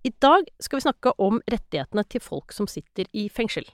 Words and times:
I 0.00 0.12
dag 0.16 0.48
skal 0.62 0.78
vi 0.78 0.86
snakke 0.86 1.12
om 1.20 1.40
rettighetene 1.50 2.04
til 2.08 2.22
folk 2.24 2.54
som 2.56 2.68
sitter 2.70 3.08
i 3.12 3.26
fengsel. 3.32 3.66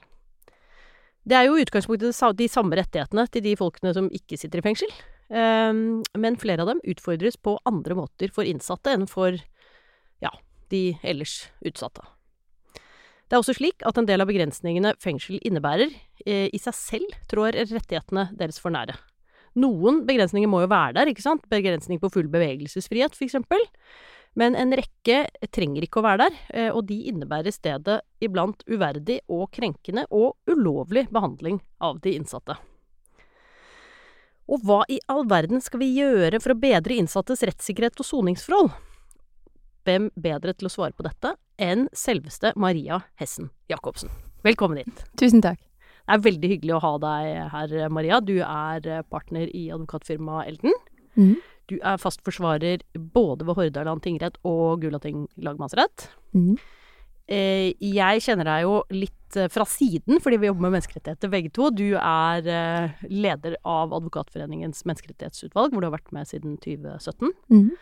Det 1.27 1.35
er 1.35 1.47
jo 1.47 1.55
i 1.55 1.63
utgangspunktet 1.63 2.19
de 2.39 2.47
samme 2.51 2.75
rettighetene 2.79 3.27
til 3.31 3.43
de 3.43 3.55
folkene 3.59 3.93
som 3.95 4.09
ikke 4.15 4.39
sitter 4.39 4.59
i 4.59 4.65
fengsel, 4.65 4.91
ehm, 5.31 6.03
men 6.15 6.39
flere 6.39 6.63
av 6.63 6.71
dem 6.71 6.83
utfordres 6.83 7.39
på 7.39 7.57
andre 7.67 7.95
måter 7.95 8.31
for 8.31 8.47
innsatte 8.47 8.91
enn 8.95 9.07
for, 9.07 9.39
ja, 10.23 10.31
de 10.71 10.97
ellers 11.03 11.47
utsatte. 11.63 12.03
Det 13.27 13.35
er 13.35 13.41
også 13.41 13.57
slik 13.57 13.83
at 13.87 13.97
en 13.99 14.07
del 14.07 14.23
av 14.23 14.27
begrensningene 14.27 14.95
fengsel 15.03 15.39
innebærer, 15.43 15.91
eh, 16.25 16.47
i 16.51 16.59
seg 16.59 16.75
selv 16.75 17.15
trår 17.27 17.59
rettighetene 17.67 18.29
deres 18.35 18.59
for 18.59 18.71
nære. 18.71 18.95
Noen 19.55 20.05
begrensninger 20.07 20.47
må 20.47 20.61
jo 20.61 20.71
være 20.71 20.93
der, 20.93 21.07
ikke 21.07 21.23
sant, 21.23 21.43
begrensning 21.49 21.99
på 21.99 22.11
full 22.11 22.27
bevegelsesfrihet 22.31 23.15
for 23.15 23.25
eksempel, 23.25 23.59
men 24.37 24.55
en 24.55 24.73
rekke 24.77 25.23
trenger 25.53 25.85
ikke 25.87 26.01
å 26.01 26.05
være 26.05 26.27
der, 26.27 26.39
eh, 26.53 26.69
og 26.69 26.85
de 26.89 26.99
innebærer 27.09 27.49
i 27.49 27.55
stedet 27.55 27.99
iblant 28.21 28.61
uverdig 28.69 29.19
og 29.33 29.49
krenkende 29.55 30.05
og 30.13 30.37
ulovlig 30.49 31.07
behandling 31.09 31.57
av 31.81 32.01
de 32.03 32.13
innsatte. 32.19 32.57
Og 34.47 34.61
hva 34.63 34.83
i 34.87 34.99
all 35.11 35.25
verden 35.27 35.59
skal 35.63 35.81
vi 35.81 35.89
gjøre 35.97 36.39
for 36.39 36.53
å 36.53 36.59
bedre 36.61 36.95
innsattes 36.95 37.41
rettssikkerhet 37.49 37.97
og 37.99 38.07
soningsforhold? 38.07 38.69
Hvem 39.87 40.11
bedre 40.15 40.53
til 40.53 40.69
å 40.69 40.71
svare 40.71 40.95
på 40.95 41.03
dette 41.07 41.33
enn 41.57 41.87
selveste 41.95 42.53
Maria 42.59 43.01
Hessen 43.19 43.49
Jacobsen. 43.71 44.11
Velkommen 44.45 44.83
hit. 44.83 45.03
Tusen 45.19 45.41
takk. 45.43 45.59
Det 46.07 46.15
er 46.15 46.23
veldig 46.23 46.49
hyggelig 46.53 46.75
å 46.77 46.83
ha 46.85 46.91
deg 47.03 47.31
her, 47.51 47.77
Maria. 47.91 48.21
Du 48.23 48.37
er 48.37 49.03
partner 49.11 49.49
i 49.49 49.67
advokatfirmaet 49.75 50.53
Elden. 50.53 50.77
Mm. 51.17 51.35
Du 51.67 51.77
er 51.77 51.99
fast 52.01 52.23
forsvarer 52.25 52.83
både 52.95 53.47
ved 53.47 53.59
Hordaland 53.59 54.03
tingrett 54.05 54.39
og 54.47 54.81
Gulating 54.83 55.25
lagmannsrett. 55.43 56.09
Mm. 56.37 56.55
Jeg 57.27 58.23
kjenner 58.23 58.47
deg 58.47 58.63
jo 58.63 58.75
litt 58.95 59.35
eh, 59.35 59.49
fra 59.51 59.65
siden, 59.67 60.21
fordi 60.23 60.37
vi 60.39 60.47
jobber 60.47 60.63
med 60.63 60.77
menneskerettigheter 60.77 61.31
begge 61.33 61.51
to. 61.51 61.67
Du 61.75 61.97
er 61.99 62.47
eh, 62.47 63.05
leder 63.11 63.57
av 63.67 63.91
Advokatforeningens 63.97 64.85
menneskerettighetsutvalg, 64.87 65.73
hvor 65.73 65.83
du 65.83 65.89
har 65.89 65.97
vært 65.97 66.13
med 66.15 66.29
siden 66.29 66.55
2017. 66.63 67.33
Mm. 67.51 67.73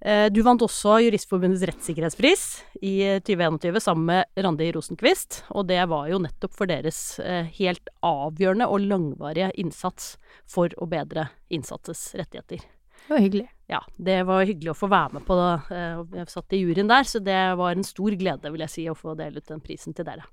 Eh, 0.00 0.28
du 0.30 0.44
vant 0.46 0.62
også 0.62 1.00
Juristforbundets 1.02 1.64
rettssikkerhetspris 1.66 2.42
i 2.86 2.94
2021 3.26 3.66
eh, 3.66 3.82
sammen 3.82 4.06
med 4.12 4.44
Randi 4.46 4.70
Rosenquist, 4.76 5.42
og 5.50 5.66
det 5.72 5.80
var 5.90 6.06
jo 6.12 6.20
nettopp 6.22 6.54
for 6.54 6.70
deres 6.70 7.18
eh, 7.18 7.50
helt 7.58 7.90
avgjørende 8.06 8.70
og 8.70 8.86
langvarige 8.86 9.50
innsats 9.58 10.14
for 10.46 10.70
å 10.78 10.86
bedre 10.90 11.28
innsattes 11.50 12.12
rettigheter. 12.18 12.62
Det 13.08 13.14
var 13.14 13.22
hyggelig. 13.24 13.46
Ja, 13.72 13.78
det 13.96 14.18
var 14.28 14.44
hyggelig 14.44 14.74
å 14.74 14.76
få 14.76 14.88
være 14.92 15.16
med 15.16 15.24
på 15.24 15.36
det. 15.38 15.78
Jeg 16.18 16.28
satt 16.28 16.52
i 16.52 16.60
juryen 16.60 16.90
der, 16.90 17.06
så 17.08 17.20
det 17.24 17.38
var 17.56 17.72
en 17.72 17.86
stor 17.86 18.12
glede, 18.20 18.52
vil 18.52 18.64
jeg 18.66 18.72
si, 18.74 18.84
å 18.88 18.96
få 18.96 19.14
dele 19.16 19.40
ut 19.40 19.48
den 19.48 19.64
prisen 19.64 19.96
til 19.96 20.04
dere. 20.04 20.28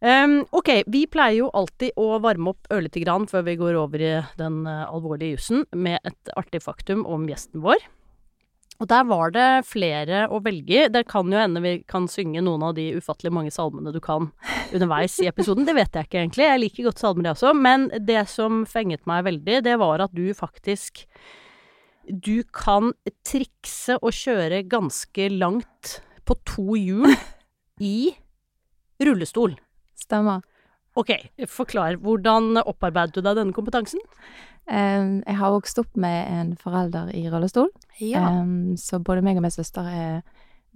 Um, 0.00 0.40
ok, 0.56 0.70
vi 0.88 1.04
pleier 1.12 1.42
jo 1.42 1.50
alltid 1.52 1.92
å 2.00 2.16
varme 2.24 2.54
opp 2.54 2.70
ørlite 2.72 3.02
grann 3.02 3.26
før 3.28 3.44
vi 3.44 3.58
går 3.60 3.76
over 3.76 4.00
i 4.00 4.12
den 4.40 4.62
uh, 4.64 4.88
alvorlige 4.88 5.36
jussen, 5.36 5.66
med 5.76 6.00
et 6.08 6.34
artig 6.40 6.62
faktum 6.64 7.04
om 7.06 7.28
gjesten 7.28 7.62
vår. 7.62 7.84
Og 8.80 8.88
der 8.88 9.04
var 9.04 9.32
det 9.34 9.48
flere 9.68 10.22
å 10.32 10.40
velge. 10.40 10.86
Det 10.92 11.02
kan 11.10 11.28
jo 11.28 11.36
hende 11.36 11.60
vi 11.60 11.74
kan 11.88 12.06
synge 12.08 12.40
noen 12.44 12.64
av 12.64 12.74
de 12.78 12.86
ufattelig 12.96 13.32
mange 13.36 13.52
salmene 13.52 13.92
du 13.92 14.00
kan 14.00 14.30
underveis 14.72 15.18
i 15.20 15.28
episoden. 15.28 15.66
Det 15.68 15.76
vet 15.76 15.98
jeg 15.98 16.08
ikke 16.08 16.22
egentlig. 16.22 16.46
Jeg 16.48 16.62
liker 16.62 16.88
godt 16.88 17.02
salmer, 17.02 17.28
jeg 17.28 17.36
også. 17.36 17.52
Men 17.56 17.90
det 18.08 18.22
som 18.32 18.62
fenget 18.68 19.04
meg 19.10 19.26
veldig, 19.28 19.60
det 19.68 19.76
var 19.82 20.06
at 20.06 20.16
du 20.16 20.32
faktisk 20.36 21.04
Du 22.10 22.42
kan 22.56 22.90
trikse 23.22 23.94
og 24.00 24.16
kjøre 24.16 24.64
ganske 24.66 25.28
langt 25.30 26.00
på 26.26 26.34
to 26.48 26.74
hjul 26.74 27.12
i 27.78 28.10
rullestol. 29.04 29.54
Stemmer. 29.94 30.40
Ok, 30.98 31.12
forklar. 31.46 32.00
Hvordan 32.02 32.58
opparbeidet 32.64 33.14
du 33.14 33.22
deg 33.22 33.38
denne 33.38 33.54
kompetansen? 33.54 34.00
Jeg 34.68 35.36
har 35.40 35.54
vokst 35.54 35.80
opp 35.82 35.96
med 35.98 36.28
en 36.30 36.50
forelder 36.58 37.08
i 37.16 37.24
rullestol, 37.30 37.70
ja. 37.98 38.22
så 38.78 39.00
både 39.02 39.24
meg 39.26 39.40
og 39.40 39.42
min 39.42 39.54
søster 39.54 39.88
er 39.88 40.20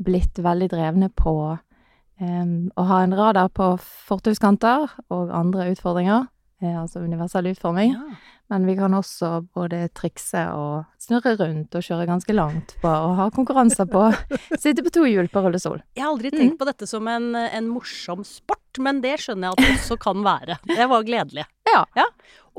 blitt 0.02 0.40
veldig 0.42 0.66
drevne 0.72 1.10
på 1.14 1.34
å 1.54 2.86
ha 2.88 2.98
en 3.04 3.14
radar 3.14 3.52
på 3.54 3.68
fortauskanter 4.08 4.88
og 5.14 5.30
andre 5.30 5.68
utfordringer, 5.70 6.26
altså 6.74 7.04
universell 7.04 7.52
utforming. 7.52 7.94
Ja. 7.94 8.18
Men 8.52 8.66
vi 8.66 8.74
kan 8.76 8.92
også 8.94 9.38
både 9.56 9.86
trikse 9.96 10.42
og 10.52 10.84
snurre 11.00 11.32
rundt 11.40 11.74
og 11.74 11.84
kjøre 11.84 12.06
ganske 12.10 12.34
langt 12.36 12.74
på 12.82 12.90
å 12.90 13.14
ha 13.16 13.30
konkurranser 13.32 13.88
på 13.88 14.04
sitte 14.62 14.84
på 14.84 14.92
to 14.92 15.06
hjul 15.08 15.30
på 15.32 15.42
rullestol. 15.46 15.80
Jeg 15.96 16.04
har 16.04 16.12
aldri 16.12 16.32
tenkt 16.34 16.58
mm. 16.58 16.60
på 16.60 16.68
dette 16.68 16.88
som 16.90 17.08
en, 17.08 17.32
en, 17.34 17.70
morsom 17.72 18.24
sport, 18.28 18.60
men 18.82 19.02
det 19.04 19.16
skjønner 19.22 19.50
jeg 19.50 19.56
at 19.56 19.62
det 19.62 19.74
også 19.78 19.98
kan 20.02 20.24
være. 20.24 20.58
Det 20.70 20.88
var 20.90 21.06
gledelig. 21.06 21.46
Ja. 21.74 21.80
ja. 21.96 22.04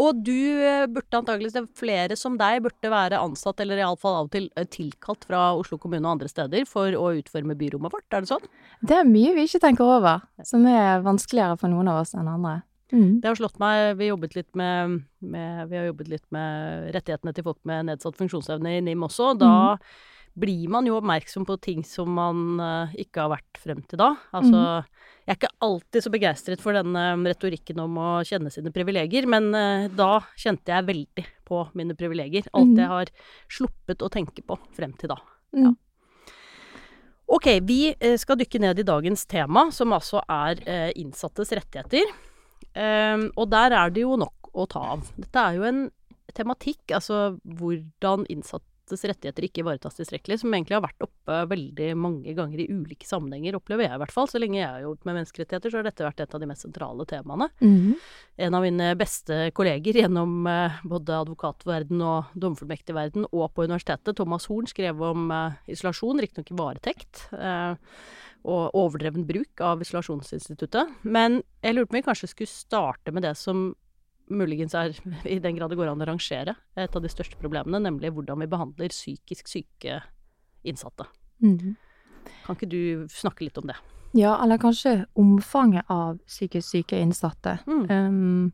Og 0.02 0.18
du 0.28 0.34
eh, 0.36 0.90
burde 0.92 1.20
antakeligvis, 1.22 1.70
flere 1.80 2.18
som 2.20 2.34
deg, 2.36 2.58
burde 2.66 2.90
være 2.92 3.20
ansatt, 3.22 3.62
eller 3.64 3.80
iallfall 3.80 4.18
av 4.18 4.25
og 4.28 4.34
til 4.34 4.50
eh, 4.59 4.66
tilkalt 4.68 5.24
fra 5.30 5.54
Oslo 5.56 5.78
kommune 5.80 6.04
og 6.04 6.18
andre 6.18 6.28
steder 6.28 6.66
for 6.68 6.92
å 7.00 7.14
utforme 7.16 7.56
byrommet 7.56 7.94
vårt, 7.94 8.08
er 8.12 8.25
det 8.25 8.31
sånn? 8.34 8.50
Det 8.84 8.98
er 8.98 9.08
mye 9.08 9.31
vi 9.38 9.46
ikke 9.48 9.62
tenker 9.64 9.88
over, 9.88 10.25
som 10.44 10.66
er 10.68 11.06
vanskeligere 11.06 11.56
for 11.62 11.72
noen 11.72 11.94
av 11.94 12.02
oss 12.02 12.12
enn 12.18 12.28
andre. 12.28 12.58
Mm. 12.92 13.22
Det 13.22 13.30
har 13.30 13.38
slått 13.40 13.56
meg 13.58 13.96
Vi, 13.98 14.09
jobbet 14.12 14.36
litt 14.36 14.52
med, 14.58 15.00
med, 15.24 15.62
vi 15.72 15.80
har 15.80 15.88
jobbet 15.88 16.12
litt 16.12 16.25
med 16.36 16.92
rettighetene 16.94 17.34
til 17.34 17.48
folk 17.48 17.58
med 17.66 17.88
nedsatt 17.88 18.20
funksjonsevne 18.20 18.75
i 18.75 18.84
NIM 18.86 19.08
også. 19.08 19.31
Da 19.40 19.54
mm. 19.78 19.88
Blir 20.35 20.68
man 20.72 20.88
jo 20.88 20.97
oppmerksom 21.00 21.46
på 21.47 21.56
ting 21.63 21.84
som 21.88 22.12
man 22.18 22.59
uh, 22.59 22.96
ikke 23.00 23.23
har 23.23 23.31
vært 23.38 23.59
frem 23.62 23.79
til 23.88 24.01
da. 24.01 24.12
Altså 24.35 24.59
mm. 24.59 24.90
Jeg 25.25 25.31
er 25.31 25.40
ikke 25.40 25.56
alltid 25.66 26.06
så 26.06 26.12
begeistret 26.13 26.62
for 26.62 26.78
denne 26.78 27.06
retorikken 27.25 27.79
om 27.81 27.96
å 27.97 28.09
kjenne 28.28 28.51
sine 28.53 28.74
privilegier, 28.75 29.25
men 29.31 29.50
uh, 29.56 29.88
da 29.95 30.19
kjente 30.38 30.75
jeg 30.75 30.88
veldig 30.90 31.25
på 31.47 31.63
mine 31.79 31.95
privilegier. 31.97 32.50
Alt 32.51 32.74
mm. 32.74 32.84
jeg 32.84 32.91
har 32.91 33.13
sluppet 33.47 34.06
å 34.06 34.12
tenke 34.12 34.44
på 34.45 34.59
frem 34.75 34.94
til 35.00 35.13
da. 35.16 35.19
Mm. 35.56 35.66
Ja. 35.66 35.74
Ok, 37.35 37.50
vi 37.66 37.79
uh, 37.95 38.16
skal 38.22 38.40
dykke 38.44 38.62
ned 38.68 38.84
i 38.84 38.88
dagens 38.88 39.25
tema, 39.31 39.69
som 39.74 39.95
altså 39.95 40.22
er 40.29 40.62
innsattes 41.00 41.56
rettigheter. 41.56 42.12
Um, 42.75 43.29
og 43.40 43.47
der 43.53 43.72
er 43.72 43.91
det 43.95 44.03
jo 44.03 44.18
nok 44.19 44.50
å 44.51 44.66
ta 44.68 44.81
av. 44.97 45.07
Dette 45.16 45.41
er 45.41 45.57
jo 45.57 45.68
en 45.68 45.85
tematikk, 46.35 46.91
altså 46.97 47.38
hvordan 47.44 48.25
innsattes 48.85 49.06
rettigheter 49.09 49.46
ikke 49.46 49.63
ivaretas 49.63 49.97
tilstrekkelig, 49.97 50.40
som 50.40 50.53
egentlig 50.53 50.75
har 50.78 50.84
vært 50.84 51.06
oppe 51.06 51.38
veldig 51.50 51.96
mange 51.97 52.34
ganger 52.38 52.59
i 52.62 52.68
ulike 52.69 53.06
sammenhenger, 53.06 53.56
opplever 53.57 53.88
jeg 53.88 53.96
i 53.96 54.01
hvert 54.01 54.13
fall. 54.13 54.28
Så 54.29 54.40
lenge 54.40 54.59
jeg 54.59 54.69
har 54.69 54.84
jobbet 54.84 55.06
med 55.06 55.18
menneskerettigheter, 55.19 55.72
så 55.72 55.79
har 55.79 55.88
dette 55.88 56.06
vært 56.06 56.22
et 56.22 56.35
av 56.35 56.41
de 56.41 56.50
mest 56.50 56.66
sentrale 56.66 57.06
temaene. 57.06 57.50
Mm. 57.62 57.95
En 58.47 58.57
av 58.57 58.66
mine 58.66 58.91
beste 59.00 59.40
kolleger 59.56 60.01
gjennom 60.01 60.45
uh, 60.45 60.78
både 60.85 61.22
advokatverden 61.24 62.03
og 62.06 62.35
domfullmektigverden 62.35 63.29
og 63.31 63.47
på 63.56 63.66
universitetet, 63.66 64.16
Thomas 64.18 64.45
Horn, 64.51 64.69
skrev 64.69 65.01
om 65.01 65.31
uh, 65.34 65.57
isolasjon, 65.72 66.22
riktignok 66.22 66.53
i 66.53 66.59
varetekt. 66.59 67.25
Uh, 67.34 67.74
og 68.45 68.75
overdreven 68.77 69.25
bruk 69.25 69.62
av 69.65 69.80
isolasjonsinstituttet. 69.81 71.00
Men 71.01 71.39
jeg 71.65 71.74
lurte 71.74 71.89
på 71.89 71.95
om 71.95 71.98
vi 71.98 72.06
kanskje 72.06 72.30
skulle 72.30 72.51
starte 72.51 73.13
med 73.15 73.25
det 73.25 73.33
som 73.39 73.71
muligens 74.31 74.75
er, 74.77 74.95
i 75.36 75.39
den 75.39 75.57
grad 75.57 75.74
det 75.74 75.80
går 75.80 75.92
an 75.92 76.04
å 76.04 76.10
rangere, 76.12 76.56
et 76.75 76.95
av 76.95 77.04
de 77.04 77.12
største 77.12 77.39
problemene, 77.42 77.81
nemlig 77.83 78.13
hvordan 78.16 78.42
vi 78.44 78.51
behandler 78.51 78.94
psykisk 78.94 79.51
syke 79.51 80.01
innsatte. 80.66 81.07
Mm. 81.44 81.75
Kan 82.45 82.57
ikke 82.57 82.69
du 82.72 82.81
snakke 83.12 83.45
litt 83.45 83.60
om 83.62 83.69
det? 83.69 83.77
Ja, 84.16 84.38
eller 84.42 84.57
kanskje 84.62 85.04
omfanget 85.19 85.89
av 85.92 86.22
psykisk 86.24 86.69
syke 86.72 87.00
innsatte. 87.04 87.57
Mm. 87.68 87.83
Um, 87.92 88.54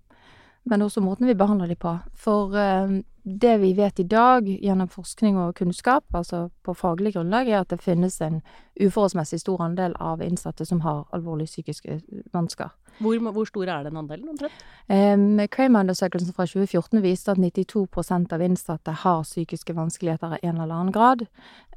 men 0.64 0.82
også 0.82 1.02
måten 1.02 1.28
vi 1.28 1.38
behandler 1.38 1.68
de 1.68 1.76
på. 1.76 1.98
For 2.14 2.58
eh, 2.58 3.02
det 3.24 3.58
vi 3.62 3.74
vet 3.78 4.00
i 4.00 4.04
dag 4.04 4.46
gjennom 4.46 4.88
forskning 4.90 5.38
og 5.38 5.56
kunnskap, 5.56 6.04
altså 6.14 6.50
på 6.66 6.74
faglig 6.74 7.14
grunnlag, 7.14 7.48
er 7.48 7.60
at 7.62 7.70
det 7.70 7.82
finnes 7.82 8.22
en 8.22 8.42
uforholdsmessig 8.82 9.40
stor 9.42 9.62
andel 9.62 9.94
av 10.00 10.22
innsatte 10.26 10.66
som 10.66 10.82
har 10.82 11.06
alvorlige 11.14 11.48
psykiske 11.52 12.02
vansker. 12.34 12.70
Hvor, 13.00 13.32
hvor 13.32 13.46
stor 13.46 13.64
er 13.64 13.84
den 13.84 13.98
andelen, 13.98 14.30
omtrent? 14.30 14.54
Um, 14.90 15.40
Kramer-undersøkelsen 15.54 16.34
fra 16.34 16.46
2014 16.46 17.04
viste 17.04 17.32
at 17.32 17.38
92% 17.38 18.34
av 18.34 18.42
innsatte 18.42 18.92
har 19.04 19.24
psykiske 19.24 19.76
vanskeligheter 19.78 20.34
i 20.38 20.48
en 20.48 20.62
eller 20.62 20.76
annen 20.76 20.94
grad. 20.94 21.20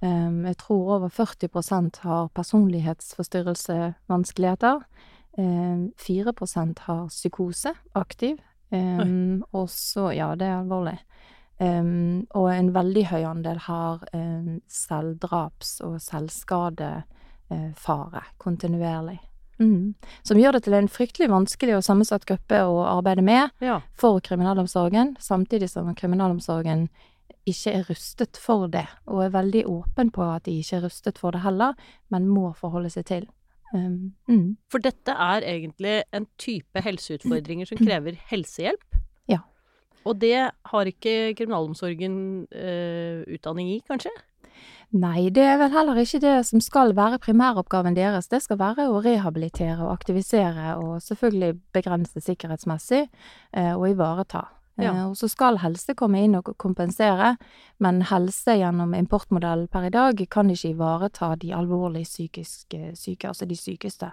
Um, 0.02 0.46
jeg 0.48 0.56
tror 0.64 0.94
over 0.96 1.08
40% 1.08 1.90
har 2.02 2.28
personlighetsforstyrrelsevanskeligheter. 2.34 4.74
Um, 5.38 5.92
4% 6.00 6.78
har 6.88 7.08
psykose 7.08 7.68
aktiv. 7.94 8.36
Um, 8.74 9.44
og 9.52 9.68
så 9.70 10.10
Ja, 10.16 10.34
det 10.34 10.48
er 10.48 10.58
alvorlig. 10.60 10.98
Um, 11.60 12.26
og 12.34 12.48
en 12.50 12.72
veldig 12.74 13.04
høy 13.12 13.22
andel 13.28 13.58
har 13.68 14.02
um, 14.12 14.60
selvdraps- 14.68 15.80
og 15.86 16.00
selvskadefare 16.02 17.04
uh, 18.24 18.32
kontinuerlig. 18.42 19.20
Mm. 19.58 19.94
Som 20.22 20.38
gjør 20.38 20.56
det 20.56 20.64
til 20.66 20.74
en 20.74 20.88
fryktelig 20.90 21.28
vanskelig 21.30 21.76
og 21.76 21.84
sammensatt 21.86 22.26
gruppe 22.26 22.58
å 22.66 22.80
arbeide 22.90 23.22
med 23.22 23.50
Ja. 23.62 23.80
for 23.94 24.20
kriminalomsorgen, 24.20 25.16
samtidig 25.20 25.70
som 25.70 25.94
kriminalomsorgen 25.94 26.88
ikke 27.46 27.72
er 27.72 27.84
rustet 27.88 28.36
for 28.40 28.66
det, 28.68 28.86
og 29.06 29.22
er 29.24 29.30
veldig 29.30 29.66
åpen 29.68 30.10
på 30.10 30.22
at 30.22 30.44
de 30.44 30.58
ikke 30.58 30.76
er 30.76 30.86
rustet 30.88 31.18
for 31.18 31.30
det 31.30 31.44
heller, 31.44 31.74
men 32.10 32.28
må 32.28 32.54
forholde 32.56 32.90
seg 32.90 33.04
til. 33.04 33.28
Um, 33.72 34.12
mm. 34.28 34.56
For 34.70 34.82
dette 34.82 35.14
er 35.14 35.46
egentlig 35.48 36.02
en 36.14 36.28
type 36.38 36.84
helseutfordringer 36.84 37.70
som 37.70 37.80
krever 37.80 38.18
helsehjelp. 38.30 39.00
Ja. 39.30 39.40
Og 40.04 40.20
det 40.20 40.36
har 40.70 40.90
ikke 40.90 41.34
kriminalomsorgen 41.38 42.16
uh, 42.52 43.24
utdanning 43.34 43.72
i, 43.76 43.80
kanskje? 43.88 44.12
Nei, 44.94 45.26
det 45.34 45.42
er 45.42 45.56
vel 45.58 45.72
heller 45.74 45.98
ikke 45.98 46.20
det 46.22 46.34
som 46.46 46.60
skal 46.62 46.92
være 46.94 47.18
primæroppgaven 47.18 47.96
deres. 47.96 48.28
Det 48.30 48.38
skal 48.44 48.60
være 48.60 48.86
å 48.92 49.00
rehabilitere 49.02 49.80
og 49.82 49.90
aktivisere 49.90 50.76
og 50.78 51.00
selvfølgelig 51.02 51.56
begrense 51.74 52.22
sikkerhetsmessig 52.22 53.00
eh, 53.02 53.72
og 53.74 53.88
ivareta. 53.90 54.44
Ja. 54.76 54.90
Eh, 54.90 55.04
og 55.08 55.16
så 55.16 55.28
skal 55.30 55.60
helse 55.62 55.94
komme 55.98 56.22
inn 56.24 56.34
og 56.38 56.50
kompensere, 56.60 57.34
men 57.82 58.02
helse 58.10 58.56
gjennom 58.58 58.94
importmodellen 58.98 59.68
per 59.70 59.88
i 59.88 59.92
dag 59.94 60.24
kan 60.30 60.50
ikke 60.50 60.72
ivareta 60.74 61.34
de 61.40 61.52
alvorlig 61.54 62.04
psykisk 62.08 62.76
syke, 62.98 63.30
altså 63.30 63.46
de 63.46 63.58
sykeste 63.58 64.10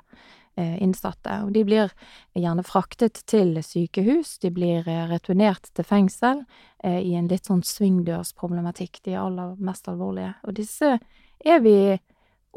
eh, 0.56 0.78
innsatte. 0.84 1.40
Og 1.46 1.54
de 1.56 1.66
blir 1.66 1.94
gjerne 2.38 2.66
fraktet 2.68 3.24
til 3.30 3.58
sykehus, 3.66 4.38
de 4.44 4.54
blir 4.54 4.88
eh, 4.88 5.08
returnert 5.10 5.72
til 5.74 5.88
fengsel 5.88 6.46
i 6.82 7.12
en 7.14 7.28
litt 7.30 7.46
sånn 7.46 7.62
svingdørsproblematikk, 7.62 9.04
de 9.06 9.14
aller 9.14 9.52
mest 9.62 9.86
alvorlige. 9.86 10.32
Og 10.50 10.56
disse 10.58 10.96
er 10.98 11.60
vi 11.62 11.76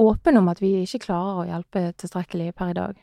åpne 0.00 0.41
om 0.41 0.49
at 0.49 0.62
vi 0.62 0.71
ikke 0.81 1.03
klarer 1.05 1.43
å 1.43 1.49
hjelpe 1.49 1.91
tilstrekkelig 2.00 2.55
per 2.57 2.73
i 2.73 2.77
dag. 2.79 3.03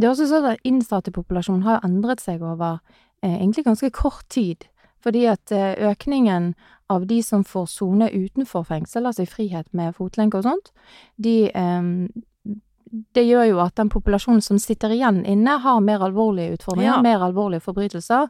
Det 0.00 0.06
er 0.08 0.14
også 0.14 0.30
sånn 0.30 0.48
at 0.48 0.64
innsattepopulasjonen 0.64 1.66
har 1.66 1.84
endret 1.84 2.24
seg 2.24 2.40
over 2.40 2.80
egentlig 3.22 3.64
ganske 3.64 3.90
kort 3.90 4.28
tid. 4.28 4.66
Fordi 5.02 5.24
at 5.26 5.50
eh, 5.52 5.74
økningen 5.90 6.54
av 6.92 7.06
de 7.06 7.22
som 7.22 7.42
får 7.44 7.66
sone 7.66 8.10
utenfor 8.12 8.64
fengsel, 8.68 9.06
altså 9.06 9.22
i 9.24 9.30
frihet 9.30 9.66
med 9.74 9.94
fotlenke 9.96 10.38
og 10.38 10.44
sånt, 10.44 10.72
de 11.16 11.50
eh, 11.50 11.82
Det 13.14 13.22
gjør 13.24 13.46
jo 13.48 13.58
at 13.64 13.74
den 13.80 13.88
populasjonen 13.88 14.42
som 14.44 14.58
sitter 14.60 14.92
igjen 14.92 15.22
inne, 15.24 15.54
har 15.64 15.78
mer 15.80 16.02
alvorlige 16.04 16.58
utfordringer, 16.58 16.98
Ja. 16.98 17.00
mer 17.00 17.22
alvorlige 17.24 17.62
forbrytelser, 17.64 18.28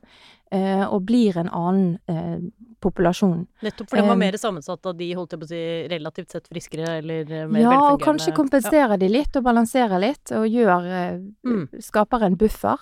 eh, 0.52 0.84
og 0.86 1.02
blir 1.08 1.36
en 1.36 1.48
annen 1.50 1.98
eh, 2.06 2.38
populasjon. 2.80 3.48
Nettopp 3.62 3.88
fordi 3.90 4.02
den 4.02 4.06
var 4.08 4.14
eh, 4.14 4.18
mer 4.22 4.38
sammensatt 4.38 4.86
av 4.86 4.94
de 4.96 5.08
holdt 5.18 5.32
jeg 5.34 5.40
på 5.40 5.48
å 5.48 5.50
si, 5.50 5.62
relativt 5.90 6.30
sett 6.30 6.46
friskere 6.46 6.98
eller 7.00 7.24
mer 7.26 7.46
mer 7.50 7.60
Ja, 7.60 7.72
og 7.92 8.00
kanskje 8.00 8.30
kanskje 8.30 8.36
kompensere 8.36 8.98
de 9.02 9.08
litt 9.08 9.34
og 9.36 9.42
balansere 9.42 9.98
litt, 9.98 10.30
og 10.30 10.46
gjør 10.46 10.86
eh, 10.86 11.18
Mm. 11.42 11.66
Skaper 11.82 12.22
en 12.22 12.36
buffer. 12.38 12.78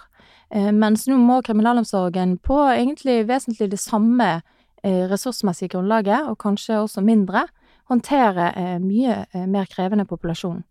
Eh, 0.50 0.72
mens 0.74 1.06
nå 1.06 1.18
må 1.20 1.40
kriminalomsorgen 1.46 2.38
på 2.42 2.58
egentlig 2.72 3.22
vesentlig 3.28 3.70
det 3.70 3.78
samme 3.78 4.30
eh, 4.82 5.04
ressursmessige 5.10 5.76
grunnlaget, 5.76 6.26
og 6.26 6.38
kanskje 6.42 6.80
også 6.80 7.04
mindre, 7.06 7.46
håndtere 7.90 8.50
eh, 8.58 8.76
mye 8.82 9.46
mer 9.46 9.70
krevende 9.70 10.06
populasjon. 10.10 10.62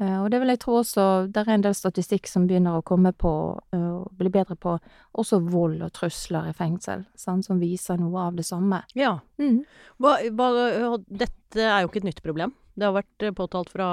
Eh, 0.00 0.18
og 0.22 0.30
det 0.32 0.38
vil 0.40 0.48
jeg 0.54 0.60
tro 0.62 0.78
også 0.78 1.02
Det 1.28 1.42
er 1.42 1.50
en 1.52 1.64
del 1.66 1.74
statistikk 1.76 2.24
som 2.30 2.46
begynner 2.48 2.78
å 2.78 2.84
komme 2.86 3.10
på 3.12 3.32
og 3.76 4.06
bli 4.16 4.30
bedre 4.32 4.56
på 4.56 4.78
også 5.20 5.42
vold 5.52 5.82
og 5.84 5.92
trusler 5.92 6.48
i 6.48 6.54
fengsel, 6.56 7.04
sant, 7.18 7.44
som 7.44 7.60
viser 7.60 8.00
noe 8.00 8.28
av 8.30 8.38
det 8.38 8.46
samme. 8.48 8.80
Ja. 8.96 9.18
Mm. 9.40 9.62
Bare, 10.00 10.96
dette 11.08 11.60
er 11.60 11.82
jo 11.82 11.90
ikke 11.90 12.00
et 12.02 12.08
nytt 12.08 12.22
problem. 12.24 12.54
Det 12.72 12.86
har 12.86 12.94
vært 12.96 13.24
eh, 13.26 13.34
påtalt 13.36 13.72
fra 13.72 13.86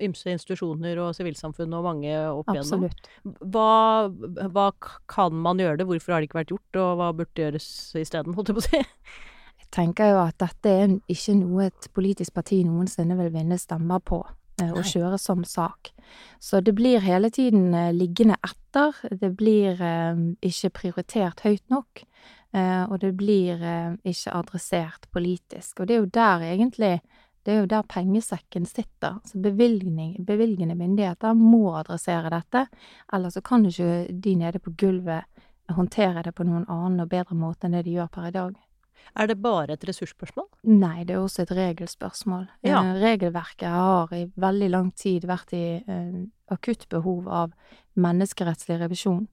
ymse 0.00 0.32
institusjoner 0.32 1.00
og 1.02 1.12
sivilsamfunn 1.16 1.74
og 1.76 1.84
mange 1.84 2.14
opp 2.30 2.48
igjennom. 2.54 2.86
Absolutt. 2.88 3.10
Hva, 3.52 4.48
hva 4.54 4.70
kan 5.12 5.36
man 5.44 5.60
gjøre 5.60 5.82
det, 5.82 5.88
hvorfor 5.90 6.16
har 6.16 6.22
det 6.22 6.30
ikke 6.30 6.40
vært 6.40 6.54
gjort, 6.54 6.80
og 6.80 6.94
hva 7.00 7.10
burde 7.18 7.44
gjøres 7.44 7.68
isteden, 8.00 8.36
holdt 8.38 8.52
jeg 8.52 8.58
på 8.58 8.64
å 8.64 8.68
si? 8.70 8.82
Jeg 9.62 9.68
tenker 9.76 10.12
jo 10.12 10.22
at 10.24 10.38
dette 10.40 10.72
er 10.72 10.96
ikke 11.12 11.36
noe 11.38 11.68
et 11.68 11.90
politisk 11.96 12.34
parti 12.36 12.62
noensinne 12.64 13.16
vil 13.20 13.32
vinne 13.34 13.60
stemmer 13.60 14.00
på. 14.04 14.22
Eh, 14.62 14.72
Å 14.72 14.82
kjøre 14.86 15.18
som 15.18 15.42
sak. 15.44 15.92
Så 16.40 16.60
det 16.60 16.74
blir 16.78 17.02
hele 17.02 17.30
tiden 17.30 17.74
eh, 17.74 17.92
liggende 17.94 18.38
etter. 18.44 18.96
Det 19.10 19.32
blir 19.38 19.82
eh, 19.82 20.22
ikke 20.48 20.70
prioritert 20.80 21.44
høyt 21.46 21.64
nok. 21.70 22.04
eh, 22.54 22.84
Og 22.88 23.00
det 23.00 23.12
blir 23.16 23.60
ikke 24.04 24.32
adressert 24.34 25.10
politisk. 25.12 25.80
Og 25.80 25.88
det 25.88 25.94
er 25.96 26.00
jo 26.00 26.14
der 26.14 26.48
egentlig 26.52 27.00
det 27.42 27.54
er 27.56 27.60
jo 27.64 27.66
der 27.66 27.82
pengesekken 27.82 28.66
sitter. 28.66 29.16
Så 29.26 29.40
bevilgende 29.42 30.76
myndigheter 30.78 31.34
må 31.34 31.74
adressere 31.74 32.30
dette. 32.30 32.68
Ellers 33.12 33.34
så 33.34 33.42
kan 33.42 33.66
ikke 33.66 34.06
de 34.14 34.34
nede 34.38 34.60
på 34.62 34.70
gulvet 34.78 35.24
håndtere 35.72 36.22
det 36.22 36.34
på 36.36 36.46
noen 36.46 36.68
annen 36.70 37.02
og 37.02 37.10
bedre 37.10 37.34
måte 37.34 37.66
enn 37.66 37.74
det 37.74 37.84
de 37.88 37.96
gjør 37.96 38.12
per 38.14 38.28
i 38.28 38.34
dag. 38.34 38.54
Er 39.18 39.28
det 39.28 39.38
bare 39.44 39.76
et 39.76 39.84
ressursspørsmål? 39.84 40.48
Nei, 40.72 41.04
det 41.04 41.16
er 41.16 41.20
også 41.20 41.44
et 41.44 41.52
regelspørsmål. 41.56 42.46
Ja. 42.64 42.80
Eh, 42.80 42.94
regelverket 43.02 43.68
har 43.68 44.14
i 44.16 44.24
veldig 44.40 44.70
lang 44.72 44.90
tid 44.96 45.26
vært 45.28 45.52
i 45.56 45.64
eh, 45.80 46.24
akutt 46.52 46.88
behov 46.92 47.28
av 47.28 47.52
menneskerettslig 48.00 48.80
revisjon. 48.80 49.26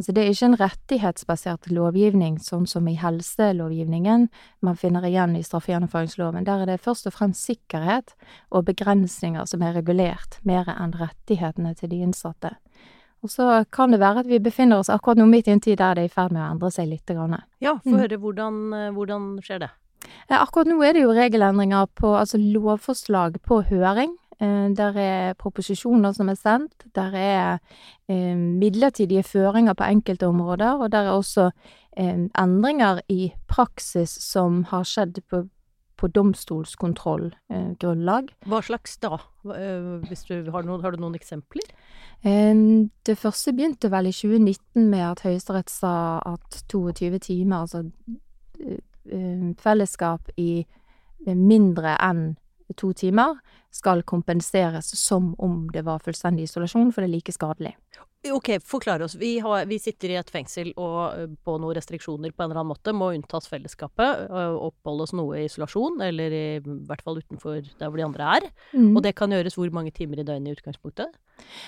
Altså 0.00 0.14
det 0.16 0.22
er 0.22 0.30
ikke 0.32 0.46
en 0.48 0.56
rettighetsbasert 0.56 1.66
lovgivning, 1.70 2.38
sånn 2.40 2.64
som 2.66 2.86
i 2.88 2.96
helselovgivningen 2.96 4.24
man 4.64 4.78
finner 4.80 5.04
igjen 5.04 5.36
i 5.36 5.42
straffegjennomføringsloven. 5.44 6.46
Der 6.48 6.64
er 6.64 6.70
det 6.70 6.80
først 6.80 7.06
og 7.10 7.14
fremst 7.18 7.44
sikkerhet 7.44 8.14
og 8.50 8.64
begrensninger 8.70 9.44
som 9.46 9.62
er 9.62 9.76
regulert, 9.76 10.40
mer 10.48 10.70
enn 10.72 10.96
rettighetene 10.96 11.74
til 11.76 11.92
de 11.92 12.00
innsatte. 12.06 12.54
Og 13.22 13.30
så 13.30 13.64
kan 13.70 13.92
det 13.94 14.00
være 14.00 14.20
at 14.24 14.26
vi 14.26 14.38
befinner 14.42 14.78
oss 14.82 14.88
akkurat 14.90 15.16
nå 15.20 15.26
midt 15.30 15.46
i 15.48 15.52
en 15.52 15.60
tid 15.60 15.78
der 15.78 15.94
det 15.94 16.02
er 16.02 16.10
i 16.10 16.14
ferd 16.14 16.32
med 16.32 16.42
å 16.42 16.50
endre 16.50 16.70
seg 16.74 16.88
lite 16.90 17.14
grann. 17.14 17.36
Ja, 17.60 17.76
få 17.78 17.90
Mm. 17.94 18.18
hvordan, 18.20 18.72
eh, 18.74 18.90
hvordan 18.90 19.38
skjer 19.42 19.58
det? 19.60 19.70
Eh, 20.28 20.36
Akkurat 20.42 20.66
nå 20.66 20.82
er 20.82 20.92
det 20.94 21.02
jo 21.02 21.12
regelendringer 21.14 21.86
på, 21.94 22.16
altså 22.18 22.36
lovforslag 22.38 23.36
på 23.42 23.62
høring. 23.68 24.16
Eh, 24.40 24.68
Der 24.74 24.92
er 24.98 25.34
proposisjoner 25.34 26.12
som 26.14 26.28
er 26.28 26.34
sendt. 26.34 26.74
Der 26.94 27.14
er 27.14 27.58
midlertidige 28.34 29.22
føringer 29.22 29.74
på 29.74 29.84
enkelte 29.84 30.26
områder. 30.26 30.80
Og 30.82 30.90
der 30.90 31.06
er 31.06 31.12
også 31.12 31.50
endringer 31.96 33.00
i 33.08 33.32
praksis 33.48 34.10
som 34.10 34.64
har 34.64 34.82
skjedd 34.82 35.20
på, 35.30 35.48
på 36.02 36.08
domstolskontrollgrunnlag. 36.10 38.32
Hva 38.50 38.58
slags 38.66 38.96
da? 39.02 39.12
Eh, 39.54 40.02
Hvis 40.08 40.24
du 40.28 40.34
har, 40.50 40.62
noen, 40.66 40.82
har 40.82 40.90
du 40.94 40.98
noen 41.02 41.14
eksempler? 41.18 41.66
Eh, 42.24 42.54
Det 43.06 43.16
første 43.18 43.52
begynte 43.54 43.90
vel 43.92 44.06
i 44.10 44.14
2019 44.14 44.88
med 44.90 45.04
at 45.12 45.20
Høyesterett 45.26 45.70
sa 45.70 45.94
at 46.26 46.62
22 46.68 47.18
timer, 47.22 47.56
altså 47.64 47.80
eh, 48.60 48.78
eh, 49.10 49.54
fellesskap 49.62 50.22
i 50.36 50.64
mindre 51.26 51.96
enn 52.02 52.36
to 52.76 52.92
timer, 52.92 53.34
skal 53.72 54.04
kompenseres 54.04 54.92
som 55.00 55.32
om 55.40 55.66
det 55.72 55.84
var 55.86 56.02
fullstendig 56.04 56.44
isolasjon, 56.48 56.92
for 56.92 57.02
det 57.02 57.10
er 57.10 57.16
like 57.16 57.32
skadelig. 57.34 57.76
Ok, 58.30 58.52
forklar 58.64 59.02
oss. 59.02 59.14
Vi, 59.18 59.38
har, 59.42 59.64
vi 59.66 59.78
sitter 59.82 60.12
i 60.12 60.18
et 60.20 60.28
fengsel 60.30 60.68
og 60.76 60.98
eh, 61.18 61.30
på 61.42 61.56
noen 61.58 61.74
restriksjoner 61.74 62.30
på 62.30 62.44
en 62.44 62.52
eller 62.52 62.60
annen 62.60 62.70
måte 62.70 62.94
må 62.94 63.08
unntas 63.16 63.48
fellesskapet, 63.50 64.28
og 64.30 64.68
oppholde 64.68 65.08
oss 65.08 65.14
noe 65.18 65.40
i 65.40 65.48
isolasjon, 65.48 65.98
eller 66.06 66.36
i 66.36 66.44
hvert 66.62 67.02
fall 67.02 67.18
utenfor 67.18 67.58
der 67.66 67.90
hvor 67.90 67.98
de 67.98 68.06
andre 68.06 68.28
er. 68.36 68.46
Mm. 68.76 68.92
Og 68.94 69.02
det 69.02 69.16
kan 69.18 69.34
gjøres 69.34 69.58
hvor 69.58 69.74
mange 69.74 69.90
timer 69.96 70.22
i 70.22 70.26
døgnet 70.28 70.52
i 70.52 70.54
utgangspunktet? 70.54 71.18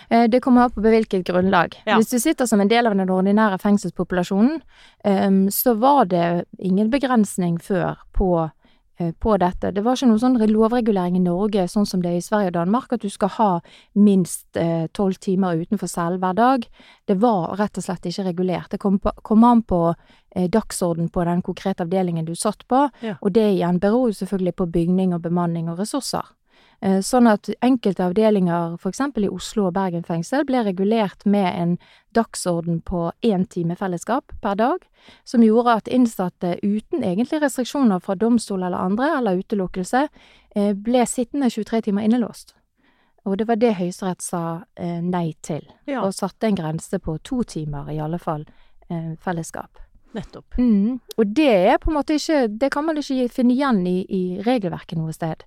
Eh, 0.08 0.28
Det 0.30 0.42
kommer 0.44 0.68
an 0.68 0.76
på 0.76 0.84
hvilket 0.84 1.26
grunnlag. 1.26 1.74
Ja. 1.88 1.98
Hvis 1.98 2.14
du 2.14 2.20
sitter 2.22 2.46
som 2.46 2.62
en 2.62 2.70
del 2.70 2.86
av 2.86 2.94
den 2.94 3.10
ordinære 3.10 3.58
fengselspopulasjonen, 3.58 4.60
eh, 5.02 5.30
så 5.50 5.74
var 5.74 6.04
det 6.06 6.44
ingen 6.60 6.92
begrensning 6.92 7.58
før 7.58 7.98
på 8.14 8.30
eh, 8.44 8.52
på 9.18 9.36
dette. 9.42 9.72
Det 9.74 9.82
var 9.82 9.96
ikke 9.96 10.06
noen 10.06 10.20
sånn 10.22 10.36
lovregulering 10.50 11.16
i 11.18 11.22
Norge, 11.24 11.64
sånn 11.68 11.86
som 11.86 12.02
det 12.02 12.12
er 12.12 12.16
i 12.20 12.24
Sverige 12.24 12.52
og 12.52 12.54
Danmark, 12.58 12.92
at 12.94 13.02
du 13.02 13.10
skal 13.10 13.28
ha 13.38 13.48
minst 13.94 14.56
eh, 14.56 14.86
tolv 14.92 15.18
timer 15.18 15.56
utenfor 15.64 15.90
selv 15.90 16.20
hver 16.22 16.36
dag. 16.38 16.66
Det 17.06 17.16
var 17.22 17.56
rett 17.58 17.78
og 17.80 17.84
slett 17.86 18.06
ikke 18.06 18.24
regulert. 18.28 18.70
Det 18.70 18.78
kom, 18.78 18.98
på, 19.02 19.10
kom 19.26 19.44
an 19.44 19.62
på 19.66 19.80
eh, 20.36 20.46
dagsorden 20.50 21.08
på 21.10 21.24
den 21.26 21.42
konkrete 21.42 21.82
avdelingen 21.82 22.24
du 22.24 22.34
satt 22.34 22.62
på, 22.68 22.88
Ja. 23.02 23.16
og 23.20 23.32
det 23.34 23.48
igjen 23.56 23.80
beror 23.80 24.08
jo 24.10 24.18
selvfølgelig 24.24 24.54
på 24.56 24.70
bygning 24.70 25.14
og 25.14 25.22
bemanning 25.22 25.68
og 25.68 25.78
ressurser. 25.82 26.24
Eh, 26.80 27.00
Sånn 27.00 27.26
at 27.30 27.48
enkelte 27.62 28.04
avdelinger, 28.04 28.76
for 28.80 28.90
eksempel 28.90 29.24
i 29.24 29.30
Oslo 29.32 29.68
og 29.68 29.74
Bergen 29.74 30.04
fengsel, 30.04 30.44
ble 30.48 30.64
regulert 30.66 31.24
med 31.26 31.48
en 31.60 31.76
dagsorden 32.14 32.80
på 32.82 33.10
én 33.22 33.46
time 33.48 33.76
fellesskap 33.76 34.32
per 34.42 34.54
dag, 34.60 34.84
som 35.24 35.42
gjorde 35.42 35.78
at 35.78 35.88
innsatte 35.88 36.56
uten 36.62 37.02
egentlig 37.04 37.40
restriksjoner 37.42 38.00
fra 38.00 38.14
domstol 38.14 38.62
eller 38.62 38.78
andre, 38.78 39.18
eller 39.18 39.40
utelukkelse, 39.42 40.08
eh, 40.56 40.72
ble 40.74 41.06
sittende 41.06 41.50
23 41.50 41.82
timer 41.88 42.02
innelåst. 42.04 42.54
Og 43.24 43.38
det 43.38 43.46
var 43.48 43.56
det 43.56 43.76
Høyesterett 43.78 44.20
sa 44.20 44.64
eh, 44.76 45.00
nei 45.00 45.34
til, 45.42 45.64
Ja, 45.88 46.02
og 46.04 46.12
satte 46.12 46.46
en 46.46 46.56
grense 46.56 46.98
på 47.00 47.16
to 47.24 47.42
timer, 47.42 47.88
i 47.90 47.98
alle 48.00 48.18
fall, 48.18 48.44
fellesskap. 49.24 49.78
nettopp. 50.14 50.58
Mm. 50.58 51.00
Og 51.18 51.26
det 51.34 51.48
er 51.72 51.78
på 51.78 51.90
en 51.90 51.96
måte 51.96 52.14
ikke 52.14 52.46
Det 52.60 52.70
kan 52.70 52.84
man 52.84 52.96
ikke 53.00 53.28
finne 53.32 53.54
igjen 53.54 53.80
i, 53.86 54.04
i 54.08 54.40
regelverket 54.44 54.98
noe 54.98 55.12
sted. 55.12 55.42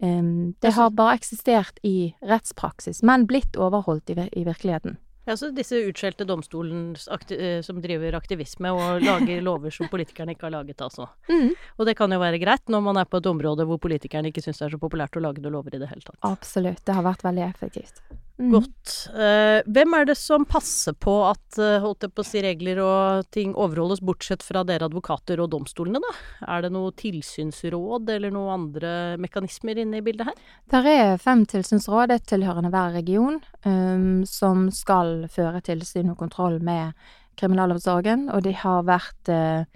Um, 0.00 0.54
det 0.64 0.72
har 0.78 0.90
bare 0.96 1.18
eksistert 1.20 1.78
i 1.84 2.14
rettspraksis, 2.24 3.02
men 3.04 3.26
blitt 3.28 3.58
overholdt 3.60 4.10
i, 4.10 4.16
vir 4.16 4.30
i 4.32 4.46
virkeligheten. 4.48 4.96
Ja, 5.28 5.36
så 5.36 5.50
disse 5.54 5.76
utskjelte 5.86 6.24
domstolen 6.24 6.94
eh, 7.30 7.60
som 7.62 7.78
driver 7.84 8.16
aktivisme 8.16 8.72
og 8.72 9.04
lager 9.04 9.42
lover 9.46 9.70
som 9.74 9.90
politikerne 9.92 10.34
ikke 10.34 10.48
har 10.48 10.56
laget, 10.56 10.80
altså. 10.80 11.10
Mm. 11.28 11.52
Og 11.76 11.86
det 11.86 11.94
kan 11.98 12.12
jo 12.12 12.18
være 12.22 12.40
greit 12.42 12.72
når 12.72 12.82
man 12.88 12.98
er 12.98 13.06
på 13.06 13.20
et 13.20 13.28
område 13.30 13.68
hvor 13.68 13.78
politikerne 13.82 14.32
ikke 14.32 14.42
syns 14.42 14.62
det 14.62 14.70
er 14.70 14.74
så 14.74 14.80
populært 14.80 15.20
å 15.20 15.22
lage 15.22 15.44
noen 15.44 15.58
lover 15.58 15.76
i 15.76 15.82
det 15.82 15.90
hele 15.92 16.02
tatt. 16.06 16.18
Absolutt. 16.26 16.82
Det 16.86 16.96
har 16.96 17.06
vært 17.06 17.22
veldig 17.26 17.46
effektivt. 17.46 18.02
Mm. 18.40 18.54
Godt. 18.54 18.92
Eh, 19.12 19.60
hvem 19.68 19.94
er 19.98 20.06
det 20.08 20.16
som 20.16 20.46
passer 20.48 20.94
på 20.96 21.12
at 21.28 21.58
eh, 21.60 21.76
holdt 21.82 22.06
jeg 22.06 22.14
på 22.16 22.24
å 22.24 22.26
si, 22.26 22.40
regler 22.40 22.80
og 22.80 23.26
ting 23.34 23.52
overholdes, 23.52 24.00
bortsett 24.00 24.44
fra 24.46 24.62
dere 24.64 24.88
advokater 24.88 25.42
og 25.44 25.50
domstolene, 25.52 26.00
da? 26.00 26.12
Er 26.56 26.64
det 26.64 26.70
noe 26.72 26.94
tilsynsråd 26.96 28.08
eller 28.16 28.32
noen 28.32 28.54
andre 28.54 28.92
mekanismer 29.20 29.82
inne 29.82 30.00
i 30.00 30.06
bildet 30.06 30.30
her? 30.30 30.40
Der 30.72 30.88
er 30.88 31.20
fem 31.20 31.44
tilsynsråd, 31.50 32.14
et 32.16 32.28
tilhørende 32.30 32.72
hver 32.72 32.96
region, 32.96 33.42
um, 33.68 34.22
som 34.24 34.70
skal 34.72 35.26
føre 35.32 35.60
tilsyn 35.66 36.14
og 36.14 36.22
kontroll 36.22 36.56
med 36.64 36.96
kriminalomsorgen, 37.40 38.30
og 38.32 38.44
de 38.48 38.56
har 38.56 38.88
vært 38.88 39.32
eh, 39.32 39.68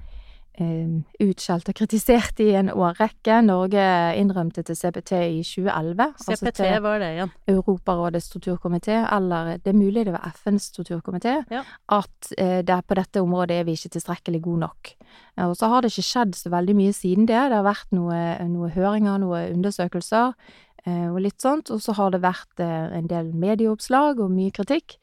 utskjelt 0.54 1.68
og 1.68 1.74
kritisert 1.74 2.38
i 2.44 2.52
en 2.54 2.68
årrekke. 2.70 3.40
Norge 3.42 3.84
innrømte 4.20 4.62
til 4.62 4.76
CPT 4.78 5.12
i 5.18 5.40
2011. 5.42 6.04
altså 6.06 6.36
CPT, 6.36 6.60
altså 6.60 6.80
var 6.84 6.98
det 7.02 7.08
igjen? 7.16 7.32
Europarådets 7.50 8.28
torturkomité, 8.30 9.00
eller 9.16 9.56
det 9.58 9.72
er 9.72 9.78
mulig 9.78 10.04
det 10.06 10.12
var 10.14 10.30
FNs 10.34 10.70
torturkomité, 10.76 11.44
Ja. 11.50 11.62
at 11.88 12.32
eh, 12.38 12.62
det, 12.62 12.80
på 12.86 12.94
dette 12.94 13.20
området 13.22 13.50
er 13.60 13.64
vi 13.64 13.72
ikke 13.74 13.88
tilstrekkelig 13.98 14.42
gode 14.42 14.60
nok. 14.60 14.94
Eh, 15.38 15.44
Og 15.48 15.56
så 15.56 15.68
har 15.68 15.80
det 15.82 15.90
ikke 15.92 16.06
skjedd 16.12 16.34
så 16.34 16.50
veldig 16.50 16.76
mye 16.76 16.92
siden 16.92 17.26
det. 17.26 17.34
Det 17.50 17.58
har 17.58 17.64
vært 17.66 17.90
noe, 17.92 18.38
noe 18.48 18.68
høringer, 18.70 19.18
noen 19.18 19.52
undersøkelser 19.58 20.34
eh, 20.86 21.10
og 21.10 21.20
litt 21.20 21.40
sånt. 21.42 21.70
Og 21.70 21.80
så 21.82 21.92
har 21.98 22.10
det 22.14 22.22
vært 22.22 22.60
eh, 22.60 22.94
en 22.98 23.06
del 23.10 23.32
medieoppslag 23.34 24.20
og 24.20 24.30
mye 24.30 24.52
kritikk. 24.54 24.98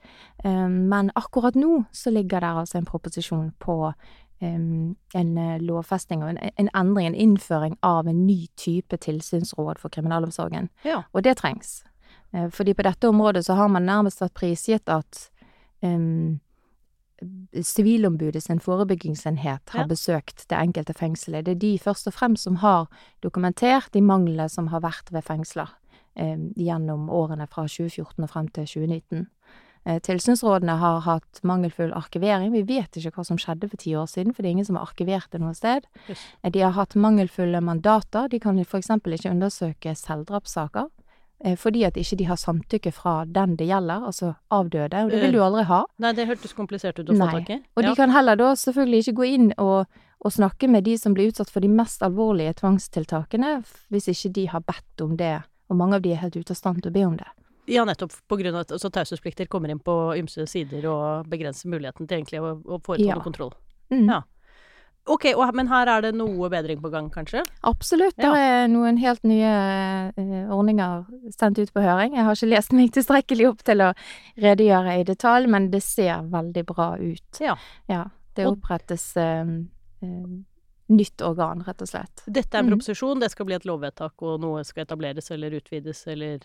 Eh, 0.45 0.67
men 0.67 1.11
akkurat 1.15 1.55
nå 1.55 1.85
så 1.91 2.09
ligger 2.09 2.39
det 2.39 2.47
altså 2.63 2.77
en 2.79 2.85
proposisjon 2.87 3.51
på 3.59 3.93
en 4.41 5.37
eh, 5.37 5.57
lovfesting 5.61 6.23
og 6.23 6.29
en, 6.29 6.37
en 6.57 6.69
endring, 6.75 7.07
en 7.07 7.15
innføring 7.15 7.77
av 7.85 8.07
en 8.07 8.25
ny 8.27 8.47
type 8.57 8.97
tilsynsråd 8.97 9.79
for 9.79 9.89
kriminalomsorgen. 9.93 10.69
Ja. 10.85 11.03
Og 11.13 11.23
det 11.23 11.37
trengs. 11.37 11.83
Eh, 12.33 12.49
Fordi 12.49 12.73
på 12.73 12.83
dette 12.83 13.09
området 13.09 13.45
så 13.45 13.53
har 13.59 13.67
man 13.69 13.85
nærmest 13.85 14.21
vært 14.21 14.33
prisgitt 14.33 14.89
at 14.89 15.29
um, 15.81 16.39
sin 17.61 18.59
forebyggingsenhet 18.59 19.69
har 19.69 19.83
Ja. 19.83 19.87
besøkt 19.87 20.47
det 20.49 20.57
enkelte 20.57 20.93
fengselet. 20.93 21.45
Det 21.45 21.51
er 21.51 21.59
de 21.59 21.77
først 21.79 22.07
og 22.07 22.13
fremst 22.13 22.43
som 22.43 22.55
har 22.55 22.87
dokumentert 23.21 23.91
de 23.93 24.01
manglene 24.01 24.49
som 24.49 24.67
har 24.67 24.81
vært 24.81 25.11
ved 25.11 25.21
fengsler 25.23 25.69
um, 26.19 26.53
gjennom 26.57 27.09
årene 27.09 27.47
fra 27.47 27.67
2014 27.67 28.23
og 28.23 28.29
frem 28.29 28.47
til 28.47 28.65
2019. 28.65 29.27
Eh, 29.85 29.97
Tilsynsrådene 29.99 30.75
har 30.77 30.99
hatt 31.01 31.39
mangelfull 31.43 31.91
arkivering. 31.97 32.51
Vi 32.53 32.61
vet 32.69 32.97
ikke 32.99 33.11
hva 33.15 33.25
som 33.25 33.37
skjedde 33.41 33.67
for 33.69 33.77
ti 33.81 33.95
år 33.97 34.05
siden, 34.05 34.33
for 34.35 34.43
det 34.43 34.49
er 34.51 34.55
ingen 34.57 34.65
som 34.67 34.75
har 34.77 34.85
arkivert 34.85 35.31
det 35.33 35.41
noe 35.41 35.55
sted. 35.57 35.87
Yes. 36.07 36.19
Eh, 36.43 36.51
De 36.51 36.59
har 36.61 36.71
hatt 36.77 36.93
mangelfulle 36.95 37.61
mandater. 37.65 38.27
De 38.29 38.39
kan 38.39 38.59
eksempel 38.61 39.13
ikke 39.17 39.31
undersøke 39.31 39.95
selvdrapssaker. 39.97 40.89
eh, 41.43 41.55
Fordi 41.55 41.83
at 41.87 41.95
ikke 41.97 42.17
de 42.17 42.23
har 42.25 42.35
samtykke 42.37 42.91
fra 42.93 43.25
den 43.25 43.55
det 43.57 43.65
gjelder, 43.67 44.05
altså 44.05 44.35
avdøde, 44.51 45.05
og 45.05 45.09
det 45.09 45.21
vil 45.23 45.31
du 45.33 45.39
aldri 45.41 45.63
ha. 45.65 45.83
Nei, 45.97 46.11
det 46.13 46.27
hørtes 46.27 46.53
komplisert 46.53 46.99
ut 46.99 47.09
å 47.09 47.17
få 47.17 47.31
tak 47.31 47.49
i. 47.49 47.59
Og 47.75 47.83
de 47.83 47.95
kan 47.95 48.11
heller 48.11 48.35
da 48.35 48.53
selvfølgelig 48.53 48.99
ikke 49.07 49.15
gå 49.17 49.23
inn 49.33 49.53
og, 49.57 49.87
og 50.23 50.31
snakke 50.31 50.69
med 50.69 50.83
de 50.83 50.97
som 50.97 51.15
blir 51.15 51.31
utsatt 51.31 51.49
for 51.49 51.59
de 51.59 51.67
mest 51.67 52.03
alvorlige 52.03 52.53
tvangstiltakene, 52.61 53.63
hvis 53.89 54.07
ikke 54.13 54.31
de 54.33 54.45
har 54.45 54.61
bedt 54.61 55.01
om 55.01 55.17
det, 55.17 55.41
og 55.69 55.75
mange 55.77 55.95
av 55.95 56.01
de 56.03 56.11
er 56.13 56.21
helt 56.21 56.35
ute 56.35 56.51
av 56.51 56.55
stand 56.57 56.83
til 56.83 56.91
å 56.91 56.93
be 56.93 57.05
om 57.07 57.17
det. 57.17 57.25
Ja, 57.71 57.85
nettopp. 57.87 58.13
På 58.27 58.37
grunn 58.39 58.55
av 58.57 58.65
at 58.65 58.73
altså, 58.75 58.91
taushetsplikter 58.93 59.47
kommer 59.51 59.71
inn 59.71 59.79
på 59.79 59.95
ymse 60.19 60.43
sider 60.49 60.85
og 60.91 61.29
begrenser 61.31 61.71
muligheten 61.71 62.07
til 62.09 62.19
egentlig 62.19 62.41
å, 62.43 62.57
å 62.59 62.81
foreta 62.83 63.07
Ja. 63.07 63.15
noe 63.17 63.23
kontroll. 63.25 63.53
Mm. 63.91 64.07
Ja. 64.09 64.21
Ok, 65.09 65.25
men 65.57 65.67
her 65.71 65.89
er 65.89 66.03
det 66.05 66.11
noe 66.13 66.47
bedring 66.53 66.77
på 66.81 66.91
gang, 66.93 67.07
kanskje? 67.09 67.41
Absolutt. 67.65 68.13
Det 68.21 68.29
er 68.37 68.67
noen 68.69 68.99
helt 69.01 69.23
nye 69.25 69.53
eh, 70.13 70.51
ordninger 70.53 71.07
sendt 71.33 71.57
ut 71.57 71.71
på 71.73 71.81
høring. 71.81 72.13
Jeg 72.13 72.27
har 72.27 72.37
ikke 72.37 72.51
lest 72.51 72.75
meg 72.77 72.91
tilstrekkelig 72.93 73.47
opp 73.49 73.63
til 73.65 73.81
å 73.81 73.89
redegjøre 74.37 74.99
i 75.01 75.07
detalj, 75.07 75.49
men 75.49 75.71
det 75.73 75.81
ser 75.81 76.21
veldig 76.29 76.65
bra 76.69 76.91
ut. 77.01 77.41
Ja. 77.41 77.57
Ja. 77.89 78.03
Det 78.37 78.45
opprettes 78.47 79.07
eh, 79.17 79.41
eh, 80.05 80.29
nytt 80.91 81.21
organ, 81.23 81.61
rett 81.63 81.81
og 81.81 81.87
slett. 81.87 82.23
Dette 82.27 82.53
er 82.57 82.59
en 82.59 82.65
Mhm. 82.67 82.73
proposisjon, 82.75 83.19
det 83.21 83.29
skal 83.31 83.45
bli 83.47 83.55
et 83.55 83.63
lovvedtak, 83.65 84.11
og 84.21 84.41
noe 84.41 84.63
skal 84.67 84.83
etableres 84.85 85.31
eller 85.31 85.51
utvides 85.57 86.01
eller 86.11 86.39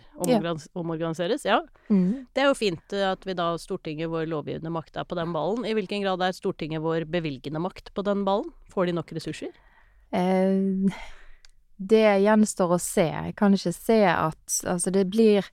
omorganiseres. 0.75 1.45
Ja. 1.45 1.61
Mm. 1.91 2.27
Det 2.35 2.43
er 2.45 2.47
jo 2.51 2.55
fint 2.55 2.93
eh, 2.93 3.11
at 3.13 3.25
vi 3.27 3.35
da, 3.35 3.51
Stortinget, 3.59 4.09
vår 4.13 4.27
lovgivende 4.31 4.71
makt, 4.73 4.97
er 4.97 5.05
på 5.05 5.17
den 5.19 5.33
ballen. 5.35 5.65
I 5.67 5.75
hvilken 5.75 6.03
grad 6.05 6.23
er 6.23 6.33
Stortinget 6.37 6.81
vår 6.85 7.05
bevilgende 7.11 7.61
makt 7.61 7.93
på 7.95 8.05
den 8.07 8.25
ballen? 8.25 8.53
Får 8.73 8.87
de 8.87 8.93
nok 8.93 9.13
ressurser? 9.17 9.51
Eh, 10.13 10.95
det 11.79 12.05
gjenstår 12.25 12.71
å 12.77 12.81
se. 12.81 13.05
Jeg 13.11 13.37
kan 13.37 13.53
ikke 13.53 13.75
se 13.75 13.99
at 14.07 14.63
Altså, 14.65 14.91
det 14.93 15.11
blir 15.11 15.45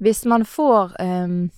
Hvis 0.00 0.24
man 0.26 0.42
får 0.44 0.94
ehm, 1.00 1.50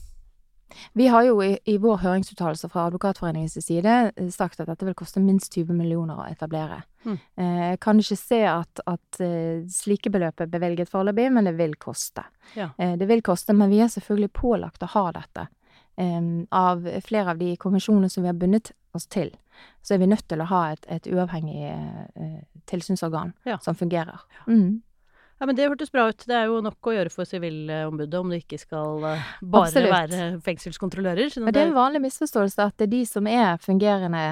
Vi 0.98 1.06
har 1.08 1.22
jo 1.24 1.38
i, 1.42 1.52
i 1.64 1.76
vår 1.78 1.96
høringsuttalelse 2.02 2.68
fra 2.72 2.86
Advokatforeningens 2.90 3.54
side 3.64 3.92
eh, 4.16 4.28
sagt 4.34 4.60
at 4.60 4.66
dette 4.68 4.84
vil 4.88 4.94
koste 4.98 5.20
minst 5.22 5.54
20 5.54 5.72
millioner 5.78 6.18
å 6.18 6.26
etablere. 6.30 6.82
Mm. 7.04 7.18
Eh, 7.36 7.76
kan 7.80 7.98
ikke 8.02 8.16
se 8.18 8.40
at, 8.50 8.80
at 8.86 9.20
eh, 9.24 9.62
slike 9.70 10.10
beløp 10.10 10.40
er 10.42 10.50
bevilget 10.52 10.90
foreløpig, 10.90 11.28
men 11.32 11.44
det 11.48 11.54
vil 11.58 11.76
koste. 11.80 12.24
Ja. 12.58 12.70
Eh, 12.78 12.96
Det 12.98 13.06
vil 13.08 13.22
koste, 13.22 13.54
men 13.54 13.70
vi 13.70 13.80
er 13.80 13.88
selvfølgelig 13.94 14.32
pålagt 14.32 14.82
å 14.82 14.90
ha 14.96 15.06
dette. 15.12 15.46
eh, 15.96 16.20
av 16.52 16.82
flere 17.06 17.30
av 17.30 17.38
de 17.38 17.54
konvensjonene 17.56 18.10
som 18.10 18.22
vi 18.22 18.28
har 18.28 18.34
bundet 18.36 18.72
oss 18.92 19.06
til, 19.06 19.30
så 19.82 19.94
er 19.94 19.98
vi 20.02 20.06
nødt 20.10 20.26
til 20.28 20.40
å 20.42 20.44
ha 20.50 20.72
et, 20.72 20.84
et 20.88 21.06
uavhengig 21.06 21.62
eh, 21.70 22.42
tilsynsorgan 22.66 23.32
Ja. 23.46 23.58
som 23.58 23.74
fungerer. 23.74 24.20
Mm. 24.48 24.82
Ja, 25.40 25.46
men 25.46 25.56
Det 25.56 25.66
hørtes 25.68 25.90
bra 25.92 26.06
ut. 26.08 26.22
Det 26.26 26.32
er 26.34 26.46
jo 26.48 26.60
nok 26.64 26.80
å 26.88 26.94
gjøre 26.96 27.10
for 27.12 27.24
Sivilombudet 27.28 28.14
om 28.18 28.30
det 28.32 28.38
ikke 28.44 28.58
skal 28.58 29.04
eh, 29.04 29.24
bare 29.42 29.66
Absolutt. 29.68 29.92
være 29.92 30.40
fengselskontrollører. 30.46 31.36
Men 31.44 31.52
det 31.52 31.62
er 31.62 31.66
en 31.68 31.76
vanlig 31.76 32.00
misforståelse 32.06 32.64
at 32.70 32.76
det 32.78 32.86
er 32.88 32.92
de 32.94 33.02
som 33.06 33.26
er 33.28 33.56
fungerende 33.60 34.22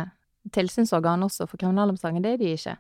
tilsynsorgan 0.53 1.23
også 1.27 1.47
for 1.49 1.61
kriminalomsorgen. 1.61 2.23
Det 2.25 2.33
er 2.33 2.41
de 2.41 2.53
ikke. 2.57 2.77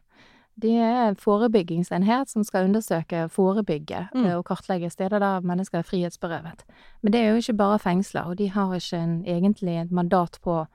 De 0.62 0.70
er 0.78 1.08
en 1.10 1.16
forebyggingsenhet 1.18 2.30
som 2.30 2.44
skal 2.46 2.68
undersøke, 2.68 3.24
forebygge 3.28 4.08
Mm. 4.14 4.26
eh, 4.26 4.36
og 4.38 4.44
kartlegge 4.46 4.90
steder 4.90 5.18
der 5.18 5.40
mennesker 5.40 5.78
er 5.78 5.82
frihetsberøvet. 5.82 6.62
Men 7.02 7.12
det 7.12 7.20
er 7.20 7.30
jo 7.30 7.36
ikke 7.42 7.56
bare 7.56 7.78
fengsler, 7.78 8.24
og 8.30 8.36
de 8.38 8.48
har 8.48 8.72
ikke 8.74 8.96
en, 9.02 9.24
egentlig 9.26 9.80
et 9.82 9.90
mandat 9.92 10.38
på 10.42 10.66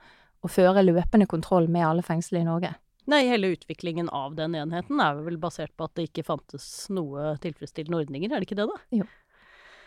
å 0.44 0.48
føre 0.48 0.84
løpende 0.84 1.26
kontroll 1.28 1.68
med 1.70 1.82
alle 1.86 2.02
fengsler 2.04 2.42
i 2.42 2.44
Norge. 2.44 2.76
Nei, 3.10 3.24
hele 3.26 3.54
utviklingen 3.56 4.10
av 4.14 4.36
den 4.38 4.54
enheten 4.58 5.02
er 5.02 5.24
vel 5.26 5.40
basert 5.42 5.74
på 5.78 5.88
at 5.88 5.96
det 5.98 6.10
ikke 6.10 6.28
fantes 6.28 6.68
noe 6.94 7.34
tilfredsstillende 7.42 8.04
ordninger, 8.04 8.30
er 8.30 8.42
det 8.44 8.50
ikke 8.50 8.60
det, 8.60 8.70
da? 8.70 9.02
Jo. 9.02 9.10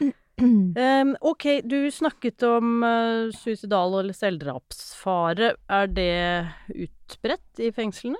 Um, 0.42 1.10
ok, 1.20 1.44
du 1.68 1.90
snakket 1.92 2.42
om 2.48 2.80
uh, 2.82 3.28
suicidal- 3.36 3.98
eller 4.00 4.16
selvdrapsfare. 4.16 5.52
Er 5.70 5.90
det 5.92 6.48
utbredt 6.72 7.60
i 7.62 7.68
fengslene? 7.76 8.18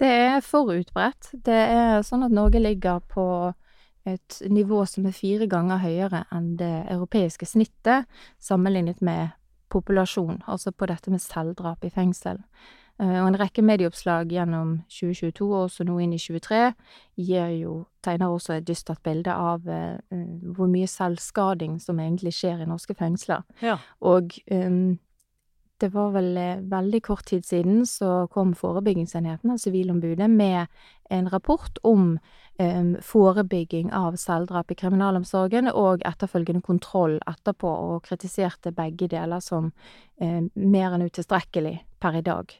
Det 0.00 0.08
er 0.08 0.40
for 0.40 0.72
utbredt. 0.72 1.28
Det 1.44 1.60
er 1.60 2.00
sånn 2.08 2.24
at 2.24 2.34
Norge 2.34 2.58
ligger 2.58 3.04
på 3.04 3.26
et 4.08 4.40
nivå 4.48 4.80
som 4.88 5.06
er 5.06 5.14
fire 5.14 5.46
ganger 5.46 5.82
høyere 5.84 6.24
enn 6.32 6.54
det 6.58 6.72
europeiske 6.88 7.46
snittet, 7.46 8.08
sammenlignet 8.40 9.04
med 9.04 9.36
populasjon, 9.70 10.40
altså 10.48 10.72
på 10.72 10.88
dette 10.90 11.12
med 11.12 11.22
selvdrap 11.22 11.84
i 11.84 11.92
fengsel. 11.94 12.40
Og 13.00 13.26
en 13.30 13.36
rekke 13.40 13.62
medieoppslag 13.64 14.28
gjennom 14.28 14.74
2022 14.92 15.46
og 15.46 15.62
også 15.62 15.86
nå 15.88 15.94
inn 16.04 16.10
i 16.12 16.18
2023 16.20 16.58
gir 17.16 17.54
jo 17.56 17.74
tegner 18.04 18.28
også 18.28 18.58
et 18.58 18.66
dystert 18.68 19.00
bilde 19.06 19.32
av 19.32 19.64
hvor 19.64 20.68
mye 20.68 20.88
selvskading 20.90 21.78
som 21.80 22.02
egentlig 22.02 22.34
skjer 22.36 22.60
i 22.60 22.68
norske 22.68 22.92
fengsler. 22.98 23.40
Ja. 23.64 23.78
Og 24.04 24.36
um, 24.52 24.98
det 25.80 25.88
var 25.94 26.12
vel 26.12 26.36
veldig 26.68 27.00
kort 27.02 27.24
tid 27.30 27.46
siden 27.46 27.86
så 27.88 28.26
kom 28.32 28.52
forebyggingsenheten 28.56 29.54
av 29.54 29.60
Sivilombudet 29.62 30.28
med 30.30 30.66
en 31.10 31.28
rapport 31.32 31.78
om 31.82 32.18
um, 32.60 32.96
forebygging 33.02 33.92
av 33.96 34.18
selvdrap 34.20 34.70
i 34.70 34.78
kriminalomsorgen 34.82 35.70
og 35.72 36.04
etterfølgende 36.08 36.62
kontroll 36.66 37.18
etterpå, 37.26 37.70
og 37.70 38.04
kritiserte 38.08 38.74
begge 38.76 39.08
deler 39.10 39.40
som 39.44 39.72
um, 40.20 40.50
mer 40.54 40.96
enn 40.96 41.06
utilstrekkelig 41.08 41.78
per 42.00 42.20
i 42.20 42.26
dag. 42.26 42.52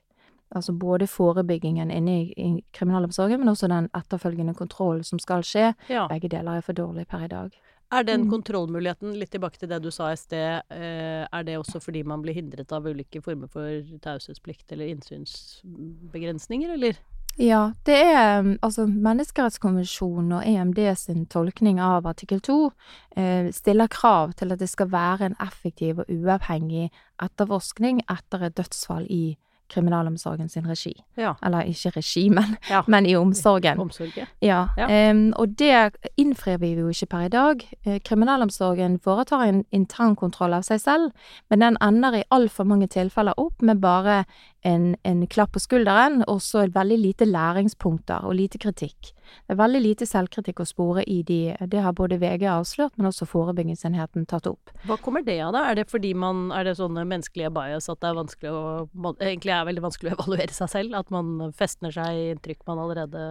Altså 0.54 0.73
både 0.73 1.07
forebyggingen 1.07 1.90
inne 1.90 2.14
i, 2.23 2.33
i 2.37 2.64
kriminalomsorgen, 2.73 3.38
men 3.38 3.49
også 3.49 3.69
den 3.71 3.88
etterfølgende 3.95 4.54
kontrollen 4.59 5.04
som 5.04 5.19
skal 5.23 5.42
skje. 5.47 5.75
Ja. 5.88 6.09
Begge 6.11 6.28
deler 6.28 6.59
er 6.59 6.61
for 6.66 6.73
dårlig 6.75 7.07
per 7.07 7.25
i 7.25 7.28
dag. 7.28 7.50
Er 7.92 8.02
den 8.07 8.21
Mm. 8.25 8.30
kontrollmuligheten, 8.30 9.16
litt 9.19 9.30
tilbake 9.30 9.59
til 9.59 9.69
det 9.69 9.80
du 9.83 9.90
sa 9.90 10.12
i 10.12 10.16
sted, 10.16 10.62
eh, 10.71 11.26
er 11.33 11.42
det 11.42 11.57
også 11.59 11.80
fordi 11.83 12.02
man 12.07 12.23
blir 12.23 12.35
hindret 12.35 12.71
av 12.73 12.85
ulike 12.87 13.23
former 13.23 13.49
for 13.49 13.62
taushetsplikt 14.02 14.71
eller 14.73 14.87
innsynsbegrensninger, 14.95 16.71
eller? 16.75 16.95
Ja, 17.38 17.73
det 17.87 17.95
er 17.95 18.42
altså 18.62 18.87
Menneskerettskonvensjonen 18.90 20.33
og 20.33 20.42
EMD 20.47 20.80
sin 20.99 21.26
tolkning 21.26 21.78
av 21.80 22.07
artikkel 22.11 22.40
to 22.42 22.73
eh, 23.16 23.50
stiller 23.54 23.88
krav 23.88 24.35
til 24.37 24.52
at 24.52 24.59
det 24.59 24.69
skal 24.69 24.90
være 24.90 25.30
en 25.30 25.37
effektiv 25.40 26.02
og 26.02 26.11
uavhengig 26.11 26.90
etterforskning 27.23 28.02
etter 28.11 28.42
et 28.49 28.57
dødsfall 28.59 29.07
i 29.09 29.37
kriminalomsorgen 29.70 30.48
sin 30.52 30.66
regi. 30.68 30.92
Ja. 31.16 31.34
Eller 31.46 31.60
ikke 31.70 31.92
regi, 31.96 32.28
men, 32.36 32.56
Ja. 32.70 32.82
men 32.86 33.06
i 33.06 33.14
omsorgen. 33.16 33.78
Omsorg, 33.80 34.16
ja. 34.16 34.26
Ja, 34.76 34.86
em, 34.90 35.32
og 35.36 35.54
det 35.58 35.94
innfrir 36.18 36.58
vi 36.60 36.72
jo 36.74 36.88
ikke 36.92 37.06
per 37.06 37.26
i 37.26 37.28
dag. 37.32 37.64
Eh, 37.86 38.00
Kriminalomsorgen 38.04 38.98
foretar 39.00 39.46
en 39.48 39.64
internkontroll 39.72 40.54
av 40.54 40.62
seg 40.66 40.80
selv, 40.80 41.10
men 41.50 41.60
den 41.64 41.76
ender 41.82 42.20
i 42.20 42.24
altfor 42.30 42.64
mange 42.68 42.86
tilfeller 42.90 43.34
opp 43.40 43.62
med 43.62 43.80
bare 43.80 44.24
en, 44.66 44.96
en 45.08 45.22
klapp 45.30 45.54
på 45.54 45.62
skulderen, 45.62 46.20
og 46.28 46.42
så 46.44 46.66
veldig 46.72 46.98
lite 47.00 47.28
læringspunkter 47.28 48.26
og 48.28 48.36
lite 48.36 48.60
kritikk. 48.60 49.12
Det 49.46 49.54
er 49.54 49.60
veldig 49.60 49.80
lite 49.84 50.08
selvkritikk 50.08 50.60
å 50.60 50.68
spore 50.68 51.04
i 51.08 51.20
de, 51.26 51.40
det 51.70 51.80
har 51.84 51.94
både 51.96 52.18
VG 52.20 52.44
avslørt, 52.50 52.96
men 52.98 53.08
også 53.08 53.28
forebyggingsenheten 53.30 54.26
tatt 54.30 54.48
opp. 54.50 54.72
Hva 54.88 54.98
kommer 55.00 55.24
det 55.24 55.38
av, 55.44 55.54
da? 55.56 55.64
Er 55.70 55.80
det 55.80 55.88
fordi 55.90 56.12
man 56.18 56.50
Er 56.50 56.64
det 56.66 56.76
sånne 56.78 57.04
menneskelige 57.08 57.50
bias 57.54 57.88
at 57.92 58.00
det 58.02 58.10
er 58.10 58.18
vanskelig 58.18 58.52
å 58.52 58.62
man, 58.92 59.16
Egentlig 59.20 59.52
er 59.54 59.66
veldig 59.68 59.84
vanskelig 59.84 60.12
å 60.12 60.14
evaluere 60.18 60.54
seg 60.54 60.72
selv? 60.72 60.96
At 60.98 61.10
man 61.14 61.52
festner 61.56 61.94
seg 61.94 62.16
i 62.16 62.30
inntrykk 62.34 62.64
man 62.68 62.80
allerede 62.82 63.24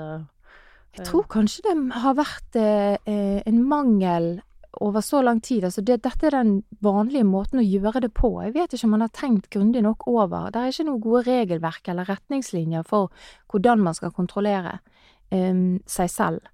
Jeg 0.97 1.07
tror 1.09 1.27
kanskje 1.29 1.65
det 1.67 1.75
har 2.03 2.15
vært 2.17 2.59
eh, 2.59 2.95
eh, 3.09 3.41
en 3.49 3.63
mangel 3.69 4.39
over 4.71 5.01
så 5.01 5.21
lang 5.21 5.41
tid. 5.41 5.63
Altså 5.65 5.81
det, 5.81 6.01
dette 6.03 6.27
er 6.27 6.35
den 6.37 6.53
vanlige 6.83 7.25
måten 7.25 7.61
å 7.61 7.65
gjøre 7.65 8.03
det 8.05 8.11
på. 8.17 8.31
Jeg 8.43 8.53
vet 8.55 8.73
ikke 8.73 8.85
om 8.87 8.95
man 8.95 9.05
har 9.05 9.15
tenkt 9.15 9.49
grundig 9.53 9.81
nok 9.85 10.05
over. 10.09 10.51
Det 10.53 10.61
er 10.61 10.73
ikke 10.73 10.87
noe 10.91 11.03
gode 11.03 11.25
regelverk 11.27 11.89
eller 11.89 12.09
retningslinjer 12.09 12.85
for 12.87 13.09
hvordan 13.51 13.81
man 13.83 13.97
skal 13.97 14.13
kontrollere 14.15 14.79
um, 15.33 15.81
seg 15.89 16.13
selv. 16.13 16.47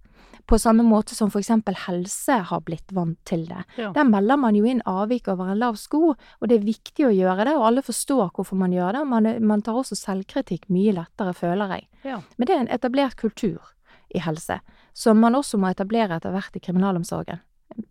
På 0.45 0.59
samme 0.61 0.83
måte 0.85 1.15
som 1.17 1.31
eksempel 1.33 1.73
helse 1.87 2.35
har 2.49 2.61
blitt 2.61 2.91
vant 2.93 3.17
til 3.25 3.47
det. 3.49 3.63
Ja. 3.81 3.89
Der 3.95 4.05
melder 4.05 4.37
man 4.37 4.55
jo 4.55 4.67
inn 4.69 4.83
avvik 4.85 5.27
over 5.33 5.49
en 5.49 5.57
lav 5.57 5.79
sko, 5.81 6.13
og 6.13 6.49
det 6.49 6.59
er 6.59 6.67
viktig 6.67 7.07
å 7.07 7.13
gjøre 7.13 7.47
det, 7.49 7.55
og 7.57 7.65
alle 7.71 7.81
forstår 7.85 8.29
hvorfor 8.29 8.59
man 8.59 8.75
gjør 8.75 8.99
det. 8.99 9.01
Man, 9.09 9.29
man 9.41 9.65
tar 9.65 9.79
også 9.79 9.97
selvkritikk 9.97 10.69
mye 10.69 10.93
lettere, 10.99 11.33
føler 11.33 11.73
jeg. 11.73 11.87
Ja. 12.05 12.19
Men 12.37 12.47
det 12.47 12.55
er 12.55 12.61
en 12.61 12.71
etablert 12.77 13.17
kultur 13.17 13.73
i 14.13 14.21
helse, 14.21 14.59
som 14.93 15.17
man 15.17 15.35
også 15.35 15.57
må 15.57 15.73
etablere 15.73 16.19
etter 16.19 16.35
hvert 16.35 16.61
i 16.61 16.61
kriminalomsorgen. 16.61 17.41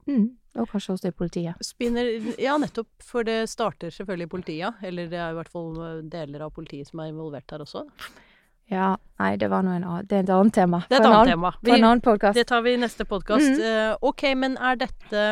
Mm, 0.07 0.29
og 0.61 0.69
kanskje 0.71 0.95
også 0.95 1.09
i 1.11 1.17
politiet. 1.17 1.55
Spinner 1.65 2.07
Ja, 2.41 2.57
nettopp. 2.61 2.89
For 3.03 3.27
det 3.27 3.49
starter 3.51 3.91
selvfølgelig 3.91 4.29
i 4.29 4.33
politiet. 4.37 4.75
Eller 4.87 5.09
det 5.11 5.19
er 5.19 5.33
i 5.33 5.39
hvert 5.39 5.51
fall 5.51 5.75
eh, 5.83 6.03
deler 6.13 6.45
av 6.47 6.53
politiet 6.55 6.87
som 6.91 7.01
er 7.03 7.11
involvert 7.13 7.51
her 7.51 7.65
også. 7.65 7.87
Ja, 8.71 8.95
nei, 9.21 9.35
det 9.37 9.51
var 9.53 9.65
noe 9.67 9.75
en 9.77 9.85
annen 9.85 10.07
Det 10.09 10.17
er 10.17 10.23
et 10.25 10.31
annet 10.33 10.55
tema. 10.57 10.79
Det 10.89 10.97
er 10.97 11.03
et 11.03 11.09
annet 11.11 11.33
tema. 11.35 11.51
Vi, 11.61 11.73
en 11.75 11.85
annen 11.85 12.01
podkast. 12.05 12.39
Det 12.39 12.47
tar 12.49 12.63
vi 12.65 12.73
i 12.77 12.81
neste 12.81 13.05
podkast. 13.05 13.51
Mhm. 13.59 13.99
ok, 14.01 14.23
men 14.41 14.57
er 14.57 14.79
dette 14.81 15.25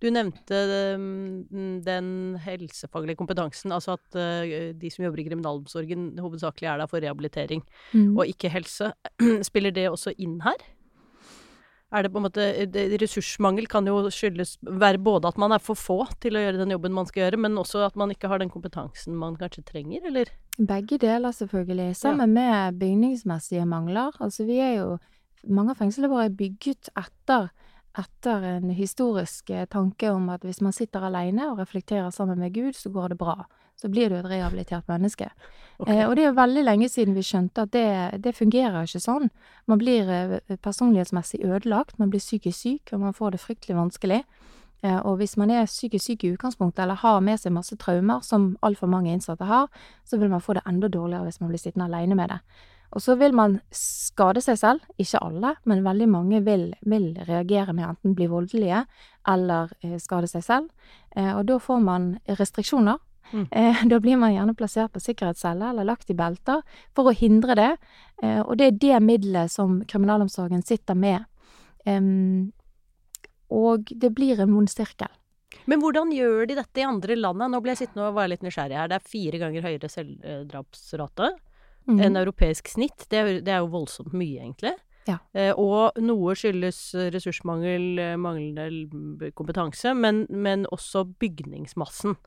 Du 0.00 0.06
nevnte 0.08 0.58
mm, 0.96 1.82
den 1.84 2.06
helsefaglige 2.40 3.18
kompetansen, 3.20 3.72
altså 3.76 3.98
at 3.98 4.16
uh, 4.16 4.72
de 4.72 4.90
som 4.90 5.04
jobber 5.04 5.20
i 5.20 5.26
kriminalomsorgen 5.26 6.06
hovedsakelig 6.18 6.70
er 6.72 6.78
der 6.80 6.88
for 6.88 7.00
rehabilitering 7.04 7.60
Mm. 7.92 8.16
og 8.16 8.24
ikke 8.26 8.48
helse. 8.48 8.92
Spiller 9.48 9.70
det 9.76 9.90
også 9.90 10.14
inn 10.16 10.40
her? 10.40 10.56
Er 11.90 12.04
det 12.06 12.12
på 12.14 12.20
en 12.20 12.26
måte 12.28 12.44
Ressursmangel 13.02 13.66
kan 13.70 13.86
jo 13.88 14.04
skyldes 14.14 14.54
være 14.62 15.00
både 15.02 15.32
at 15.32 15.38
man 15.42 15.50
er 15.56 15.62
for 15.62 15.78
få 15.78 16.04
til 16.22 16.38
å 16.38 16.42
gjøre 16.44 16.60
den 16.60 16.74
jobben 16.76 16.94
man 16.94 17.08
skal 17.08 17.24
gjøre, 17.24 17.40
men 17.42 17.58
også 17.58 17.82
at 17.88 17.96
man 17.98 18.12
ikke 18.14 18.30
har 18.30 18.38
den 18.42 18.52
kompetansen 18.52 19.16
man 19.18 19.38
kanskje 19.40 19.64
trenger, 19.66 20.06
eller? 20.06 20.30
Begge 20.58 21.00
deler, 21.02 21.34
selvfølgelig. 21.34 21.96
Sammen 21.98 22.36
med 22.36 22.78
bygningsmessige 22.78 23.66
mangler. 23.66 24.14
Altså, 24.20 24.46
vi 24.46 24.60
er 24.62 24.76
jo 24.82 24.98
Mange 25.48 25.72
av 25.72 25.78
fengslene 25.78 26.10
våre 26.12 26.26
er 26.28 26.34
bygget 26.36 26.90
etter, 27.00 27.46
etter 27.96 28.42
en 28.44 28.74
historisk 28.76 29.48
eh, 29.48 29.64
tanke 29.72 30.10
om 30.12 30.26
at 30.28 30.42
hvis 30.44 30.60
man 30.60 30.74
sitter 30.76 31.06
alene 31.08 31.46
og 31.48 31.62
reflekterer 31.62 32.10
sammen 32.12 32.36
med 32.42 32.52
Gud, 32.52 32.76
så 32.76 32.92
går 32.92 33.14
det 33.14 33.16
bra. 33.22 33.46
Så 33.80 33.88
blir 33.88 34.12
du 34.12 34.18
et 34.18 34.28
rehabilitert 34.28 34.88
menneske. 34.90 35.30
Okay. 35.78 35.96
Eh, 35.96 36.04
og 36.04 36.16
det 36.16 36.24
er 36.24 36.30
jo 36.30 36.36
veldig 36.36 36.64
lenge 36.66 36.90
siden 36.92 37.16
vi 37.16 37.24
skjønte 37.24 37.64
at 37.64 37.72
det, 37.72 37.86
det 38.24 38.36
fungerer 38.36 38.84
ikke 38.84 39.00
sånn. 39.00 39.30
Man 39.70 39.80
blir 39.80 40.10
eh, 40.12 40.56
personlighetsmessig 40.60 41.40
ødelagt, 41.46 41.96
man 41.98 42.12
blir 42.12 42.20
psykisk 42.20 42.58
syk, 42.58 42.92
og 42.92 43.06
man 43.06 43.16
får 43.16 43.36
det 43.36 43.44
fryktelig 43.46 43.78
vanskelig. 43.78 44.24
Eh, 44.82 44.98
og 44.98 45.16
hvis 45.20 45.36
man 45.40 45.52
er 45.52 45.68
psykisk 45.68 46.04
syk 46.04 46.24
i 46.24 46.34
utgangspunktet, 46.34 46.82
eller 46.84 47.00
har 47.00 47.20
med 47.24 47.40
seg 47.40 47.56
masse 47.56 47.76
traumer, 47.80 48.20
som 48.24 48.54
altfor 48.64 48.90
mange 48.92 49.12
innsatte 49.12 49.48
har, 49.48 49.72
så 50.04 50.20
vil 50.20 50.32
man 50.32 50.44
få 50.44 50.56
det 50.56 50.66
enda 50.68 50.88
dårligere 50.88 51.28
hvis 51.28 51.40
man 51.40 51.52
blir 51.52 51.62
sittende 51.62 51.88
alene 51.88 52.16
med 52.18 52.32
det. 52.32 52.40
Og 52.90 53.02
så 53.04 53.14
vil 53.14 53.34
man 53.36 53.60
skade 53.74 54.42
seg 54.42 54.58
selv. 54.58 54.86
Ikke 54.98 55.20
alle, 55.22 55.54
men 55.68 55.84
veldig 55.84 56.08
mange 56.10 56.40
vil, 56.46 56.72
vil 56.82 57.12
reagere 57.28 57.74
med 57.76 57.86
enten 57.86 58.16
bli 58.18 58.26
voldelige 58.30 58.84
eller 59.28 59.70
eh, 59.84 59.98
skade 60.02 60.30
seg 60.30 60.44
selv. 60.44 60.72
Eh, 61.14 61.30
og 61.36 61.44
da 61.46 61.60
får 61.62 61.84
man 61.84 62.10
restriksjoner. 62.40 62.98
Mm. 63.32 63.46
Eh, 63.50 63.82
da 63.90 64.00
blir 64.00 64.16
man 64.18 64.32
gjerne 64.34 64.54
plassert 64.58 64.92
på 64.92 65.00
sikkerhetscelle 65.02 65.70
eller 65.70 65.86
lagt 65.86 66.10
i 66.10 66.16
belter 66.18 66.62
for 66.96 67.10
å 67.10 67.14
hindre 67.14 67.54
det. 67.58 67.70
Eh, 68.22 68.40
og 68.40 68.56
det 68.58 68.66
er 68.66 68.78
det 68.82 69.02
middelet 69.02 69.50
som 69.52 69.80
kriminalomsorgen 69.86 70.62
sitter 70.66 70.94
med. 70.98 71.26
Og 73.50 73.90
det 73.90 74.10
blir 74.14 74.40
en 74.40 74.54
vond 74.54 74.70
sirkel. 74.70 75.10
Men 75.66 75.82
hvordan 75.82 76.12
gjør 76.14 76.46
de 76.46 76.56
dette 76.60 76.80
i 76.82 76.86
andre 76.86 77.16
land? 77.18 77.42
Nå 77.50 77.58
ble 77.62 77.72
jeg 77.74 77.84
sittende 77.84 78.08
og 78.10 78.18
være 78.18 78.34
litt 78.36 78.44
nysgjerrig 78.46 78.76
her. 78.78 78.90
Det 78.90 78.98
er 79.00 79.08
fire 79.10 79.40
ganger 79.42 79.66
høyere 79.66 79.90
selvdrapsrate 79.90 81.32
Mm. 81.88 81.96
enn 82.04 82.16
europeisk 82.20 82.68
snitt. 82.68 83.06
Det 83.08 83.18
er, 83.18 83.40
det 83.40 83.48
er 83.48 83.62
jo 83.64 83.70
voldsomt 83.72 84.12
mye, 84.12 84.42
egentlig. 84.44 84.74
Ja. 85.08 85.16
Eh, 85.32 85.50
og 85.56 85.96
noe 85.98 86.34
skyldes 86.36 86.92
ressursmangel, 87.14 87.96
manglende 88.20 89.30
kompetanse, 89.34 89.94
men, 89.96 90.26
men 90.28 90.66
også 90.70 91.06
bygningsmassen. 91.18 92.18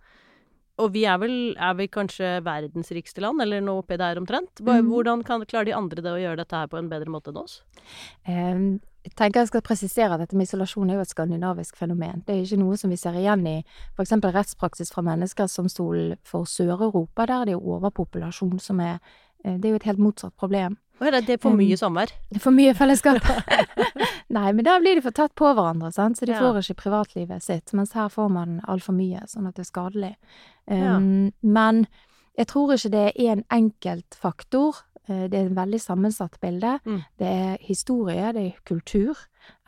Og 0.81 0.89
vi 0.95 1.03
er 1.05 1.19
vel 1.21 1.35
er 1.53 1.75
vi 1.77 1.85
kanskje 1.91 2.39
verdens 2.45 2.89
rikeste 2.95 3.21
land, 3.21 3.41
eller 3.43 3.61
noe 3.61 3.83
oppi 3.83 3.97
der 3.99 4.17
omtrent. 4.17 4.61
Mhm. 4.61 4.89
Hvordan 4.89 5.23
kan, 5.23 5.45
klarer 5.45 5.65
de 5.69 5.75
andre 5.77 6.01
det 6.01 6.11
å 6.11 6.21
gjøre 6.21 6.37
dette 6.41 6.55
her 6.55 6.67
på 6.67 6.79
en 6.79 6.89
bedre 6.89 7.13
måte 7.13 7.29
enn 7.29 7.43
oss? 7.43 7.61
Um, 8.27 8.79
Jeg 9.03 9.17
tenker 9.19 9.41
jeg 9.41 9.49
skal 9.49 9.61
presisere 9.61 10.13
at 10.15 10.21
dette 10.21 10.35
med 10.39 10.47
isolasjon 10.47 10.89
er 10.89 10.95
jo 10.95 11.01
et 11.03 11.11
skandinavisk 11.11 11.75
fenomen. 11.75 12.23
Det 12.25 12.33
er 12.37 12.45
ikke 12.45 12.61
noe 12.61 12.77
som 12.79 12.89
vi 12.89 12.95
ser 12.95 13.17
igjen 13.19 13.45
i 13.45 13.57
f.eks. 13.97 14.13
rettspraksis 14.23 14.93
fra 14.93 15.03
Menneskerettsdomstolen 15.03 16.15
for 16.23 16.47
Sør-Europa. 16.47 17.25
Der 17.27 17.41
er 17.41 17.45
det 17.45 17.57
jo 17.57 17.59
overpopulasjon 17.75 18.59
som 18.63 18.79
er 18.79 19.01
eh, 19.43 19.57
Det 19.57 19.65
er 19.65 19.75
jo 19.75 19.81
et 19.81 19.89
helt 19.91 19.99
motsatt 19.99 20.33
problem. 20.39 20.77
Å, 21.01 21.07
er 21.09 21.21
det 21.25 21.39
for 21.41 21.51
Um, 21.51 21.57
mye 21.57 21.75
samvær? 21.79 22.11
Det 22.29 22.37
er 22.37 22.43
for 22.43 22.51
mye 22.55 22.73
fellesskap. 22.77 23.25
Nei, 24.37 24.51
men 24.53 24.63
da 24.65 24.77
blir 24.79 24.95
de 24.95 25.01
for 25.05 25.11
tett 25.15 25.33
på 25.35 25.49
hverandre, 25.53 25.91
sant? 25.93 26.17
så 26.19 26.25
de 26.25 26.33
Ja. 26.33 26.39
får 26.39 26.61
ikke 26.61 26.81
privatlivet 26.83 27.41
sitt. 27.43 27.73
Mens 27.73 27.93
her 27.93 28.09
får 28.09 28.29
man 28.31 28.61
altfor 28.67 28.93
mye, 28.95 29.25
sånn 29.27 29.47
at 29.47 29.55
det 29.55 29.65
er 29.65 29.71
skadelig. 29.71 30.15
Ja. 30.69 30.95
Um, 30.97 31.33
Men 31.41 31.87
jeg 32.37 32.47
tror 32.47 32.73
ikke 32.73 32.91
det 32.91 33.05
er 33.15 33.35
én 33.35 33.43
enkelt 33.51 34.15
faktor. 34.15 34.83
Eh, 35.09 35.27
Det 35.27 35.33
er 35.33 35.45
en 35.49 35.55
veldig 35.55 35.81
sammensatt 35.81 36.39
bilde. 36.39 36.79
Mm. 36.85 37.01
Det 37.19 37.27
er 37.27 37.57
historie, 37.59 38.31
det 38.33 38.45
er 38.45 38.59
kultur, 38.65 39.17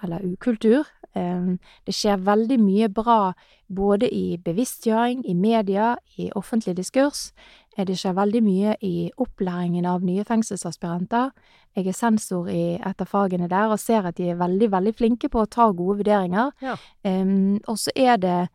eller 0.03 0.19
ukultur. 0.23 0.85
Um, 1.15 1.59
Det 1.85 1.93
skjer 1.93 2.17
veldig 2.23 2.59
mye 2.59 2.87
bra 2.93 3.33
både 3.69 4.07
i 4.13 4.37
bevisstgjøring, 4.37 5.23
i 5.27 5.33
media, 5.33 5.97
i 6.17 6.29
offentlig 6.35 6.75
diskurs. 6.75 7.31
Eh, 7.77 7.85
Det 7.85 7.97
skjer 7.99 8.15
veldig 8.15 8.43
mye 8.43 8.75
i 8.81 9.11
opplæringen 9.17 9.85
av 9.85 10.03
nye 10.03 10.23
fengselsaspiranter. 10.23 11.31
Jeg 11.75 11.87
er 11.87 11.91
sensor 11.91 12.47
i 12.49 12.75
et 12.75 13.01
av 13.01 13.07
fagene 13.07 13.49
der 13.49 13.71
og 13.71 13.79
ser 13.79 14.05
at 14.07 14.15
de 14.15 14.29
er 14.29 14.39
veldig, 14.39 14.71
veldig 14.71 14.95
flinke 14.95 15.29
på 15.29 15.43
å 15.43 15.49
ta 15.49 15.71
gode 15.71 15.99
vurderinger. 16.03 16.51
Ja. 16.61 16.77
Um, 17.03 17.59
og 17.67 17.77
så 17.77 17.91
er 17.95 18.17
det 18.17 18.49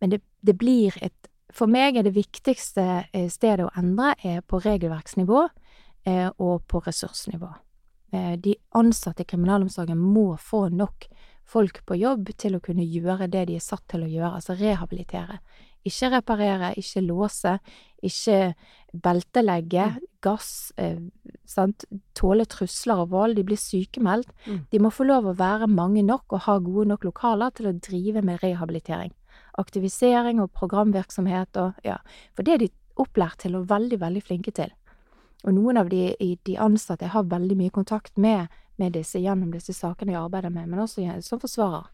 Men 0.00 0.10
det, 0.10 0.20
det 0.46 0.54
blir 0.54 0.94
et 1.02 1.28
for 1.50 1.70
meg 1.70 1.96
er 1.96 2.04
det 2.06 2.16
viktigste 2.16 2.84
eh, 3.12 3.28
stedet 3.32 3.64
å 3.66 3.72
endre 3.80 4.12
er 4.22 4.42
på 4.46 4.60
regelverksnivå 4.62 5.46
eh, 6.06 6.28
og 6.38 6.66
på 6.68 6.82
ressursnivå. 6.84 7.48
Eh, 8.12 8.34
de 8.40 8.54
ansatte 8.76 9.24
i 9.24 9.28
kriminalomsorgen 9.28 9.98
må 9.98 10.36
få 10.40 10.68
nok 10.68 11.08
folk 11.48 11.80
på 11.88 11.96
jobb 11.96 12.30
til 12.36 12.58
å 12.58 12.62
kunne 12.64 12.84
gjøre 12.84 13.30
det 13.32 13.46
de 13.48 13.56
er 13.56 13.64
satt 13.64 13.86
til 13.88 14.04
å 14.04 14.10
gjøre, 14.12 14.34
altså 14.36 14.58
rehabilitere. 14.58 15.38
Ikke 15.86 16.10
reparere, 16.12 16.72
ikke 16.76 17.02
låse, 17.06 17.58
ikke 18.02 18.54
beltelegge, 18.92 19.84
mm. 19.94 20.06
gass, 20.22 20.72
eh, 20.76 20.98
sant, 21.46 21.84
tåle 22.18 22.46
trusler 22.50 23.04
og 23.04 23.12
vold. 23.12 23.36
De 23.36 23.44
blir 23.46 23.60
sykemeldt. 23.60 24.30
Mm. 24.46 24.60
De 24.72 24.80
må 24.82 24.90
få 24.94 25.06
lov 25.08 25.28
å 25.28 25.36
være 25.38 25.68
mange 25.70 26.02
nok 26.06 26.34
og 26.34 26.44
ha 26.46 26.58
gode 26.58 26.88
nok 26.92 27.06
lokaler 27.08 27.54
til 27.54 27.70
å 27.70 27.76
drive 27.76 28.24
med 28.24 28.42
rehabilitering. 28.42 29.14
Aktivisering 29.58 30.40
og 30.42 30.52
programvirksomhet 30.56 31.58
og 31.60 31.78
ja, 31.86 31.98
for 32.34 32.46
det 32.46 32.54
er 32.54 32.64
de 32.64 32.70
opplært 32.98 33.42
til 33.44 33.58
og 33.58 33.68
veldig, 33.70 34.00
veldig 34.00 34.22
flinke 34.24 34.54
til. 34.54 34.72
Og 35.46 35.54
noen 35.54 35.78
av 35.78 35.90
de, 35.90 36.16
de 36.18 36.56
ansatte 36.58 37.06
jeg 37.06 37.14
har 37.14 37.28
veldig 37.30 37.56
mye 37.58 37.74
kontakt 37.74 38.16
med, 38.18 38.48
med 38.78 38.94
disse 38.94 39.20
gjennom 39.22 39.52
disse 39.54 39.74
sakene 39.74 40.14
jeg 40.14 40.20
arbeider 40.20 40.50
med, 40.54 40.66
men 40.70 40.82
også 40.82 41.04
som 41.26 41.38
forsvarer. 41.42 41.86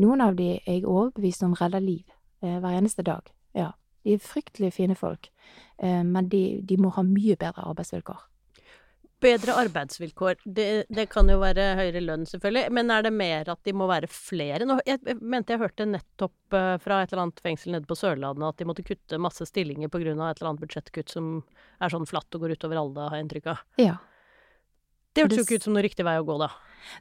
Noen 0.00 0.22
av 0.24 0.36
de 0.36 0.54
er 0.56 0.78
jeg 0.78 0.86
overbevist 0.88 1.44
om 1.44 1.56
redder 1.56 1.84
liv 1.84 2.15
hver 2.40 2.76
eneste 2.76 3.04
dag. 3.06 3.32
Ja. 3.56 3.72
De 4.06 4.14
er 4.14 4.22
fryktelig 4.22 4.70
fine 4.76 4.94
folk, 4.94 5.32
eh, 5.82 6.02
men 6.06 6.30
de, 6.30 6.60
de, 6.62 6.78
må 6.78 6.92
ha 6.94 7.02
mye 7.02 7.34
bedre 7.40 7.64
arbeidsvilkår. 7.72 8.24
Bedre 9.24 9.54
arbeidsvilkår, 9.62 10.42
det, 10.44 10.66
det, 10.92 11.06
kan 11.10 11.26
jo 11.32 11.40
være 11.40 11.64
høyere 11.78 12.02
lønn, 12.04 12.26
selvfølgelig, 12.28 12.68
men 12.76 12.92
er 12.92 13.06
det 13.06 13.12
mer 13.16 13.50
at 13.50 13.62
de 13.66 13.72
må 13.74 13.88
være 13.90 14.10
flere? 14.12 14.68
Nå, 14.68 14.76
jeg, 14.86 15.00
jeg 15.08 15.18
mente 15.24 15.56
jeg 15.56 15.62
hørte 15.64 15.88
nettopp 15.88 16.54
uh, 16.54 16.76
fra 16.84 17.00
et 17.02 17.14
eller 17.14 17.24
annet 17.24 17.42
fengsel 17.42 17.74
nede 17.74 17.88
på 17.88 17.96
Sørlandet 17.98 18.46
at 18.46 18.60
de 18.60 18.68
måtte 18.68 18.84
kutte 18.86 19.18
masse 19.18 19.48
stillinger 19.48 19.90
pga. 19.90 20.04
et 20.04 20.12
eller 20.14 20.50
annet 20.52 20.62
budsjettkutt 20.62 21.16
som 21.16 21.32
er 21.80 21.96
sånn 21.96 22.06
flatt 22.06 22.36
og 22.36 22.44
går 22.44 22.54
utover 22.60 22.82
alle, 22.82 23.08
har 23.08 23.18
jeg 23.18 23.26
inntrykk 23.26 23.50
av. 23.56 23.64
Ja. 23.80 23.96
Det 25.16 25.24
hørtes 25.24 25.40
jo 25.40 25.46
ikke 25.46 25.60
ut 25.60 25.66
som 25.66 25.76
noe 25.76 25.84
riktig 25.86 26.06
vei 26.06 26.18
å 26.20 26.26
gå, 26.28 26.36
da. 26.44 26.52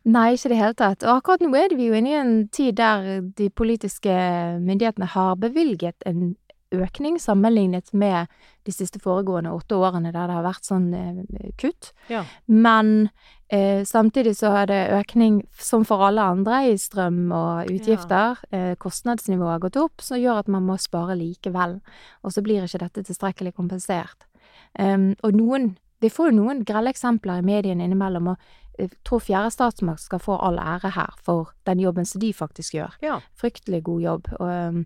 Nei, 0.09 0.31
ikke 0.33 0.49
i 0.49 0.53
det 0.53 0.61
hele 0.61 0.77
tatt. 0.79 1.05
Og 1.05 1.19
akkurat 1.19 1.43
nå 1.43 1.51
er 1.59 1.75
vi 1.77 1.89
jo 1.89 1.99
inne 1.99 2.11
i 2.11 2.17
en 2.17 2.33
tid 2.53 2.79
der 2.79 3.21
de 3.37 3.51
politiske 3.53 4.15
myndighetene 4.63 5.11
har 5.13 5.37
bevilget 5.41 6.07
en 6.09 6.33
økning 6.75 7.19
sammenlignet 7.21 7.93
med 7.93 8.27
de 8.65 8.73
siste 8.73 8.99
foregående 8.99 9.53
åtte 9.53 9.77
årene 9.77 10.11
der 10.13 10.27
det 10.27 10.37
har 10.37 10.45
vært 10.45 10.67
sånn 10.67 10.89
eh, 10.97 11.51
kutt. 11.61 11.91
Ja. 12.09 12.23
Men 12.49 13.09
eh, 13.53 13.85
samtidig 13.87 14.35
så 14.39 14.51
er 14.63 14.69
det 14.71 14.81
økning, 14.97 15.43
som 15.61 15.85
for 15.87 16.03
alle 16.07 16.25
andre, 16.35 16.63
i 16.71 16.77
strøm 16.81 17.29
og 17.35 17.71
utgifter. 17.71 18.41
Ja. 18.49 18.57
Eh, 18.57 18.75
kostnadsnivået 18.81 19.53
har 19.53 19.65
gått 19.67 19.79
opp, 19.81 20.03
som 20.03 20.21
gjør 20.21 20.41
at 20.43 20.51
man 20.51 20.65
må 20.67 20.79
spare 20.81 21.17
likevel. 21.19 21.79
Og 22.25 22.35
så 22.35 22.43
blir 22.45 22.65
ikke 22.65 22.83
dette 22.87 23.05
tilstrekkelig 23.05 23.55
kompensert. 23.55 24.27
Um, 24.75 25.13
og 25.23 25.35
noen 25.37 25.69
Vi 26.05 26.11
får 26.13 26.29
jo 26.29 26.37
noen 26.37 26.59
grelle 26.67 26.91
eksempler 26.93 27.41
i 27.41 27.45
mediene 27.45 27.87
innimellom, 27.87 28.27
og 28.35 28.37
jeg 28.77 28.91
tror 29.07 29.23
fjerde 29.23 29.49
statsmakt 29.53 30.03
skal 30.03 30.21
få 30.21 30.35
all 30.37 30.59
ære 30.61 30.91
her 30.93 31.15
for 31.23 31.55
den 31.65 31.79
jobben 31.81 32.05
som 32.05 32.21
de 32.21 32.29
faktisk 32.33 32.75
gjør. 32.75 32.93
Ja. 33.01 33.19
Fryktelig 33.33 33.83
god 33.87 34.01
jobb. 34.03 34.27
Og, 34.37 34.49
um, 34.51 34.85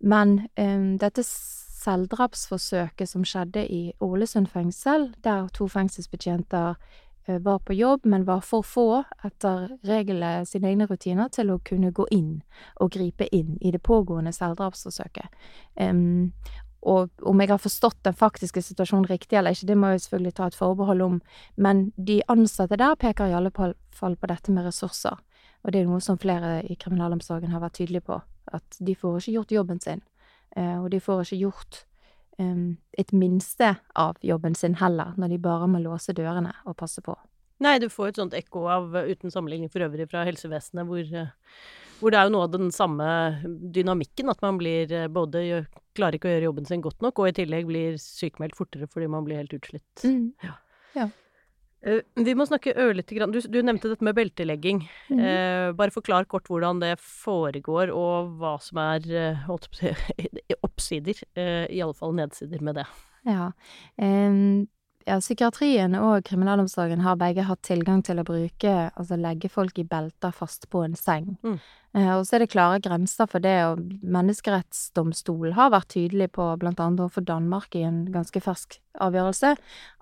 men 0.00 0.48
um, 0.58 0.98
dette 0.98 1.22
selvdrapsforsøket 1.22 3.08
som 3.08 3.22
skjedde 3.22 3.62
i 3.70 3.92
Ålesund 4.02 4.50
fengsel, 4.50 5.12
der 5.24 5.46
to 5.54 5.68
fengselsbetjenter 5.70 6.74
uh, 6.74 7.38
var 7.44 7.62
på 7.62 7.78
jobb, 7.78 8.00
men 8.02 8.26
var 8.26 8.42
for 8.42 8.66
få 8.66 8.88
etter 9.22 9.68
reglene 9.86 10.46
sine 10.48 10.72
egne 10.72 10.88
rutiner 10.90 11.30
til 11.30 11.54
å 11.54 11.60
kunne 11.62 11.94
gå 11.94 12.08
inn 12.10 12.40
og 12.80 12.96
gripe 12.98 13.30
inn 13.30 13.60
i 13.60 13.70
det 13.70 13.82
pågående 13.86 14.34
selvdrapsforsøket. 14.34 15.30
Um, 15.78 16.32
og 16.82 17.10
om 17.26 17.40
jeg 17.40 17.50
har 17.50 17.58
forstått 17.58 17.98
den 18.06 18.14
faktiske 18.14 18.62
situasjonen 18.62 19.08
riktig 19.10 19.38
eller 19.38 19.54
ikke, 19.54 19.66
det 19.66 19.76
må 19.78 19.92
jeg 19.92 20.04
selvfølgelig 20.04 20.34
ta 20.38 20.46
et 20.46 20.58
forbehold 20.58 21.02
om, 21.02 21.20
men 21.56 21.88
de 21.96 22.20
ansatte 22.30 22.78
der 22.78 22.94
peker 23.00 23.30
i 23.30 23.34
alle 23.34 23.50
fall 23.50 24.16
på 24.16 24.30
dette 24.30 24.54
med 24.54 24.68
ressurser. 24.68 25.18
Og 25.66 25.74
det 25.74 25.82
er 25.82 25.88
noe 25.90 26.00
som 26.04 26.20
flere 26.20 26.60
i 26.70 26.76
kriminalomsorgen 26.78 27.50
har 27.50 27.64
vært 27.64 27.80
tydelige 27.80 28.06
på 28.06 28.20
at 28.54 28.78
de 28.78 28.94
får 28.96 29.18
ikke 29.18 29.34
gjort 29.34 29.52
jobben 29.52 29.80
sin. 29.82 30.02
Eh, 30.56 30.76
og 30.80 30.90
de 30.92 31.00
får 31.02 31.26
ikke 31.26 31.40
gjort 31.42 31.80
um, 32.38 32.78
et 32.96 33.12
minste 33.12 33.74
av 33.98 34.16
jobben 34.24 34.54
sin 34.56 34.78
heller, 34.80 35.12
når 35.16 35.34
de 35.34 35.40
bare 35.42 35.68
må 35.68 35.82
låse 35.82 36.14
dørene 36.16 36.54
og 36.64 36.78
passe 36.78 37.04
på. 37.04 37.16
Nei, 37.64 37.76
du 37.82 37.88
får 37.90 38.12
et 38.12 38.20
sånt 38.22 38.36
ekko 38.38 38.68
av, 38.70 38.94
uten 38.94 39.34
sammenligning 39.34 39.70
for 39.72 39.82
øvrig, 39.84 40.06
fra 40.10 40.22
helsevesenet, 40.28 40.86
hvor, 40.86 41.02
hvor, 41.98 42.12
det 42.12 42.18
er 42.20 42.28
jo 42.28 42.34
noe 42.36 42.46
av 42.46 42.54
den 42.54 42.72
samme 42.74 43.06
dynamikken, 43.74 44.30
at 44.32 44.42
man 44.44 44.58
blir 44.60 44.92
både 45.12 45.44
klarer 45.98 46.18
ikke 46.18 46.30
å 46.30 46.34
gjøre 46.34 46.48
jobben 46.50 46.68
sin 46.68 46.84
godt 46.84 47.02
nok, 47.04 47.18
og 47.18 47.30
i 47.30 47.38
tillegg 47.40 47.68
blir 47.68 47.96
sykemeldt 48.02 48.58
fortere 48.58 48.88
fordi 48.90 49.10
man 49.10 49.26
blir 49.26 49.40
helt 49.42 49.56
utslitt. 49.56 50.04
Mm. 50.04 50.30
Ja. 50.44 50.54
ja. 50.96 51.08
Uh, 51.86 52.00
vi 52.26 52.34
må 52.34 52.46
snakke 52.48 52.74
ørlite 52.74 53.14
grann 53.14 53.30
du, 53.30 53.38
du, 53.38 53.60
nevnte 53.62 53.90
dette 53.92 54.06
med 54.06 54.16
beltelegging. 54.18 54.82
Mm. 55.10 55.20
Uh, 55.20 55.66
bare 55.78 55.94
forklar 55.94 56.26
kort 56.30 56.48
hvordan 56.50 56.82
det 56.82 56.96
foregår, 57.02 57.92
og 57.94 58.32
hva 58.40 58.56
som 58.62 58.82
er 58.82 59.06
uh, 59.36 59.52
oppsider, 60.66 61.22
i 61.38 61.82
alle 61.84 61.94
fall 61.98 62.16
nedsider 62.18 62.64
med 62.64 62.80
det. 62.80 62.88
Ja. 63.28 63.52
Um, 64.00 64.66
ja, 65.08 65.16
psykiatrien 65.22 65.94
og 65.96 66.26
kriminalomsorgen 66.28 67.00
har 67.00 67.16
begge 67.20 67.46
hatt 67.48 67.62
tilgang 67.64 68.02
til 68.04 68.20
å 68.20 68.26
bruke, 68.28 68.74
altså 68.92 69.16
legge 69.16 69.48
folk 69.52 69.78
i 69.80 69.86
belter 69.88 70.34
fast 70.36 70.68
på 70.72 70.82
en 70.84 70.96
seng. 70.98 71.30
Mm. 71.46 71.56
Eh, 71.96 72.10
og 72.18 72.26
så 72.26 72.36
er 72.36 72.44
det 72.44 72.50
klare 72.52 72.80
grenser 72.84 73.28
for 73.30 73.44
det, 73.44 73.56
og 73.70 73.80
Menneskerettsdomstolen 74.02 75.56
har 75.56 75.72
vært 75.72 75.94
tydelig 75.94 76.30
på, 76.36 76.50
blant 76.60 76.80
annet 76.84 77.00
overfor 77.06 77.24
Danmark 77.24 77.76
i 77.78 77.86
en 77.88 78.04
ganske 78.12 78.42
fersk 78.44 78.78
avgjørelse, 78.98 79.54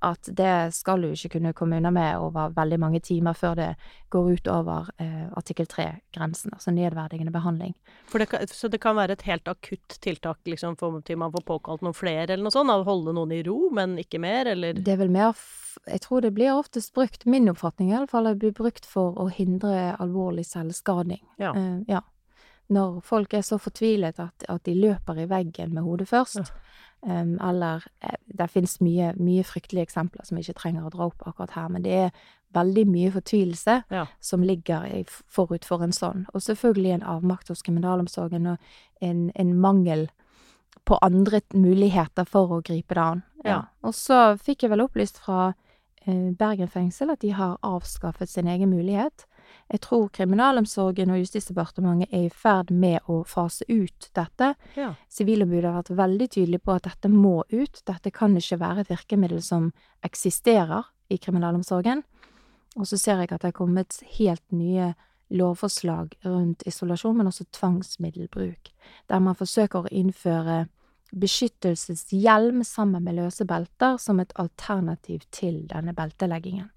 at 0.06 0.30
det 0.38 0.52
skal 0.76 1.04
du 1.04 1.10
ikke 1.12 1.36
kunne 1.36 1.52
komme 1.56 1.78
unna 1.80 1.92
med 1.94 2.18
over 2.22 2.54
veldig 2.56 2.78
mange 2.80 3.00
timer 3.04 3.36
før 3.36 3.56
det 3.58 3.68
går 4.14 4.30
ut 4.36 4.50
over 4.50 4.88
eh, 5.02 5.26
artikkel 5.36 5.68
3-grensen, 5.70 6.54
altså 6.56 6.72
nedverdigende 6.74 7.34
behandling. 7.34 7.74
Det 8.12 8.28
kan, 8.30 8.46
så 8.48 8.70
det 8.72 8.80
kan 8.82 8.96
være 8.98 9.16
et 9.16 9.26
helt 9.28 9.48
akutt 9.50 9.98
tiltak 10.04 10.40
liksom, 10.48 10.78
for, 10.80 11.00
til 11.06 11.20
man 11.20 11.34
får 11.34 11.44
påkalt 11.46 11.84
noen 11.84 11.96
flere, 11.96 12.30
eller 12.32 12.46
noe 12.46 12.54
sånt? 12.54 12.72
Å 12.72 12.86
holde 12.86 13.14
noen 13.16 13.34
i 13.36 13.42
ro, 13.46 13.68
men 13.74 13.98
ikke 14.00 14.20
mer, 14.22 14.48
eller? 14.54 14.78
Det 14.80 14.96
er 14.96 15.00
vel 15.04 15.12
mer 15.12 15.36
Jeg 15.86 16.00
tror 16.06 16.22
det 16.24 16.32
blir 16.34 16.54
oftest 16.54 16.94
brukt, 16.96 17.26
min 17.28 17.50
oppfatning 17.52 17.90
i 17.92 17.98
alle 17.98 18.08
fall, 18.10 18.30
det 18.30 18.40
blir 18.40 18.54
brukt 18.56 18.86
for 18.88 19.18
å 19.20 19.28
hindre 19.28 19.92
alvorlig 20.00 20.46
selvskading. 20.48 21.20
Ja. 21.42 21.52
Eh, 21.52 21.75
ja. 21.88 22.00
Når 22.68 23.00
folk 23.06 23.34
er 23.34 23.44
så 23.46 23.60
fortvilet 23.62 24.18
at, 24.18 24.46
at 24.50 24.64
de 24.66 24.74
løper 24.74 25.20
i 25.22 25.28
veggen 25.30 25.74
med 25.74 25.86
hodet 25.86 26.08
først. 26.10 26.40
Ja. 26.40 26.62
Um, 27.06 27.36
eller 27.44 27.84
eh, 28.02 28.16
Det 28.26 28.48
fins 28.50 28.80
mye, 28.80 29.12
mye, 29.20 29.44
fryktelige 29.44 29.84
eksempler 29.86 30.24
som 30.26 30.36
vi 30.36 30.42
ikke 30.42 30.58
trenger 30.58 30.86
å 30.86 30.90
dra 30.90 31.06
opp 31.06 31.22
akkurat 31.28 31.52
her, 31.54 31.68
men 31.70 31.84
det 31.84 31.92
er 32.08 32.10
veldig 32.56 32.86
mye 32.88 33.12
fortvilelse 33.14 33.76
ja. 33.92 34.06
som 34.20 34.42
ligger 34.42 34.86
i, 34.88 35.04
forut 35.30 35.64
for 35.68 35.84
en 35.84 35.94
sånn. 35.94 36.24
Og 36.34 36.42
selvfølgelig 36.42 36.96
en 36.96 37.06
avmakt 37.16 37.52
hos 37.52 37.62
kriminalomsorgen 37.62 38.48
og 38.54 39.04
en, 39.04 39.28
en 39.36 39.54
mangel 39.60 40.08
på 40.86 40.98
andre 41.02 41.42
muligheter 41.54 42.26
for 42.30 42.56
å 42.56 42.62
gripe 42.64 42.96
det 42.96 43.04
an. 43.04 43.22
Ja. 43.46 43.60
Og 43.86 43.94
så 43.94 44.36
fikk 44.42 44.64
jeg 44.64 44.72
vel 44.72 44.84
opplyst 44.86 45.20
fra 45.22 45.52
eh, 46.06 46.32
Bergen 46.38 46.70
fengsel 46.72 47.12
at 47.14 47.22
de 47.22 47.34
har 47.36 47.58
avskaffet 47.66 48.30
sin 48.30 48.50
egen 48.50 48.72
mulighet 48.72 49.26
jeg 49.72 49.82
tror 49.82 50.08
kriminalomsorgen 50.14 51.10
og 51.10 51.18
Justisdepartementet 51.20 52.12
er 52.14 52.26
i 52.28 52.32
ferd 52.32 52.70
med 52.70 53.06
å 53.10 53.22
fase 53.26 53.66
ut 53.68 54.10
dette. 54.14 54.52
Ja. 54.78 54.92
Sivilombudet 55.10 55.70
har 55.70 55.80
vært 55.80 55.96
veldig 55.98 56.28
tydelig 56.36 56.60
på 56.62 56.76
at 56.76 56.86
dette 56.86 57.10
må 57.10 57.40
ut. 57.50 57.82
Dette 57.88 58.12
kan 58.14 58.36
ikke 58.38 58.60
være 58.62 58.84
et 58.84 58.92
virkemiddel 58.92 59.42
som 59.42 59.72
eksisterer 60.06 60.86
i 61.10 61.18
kriminalomsorgen. 61.18 62.04
Og 62.76 62.86
så 62.86 62.98
ser 63.00 63.22
jeg 63.22 63.32
at 63.32 63.42
det 63.42 63.50
er 63.50 63.58
kommet 63.58 64.00
helt 64.18 64.44
nye 64.52 64.92
lovforslag 65.34 66.14
rundt 66.24 66.62
isolasjon, 66.66 67.16
men 67.18 67.26
også 67.26 67.48
tvangsmiddelbruk, 67.56 68.70
der 69.10 69.22
man 69.22 69.34
forsøker 69.34 69.86
å 69.86 69.90
innføre 69.90 70.66
beskyttelseshjelm 71.16 72.62
sammen 72.66 73.02
med 73.02 73.18
løse 73.18 73.46
belter 73.48 73.98
som 74.02 74.20
et 74.20 74.34
alternativ 74.38 75.26
til 75.34 75.64
denne 75.70 75.94
belteleggingen. 75.96 76.70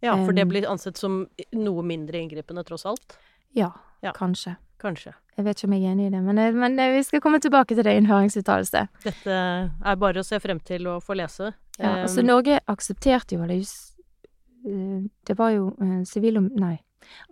Ja, 0.00 0.16
for 0.16 0.32
det 0.36 0.46
blir 0.48 0.68
ansett 0.68 0.96
som 0.96 1.22
noe 1.52 1.84
mindre 1.84 2.18
inngripende, 2.22 2.64
tross 2.64 2.86
alt? 2.88 3.18
Ja, 3.56 3.72
ja. 4.00 4.14
kanskje. 4.16 4.56
Kanskje. 4.80 5.12
Jeg 5.36 5.44
vet 5.44 5.58
ikke 5.58 5.68
om 5.68 5.74
jeg 5.76 5.84
er 5.84 5.94
enig 5.94 6.06
i 6.08 6.12
det, 6.12 6.20
men, 6.24 6.38
eh, 6.40 6.56
men 6.56 6.78
eh, 6.80 6.94
vi 6.94 7.02
skal 7.04 7.20
komme 7.24 7.40
tilbake 7.40 7.76
til 7.76 7.84
det 7.84 7.92
i 7.96 8.00
en 8.00 8.08
høringsuttalelse. 8.08 8.86
Dette 9.04 9.40
er 9.70 9.98
bare 10.00 10.22
å 10.22 10.26
se 10.26 10.40
frem 10.40 10.60
til 10.64 10.88
å 10.88 10.98
få 11.04 11.16
lese. 11.20 11.52
Ja, 11.78 12.02
altså 12.04 12.24
Norge 12.24 12.58
aksepterte 12.68 13.36
jo, 13.36 13.44
eller 13.44 13.60
eh, 13.60 15.02
Det 15.26 15.36
var 15.38 15.52
jo 15.56 15.72
sivil... 16.08 16.40
Nei. 16.60 16.78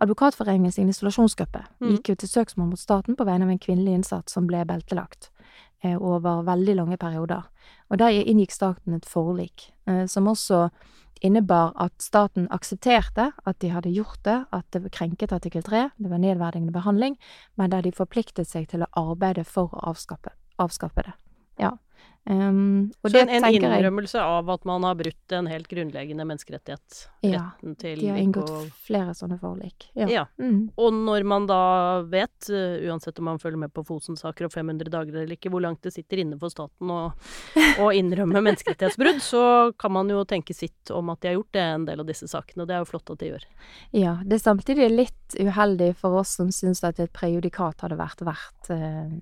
Advokatforeningens 0.01 0.79
isolasjonsgruppe 0.81 1.59
mm. 1.77 1.91
gikk 1.91 2.09
jo 2.09 2.15
til 2.19 2.29
søksmål 2.31 2.71
mot 2.71 2.81
staten 2.81 3.15
på 3.15 3.25
vegne 3.27 3.45
av 3.45 3.51
en 3.53 3.61
kvinnelig 3.61 3.99
innsatt 3.99 4.31
som 4.33 4.47
ble 4.49 4.63
beltelagt 4.65 5.29
over 5.85 6.41
veldig 6.43 6.73
lange 6.75 6.97
perioder. 6.99 7.45
Og 7.93 8.01
der 8.01 8.17
inngikk 8.17 8.51
staten 8.51 8.97
et 8.97 9.05
forlik, 9.07 9.69
som 10.11 10.27
også 10.27 10.65
innebar 11.21 11.73
at 11.81 11.93
staten 12.01 12.47
aksepterte 12.51 13.31
at 13.45 13.59
de 13.61 13.71
hadde 13.73 13.91
gjort 13.93 14.21
det, 14.25 14.37
at 14.55 14.65
det 14.73 14.91
krenket 14.95 15.33
artikkel 15.35 15.63
3, 15.63 15.89
det 15.97 16.11
var 16.11 16.21
nedverdigende 16.21 16.73
behandling, 16.75 17.17
men 17.55 17.71
der 17.71 17.83
de 17.85 17.91
forpliktet 17.95 18.47
seg 18.47 18.69
til 18.71 18.85
å 18.85 18.91
arbeide 19.11 19.43
for 19.47 19.73
å 19.73 19.91
avskape, 19.91 20.31
avskaffe 20.59 21.05
det. 21.09 21.15
Ja. 21.59 21.75
Um, 22.25 22.91
så 23.01 23.17
en, 23.17 23.29
en 23.29 23.45
innrømmelse 23.49 24.21
av 24.21 24.49
at 24.53 24.65
man 24.67 24.83
har 24.85 24.95
brutt 24.99 25.33
en 25.33 25.47
helt 25.49 25.67
grunnleggende 25.67 26.25
menneskerettighet. 26.29 26.97
Ja, 27.25 27.45
de 27.61 27.93
har 28.05 28.19
inngått 28.21 28.51
og, 28.53 28.67
flere 28.85 29.15
sånne 29.17 29.39
forlik. 29.41 29.87
Ja. 29.97 30.05
ja. 30.11 30.25
Mm. 30.37 30.69
Og 30.77 30.93
når 30.93 31.25
man 31.25 31.47
da 31.49 31.61
vet, 32.05 32.51
uh, 32.53 32.77
uansett 32.85 33.17
om 33.19 33.31
man 33.31 33.41
følger 33.41 33.63
med 33.63 33.73
på 33.73 33.83
Fosen-saker 33.87 34.45
og 34.45 34.53
500 34.53 34.91
dager 34.93 35.17
eller 35.23 35.39
ikke, 35.39 35.49
hvor 35.49 35.63
langt 35.65 35.81
det 35.87 35.95
sitter 35.95 36.21
inne 36.21 36.37
for 36.37 36.53
staten 36.53 36.93
å, 36.93 36.99
å 37.81 37.89
innrømme 38.01 38.43
menneskerettighetsbrudd, 38.45 39.23
så 39.25 39.43
kan 39.79 39.95
man 39.97 40.11
jo 40.13 40.21
tenke 40.29 40.53
sitt 40.53 40.93
om 40.93 41.09
at 41.09 41.23
de 41.23 41.31
har 41.31 41.39
gjort 41.39 41.53
det 41.57 41.65
en 41.65 41.89
del 41.89 42.03
av 42.03 42.09
disse 42.13 42.29
sakene. 42.29 42.65
Og 42.65 42.69
det 42.69 42.77
er 42.77 42.83
jo 42.85 42.91
flott 42.91 43.15
at 43.15 43.23
de 43.23 43.33
gjør. 43.33 43.47
Ja. 43.95 44.17
Det 44.21 44.37
er 44.37 44.45
samtidig 44.45 44.91
litt 44.93 45.39
uheldig 45.39 45.95
for 45.97 46.21
oss 46.21 46.37
som 46.37 46.53
syns 46.53 46.83
at 46.85 47.01
et 47.01 47.15
prejudikat 47.15 47.81
hadde 47.81 47.97
vært 47.97 48.21
verdt 48.27 48.69
uh, 48.69 49.17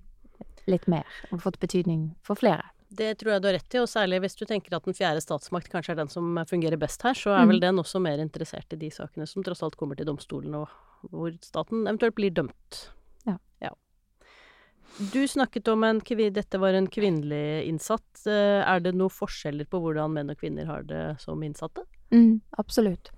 litt 0.68 0.92
mer 0.92 1.08
og 1.32 1.46
fått 1.46 1.62
betydning 1.64 2.10
for 2.26 2.40
flere. 2.40 2.68
Det 2.88 3.10
tror 3.20 3.34
jeg 3.34 3.44
du 3.44 3.48
har 3.50 3.58
rett 3.58 3.76
i, 3.76 3.80
og 3.82 3.90
særlig 3.92 4.22
hvis 4.24 4.38
du 4.40 4.46
tenker 4.48 4.78
at 4.78 4.86
den 4.88 4.96
fjerde 4.96 5.24
statsmakt 5.24 5.72
kanskje 5.72 5.92
er 5.96 6.00
den 6.00 6.12
som 6.12 6.38
fungerer 6.48 6.80
best 6.80 7.04
her, 7.04 7.18
så 7.18 7.34
er 7.36 7.44
mm. 7.44 7.52
vel 7.52 7.60
den 7.66 7.82
også 7.84 8.00
mer 8.04 8.22
interessert 8.24 8.72
i 8.74 8.80
de 8.80 8.92
sakene 8.94 9.28
som 9.28 9.44
tross 9.44 9.64
alt 9.66 9.76
kommer 9.80 10.00
til 10.00 10.08
domstolen, 10.08 10.56
og 10.56 11.12
hvor 11.12 11.34
staten 11.44 11.84
eventuelt 11.84 12.16
blir 12.16 12.32
dømt. 12.32 12.80
Ja. 13.28 13.36
ja. 13.66 13.74
Du 15.12 15.20
snakket 15.28 15.68
om 15.74 15.84
en 15.84 16.00
dette 16.00 16.64
var 16.64 16.74
en 16.74 16.88
kvinnelig 16.88 17.68
innsatt. 17.68 18.08
Eh, 18.26 18.64
er 18.64 18.80
det 18.80 18.96
noen 18.96 19.14
forskjeller 19.14 19.68
på 19.68 19.84
hvordan 19.84 20.16
menn 20.16 20.32
og 20.32 20.40
kvinner 20.40 20.66
har 20.72 20.88
det 20.88 21.20
som 21.20 21.44
innsatte? 21.44 21.84
Mm, 22.16 22.40
absolutt. 22.58 23.12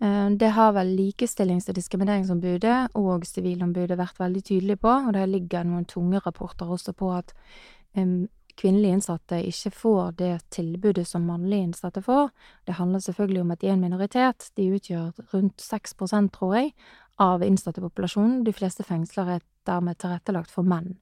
Eh, 0.00 0.30
det 0.30 0.56
har 0.56 0.72
vel 0.72 0.96
Likestillings- 0.96 1.68
og 1.68 1.76
diskrimineringsombudet 1.76 2.96
og 2.96 3.28
Sivilombudet 3.28 4.00
vært 4.00 4.18
veldig 4.18 4.42
tydelige 4.42 4.80
på, 4.80 4.88
og 4.88 5.12
det 5.12 5.28
ligger 5.28 5.68
noen 5.68 5.84
tunge 5.84 6.24
rapporter 6.24 6.72
også 6.72 6.96
på 6.96 7.12
at 7.12 7.34
um, 7.94 8.28
kvinnelige 8.58 8.98
innsatte 8.98 9.40
ikke 9.46 9.70
får 9.74 10.12
det 10.18 10.32
tilbudet 10.54 11.06
som 11.08 11.26
mannlige 11.28 11.68
innsatte 11.68 12.02
får. 12.02 12.30
Det 12.66 12.78
handler 12.78 13.04
selvfølgelig 13.04 13.42
om 13.44 13.50
at 13.54 13.60
de 13.60 13.68
er 13.68 13.76
en 13.76 13.84
minoritet. 13.84 14.50
De 14.56 14.70
utgjør 14.76 15.12
rundt 15.34 15.60
6 15.60 15.94
tror 16.34 16.56
jeg, 16.56 16.72
av 17.20 17.42
innsattepopulasjonen. 17.42 18.44
De 18.44 18.52
fleste 18.52 18.86
fengsler 18.86 19.36
er 19.36 19.46
dermed 19.66 19.98
tilrettelagt 20.00 20.50
for 20.50 20.62
menn 20.62 20.96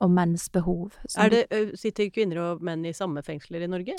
og 0.00 0.10
menns 0.10 0.48
behov. 0.52 0.96
Det, 1.30 1.44
sitter 1.78 2.10
kvinner 2.14 2.40
og 2.42 2.64
menn 2.64 2.84
i 2.86 2.94
samme 2.96 3.22
fengsler 3.24 3.64
i 3.64 3.68
Norge? 3.70 3.96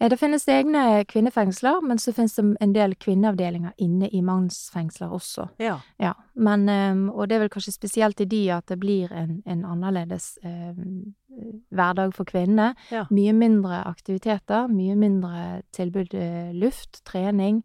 Det 0.00 0.18
finnes 0.20 0.46
egne 0.48 1.04
kvinnefengsler, 1.10 1.82
men 1.84 2.00
så 2.00 2.14
finnes 2.16 2.36
det 2.38 2.46
en 2.64 2.74
del 2.74 2.96
kvinneavdelinger 3.00 3.74
inne 3.84 4.08
i 4.08 4.22
mannsfengsler 4.24 5.12
også. 5.12 5.48
Ja. 5.62 5.78
ja. 6.00 6.14
Men, 6.34 6.68
og 7.10 7.28
det 7.28 7.38
er 7.38 7.44
vel 7.44 7.52
kanskje 7.52 7.76
spesielt 7.76 8.20
i 8.24 8.28
de 8.30 8.42
at 8.56 8.68
det 8.72 8.80
blir 8.82 9.12
en, 9.12 9.40
en 9.46 9.64
annerledes 9.68 10.34
eh, 10.44 10.74
hverdag 11.74 12.14
for 12.16 12.28
kvinnene. 12.28 12.72
Ja. 12.94 13.04
Mye 13.14 13.34
mindre 13.36 13.82
aktiviteter, 13.88 14.68
mye 14.72 14.96
mindre 14.98 15.62
tilbud, 15.76 16.14
luft, 16.56 17.02
trening 17.08 17.62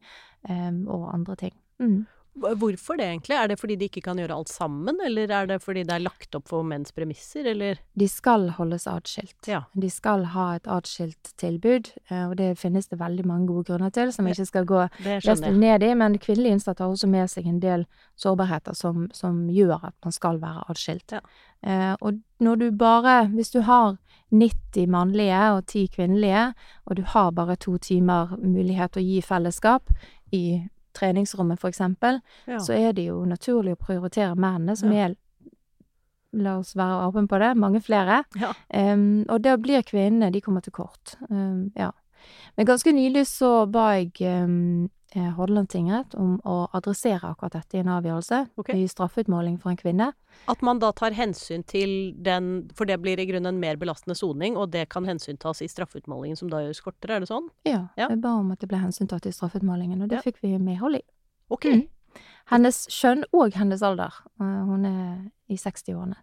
eh, 0.49 0.71
og 0.87 1.13
andre 1.13 1.35
ting. 1.47 1.55
Mm. 1.79 2.03
Hvorfor 2.39 2.97
det, 2.99 3.05
egentlig? 3.05 3.35
Er 3.35 3.49
det 3.51 3.59
fordi 3.59 3.75
de 3.79 3.87
ikke 3.89 4.03
kan 4.05 4.19
gjøre 4.19 4.35
alt 4.35 4.51
sammen, 4.51 4.99
eller 5.05 5.31
er 5.31 5.49
det 5.49 5.59
fordi 5.63 5.83
det 5.87 5.95
er 5.95 6.03
lagt 6.03 6.35
opp 6.37 6.47
for 6.51 6.65
menns 6.67 6.93
premisser, 6.95 7.47
eller? 7.51 7.81
De 7.99 8.07
skal 8.09 8.49
holdes 8.57 8.87
atskilt. 8.89 9.49
Ja. 9.49 9.63
De 9.73 9.89
skal 9.93 10.25
ha 10.33 10.47
et 10.57 10.69
atskilt 10.69 11.33
tilbud, 11.41 11.91
eh, 12.09 12.25
og 12.25 12.37
det 12.39 12.51
finnes 12.61 12.89
det 12.91 12.99
veldig 13.01 13.27
mange 13.27 13.49
gode 13.51 13.67
grunner 13.71 13.93
til, 13.95 14.13
som 14.15 14.27
vi 14.27 14.35
ikke 14.35 14.49
skal 14.49 14.69
gå 14.69 14.85
resten 15.05 15.59
ned 15.61 15.85
i. 15.85 15.93
Men 15.99 16.17
kvinnelige 16.21 16.59
innsatte 16.59 16.85
har 16.85 16.95
også 16.95 17.09
med 17.11 17.29
seg 17.31 17.49
en 17.49 17.61
del 17.63 17.85
sårbarheter 18.19 18.77
som, 18.77 19.07
som 19.15 19.45
gjør 19.53 19.89
at 19.91 19.95
man 20.05 20.15
skal 20.15 20.41
være 20.41 20.65
atskilt. 20.71 21.17
Ja. 21.17 21.23
Eh, 21.63 21.95
og 21.99 22.21
når 22.39 22.55
du 22.55 22.71
bare 22.71 23.27
Hvis 23.27 23.49
du 23.51 23.61
har 23.61 23.97
90 24.31 24.87
mannlige 24.87 25.51
og 25.51 25.65
10 25.65 25.87
kvinnelige, 25.95 26.53
og 26.85 26.97
du 26.97 27.01
har 27.01 27.31
bare 27.31 27.55
to 27.55 27.77
timer 27.77 28.37
mulighet 28.37 28.93
til 28.93 29.01
å 29.01 29.05
gi 29.05 29.21
fellesskap 29.21 29.89
i 30.31 30.69
treningsrommet, 30.99 31.59
eksempel, 31.71 32.19
ja. 32.45 32.59
så 32.59 32.75
er 32.75 32.93
det 32.97 33.07
jo 33.07 33.23
naturlig 33.27 33.77
å 33.77 33.81
prioritere 33.87 34.35
mennene, 34.35 34.77
som 34.79 34.93
ja. 34.93 35.07
er 35.07 35.17
La 36.37 36.59
oss 36.59 36.75
være 36.77 37.07
åpne 37.07 37.25
på 37.25 37.39
det. 37.41 37.47
Mange 37.57 37.79
flere. 37.81 38.19
Ja. 38.37 38.51
Um, 38.69 39.23
og 39.33 39.41
da 39.41 39.55
blir 39.57 39.81
kvinnene 39.81 40.29
De 40.29 40.41
kommer 40.45 40.61
til 40.61 40.75
kort. 40.75 41.15
Um, 41.25 41.71
ja. 41.73 41.89
Men 42.53 42.67
ganske 42.69 42.93
nylig 42.93 43.23
så 43.25 43.65
ba 43.71 43.95
jeg 43.97 44.11
um, 44.45 44.89
Hordaland 45.15 45.69
tingrett 45.71 46.13
om 46.13 46.35
å 46.45 46.67
adressere 46.77 47.31
akkurat 47.31 47.55
dette 47.57 47.77
i 47.77 47.81
en 47.81 47.89
avgjørelse. 47.95 48.43
Okay. 48.61 48.83
I 48.83 48.89
straffeutmåling 48.91 49.57
for 49.61 49.73
en 49.73 49.79
kvinne. 49.79 50.11
At 50.51 50.61
man 50.65 50.81
da 50.81 50.91
tar 50.93 51.15
hensyn 51.17 51.63
til 51.67 52.13
den 52.21 52.69
For 52.77 52.85
det 52.85 52.99
blir 53.01 53.19
i 53.19 53.25
grunnen 53.25 53.55
en 53.55 53.61
mer 53.61 53.79
belastende 53.81 54.15
soning, 54.17 54.57
og 54.57 54.69
det 54.75 54.85
kan 54.93 55.07
hensyntas 55.09 55.63
i 55.65 55.69
straffeutmålingen 55.71 56.37
som 56.37 56.51
da 56.51 56.61
gjøres 56.61 56.83
kortere, 56.85 57.17
er 57.17 57.25
det 57.25 57.31
sånn? 57.31 57.49
Ja, 57.65 57.87
ja. 57.97 58.07
jeg 58.07 58.21
ba 58.21 58.35
om 58.37 58.51
at 58.53 58.61
det 58.61 58.69
ble 58.69 58.81
hensyntatt 58.83 59.25
i 59.25 59.33
straffeutmålingen, 59.33 60.01
og 60.03 60.11
det 60.11 60.19
ja. 60.19 60.25
fikk 60.25 60.43
vi 60.45 60.53
medhold 60.61 61.01
i. 61.01 61.03
Ok. 61.49 61.65
Mm. 61.65 61.85
Hennes 62.49 62.85
kjønn 62.93 63.25
og 63.37 63.53
hennes 63.57 63.83
alder, 63.85 64.13
uh, 64.41 64.63
hun 64.69 64.87
er 64.89 65.13
i 65.49 65.57
60-årene, 65.57 66.17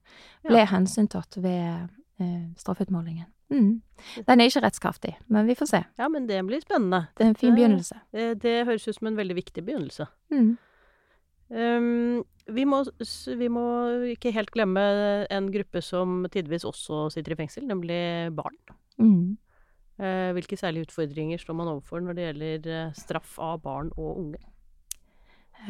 ble 0.46 0.62
ja. 0.62 0.70
hensyntatt 0.72 1.38
ved 1.42 1.88
uh, 2.22 2.44
straffeutmålingen. 2.58 3.28
Mm. 3.52 3.82
Den 4.26 4.40
er 4.40 4.50
ikke 4.50 4.62
rettskraftig, 4.64 5.12
men 5.32 5.46
vi 5.46 5.54
får 5.58 5.68
se. 5.70 5.82
Ja, 5.98 6.08
men 6.12 6.26
det 6.28 6.40
blir 6.46 6.60
spennende. 6.64 7.06
Det 7.16 7.24
er 7.24 7.32
en 7.32 7.38
fin 7.38 7.54
begynnelse. 7.54 8.00
Det, 8.12 8.42
det 8.42 8.64
høres 8.66 8.88
ut 8.88 8.98
som 8.98 9.10
en 9.10 9.18
veldig 9.18 9.36
viktig 9.38 9.64
begynnelse. 9.64 10.08
Mm. 10.34 10.56
Um, 11.48 12.24
vi, 12.50 12.64
må, 12.66 12.82
vi, 13.38 13.48
må, 13.48 13.66
ikke 14.16 14.34
helt 14.34 14.50
glemme 14.50 14.82
en 15.30 15.50
gruppe 15.54 15.82
som 15.84 16.24
tidvis 16.32 16.66
også 16.66 17.06
sitter 17.14 17.36
i 17.36 17.38
fengsel, 17.38 17.66
nemlig 17.68 18.00
barn. 18.34 18.58
Mm. 18.98 19.36
Uh, 19.96 20.32
hvilke 20.36 20.58
særlige 20.58 20.90
utfordringer 20.90 21.40
står 21.40 21.56
man 21.56 21.70
overfor 21.70 22.02
når 22.04 22.18
det 22.18 22.26
gjelder 22.26 22.66
uh, 22.88 22.96
straff 22.98 23.38
av 23.38 23.62
barn 23.64 23.92
og 23.96 24.18
unge? 24.24 24.42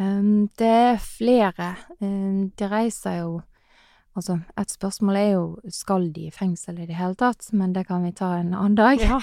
Um, 0.00 0.48
det 0.58 0.72
er 0.72 0.96
flere. 1.02 1.74
Um, 2.00 2.48
de 2.56 2.70
reiser 2.72 3.20
jo 3.20 3.36
Altså, 4.16 4.38
et 4.56 4.70
spørsmål 4.72 5.16
er 5.20 5.30
jo 5.34 5.72
skal 5.72 6.06
de 6.14 6.30
i 6.30 6.32
fengsel 6.32 6.78
i 6.80 6.86
det 6.88 6.96
hele 6.96 7.16
tatt, 7.20 7.50
men 7.52 7.74
det 7.76 7.82
kan 7.88 8.04
vi 8.06 8.14
ta 8.16 8.30
en 8.38 8.54
annen 8.56 8.76
dag. 8.78 9.00
Ja. 9.02 9.18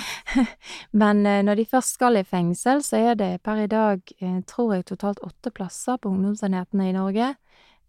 men 1.01 1.23
uh, 1.25 1.39
når 1.41 1.58
de 1.58 1.69
først 1.71 1.95
skal 1.97 2.19
i 2.19 2.25
fengsel, 2.27 2.84
så 2.86 2.99
er 2.99 3.15
det 3.17 3.32
per 3.41 3.63
i 3.63 3.69
dag, 3.71 4.03
uh, 4.21 4.36
tror 4.45 4.75
jeg, 4.75 4.86
totalt 4.91 5.23
åtte 5.25 5.49
plasser 5.56 5.97
på 5.97 6.12
ungdomsenhetene 6.13 6.91
i 6.91 6.93
Norge. 6.93 7.32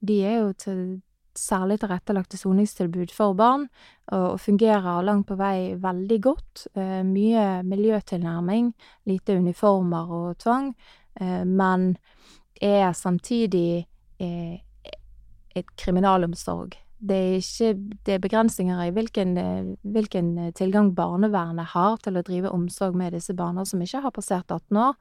De 0.01 0.17
er 0.25 0.39
jo 0.39 0.55
til, 0.57 0.81
særlig 1.37 1.77
tilrettelagte 1.83 2.41
soningstilbud 2.41 3.13
for 3.13 3.37
barn, 3.37 3.67
og, 4.07 4.25
og, 4.31 4.41
fungerer 4.41 5.05
langt 5.05 5.29
på 5.29 5.37
vei 5.37 5.75
veldig 5.83 6.19
godt. 6.25 6.67
Uh, 6.73 7.03
mye 7.05 7.61
miljøtilnærming, 7.69 8.73
lite 9.13 9.37
uniformer 9.37 10.15
og 10.23 10.39
tvang, 10.41 10.73
men 11.47 11.93
er 12.59 12.89
samtidig 12.91 13.85
et 14.19 15.69
kriminalomsorg 15.79 16.75
det 17.05 17.17
er 17.21 17.37
ikke 17.39 17.99
det 18.07 18.15
er 18.15 18.25
begrensninger 18.25 18.81
i 18.87 18.93
hvilken, 18.97 19.37
hvilken 19.83 20.33
tilgang 20.57 20.95
barnevernet 20.97 21.73
har 21.75 21.99
til 22.05 22.17
å 22.17 22.25
drive 22.25 22.53
omsorg 22.55 22.97
med 22.97 23.13
disse 23.17 23.37
barna 23.37 23.67
som 23.69 23.83
ikke 23.85 24.03
har 24.07 24.15
passert 24.15 24.51
18 24.51 24.83
år. 24.89 24.99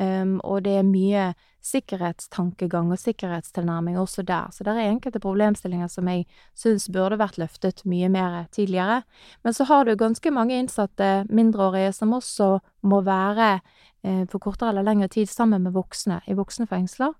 Um, 0.00 0.38
og 0.40 0.64
det 0.64 0.72
er 0.80 0.86
mye 0.88 1.24
sikkerhetstankegang 1.62 2.90
og 2.90 2.98
sikkerhetstilnærming 2.98 3.98
også 4.00 4.24
der. 4.26 4.48
Så 4.50 4.64
det 4.64 4.72
er 4.74 4.88
enkelte 4.88 5.20
problemstillinger 5.22 5.90
som 5.92 6.08
jeg 6.10 6.24
syns 6.58 6.88
burde 6.90 7.20
vært 7.20 7.38
løftet 7.38 7.84
mye 7.86 8.08
mer 8.10 8.46
tidligere. 8.50 9.02
Men 9.44 9.54
så 9.54 9.68
har 9.68 9.84
du 9.86 9.94
ganske 9.94 10.32
mange 10.34 10.58
innsatte 10.58 11.10
mindreårige 11.30 11.92
som 11.94 12.16
også 12.16 12.56
må 12.82 13.02
være 13.06 13.60
eh, 14.02 14.24
for 14.32 14.42
kortere 14.42 14.72
eller 14.72 14.88
lengre 14.88 15.10
tid 15.12 15.30
sammen 15.30 15.62
med 15.62 15.76
voksne 15.76 16.22
i 16.26 16.34
voksne 16.34 16.66
fengsler. 16.66 17.14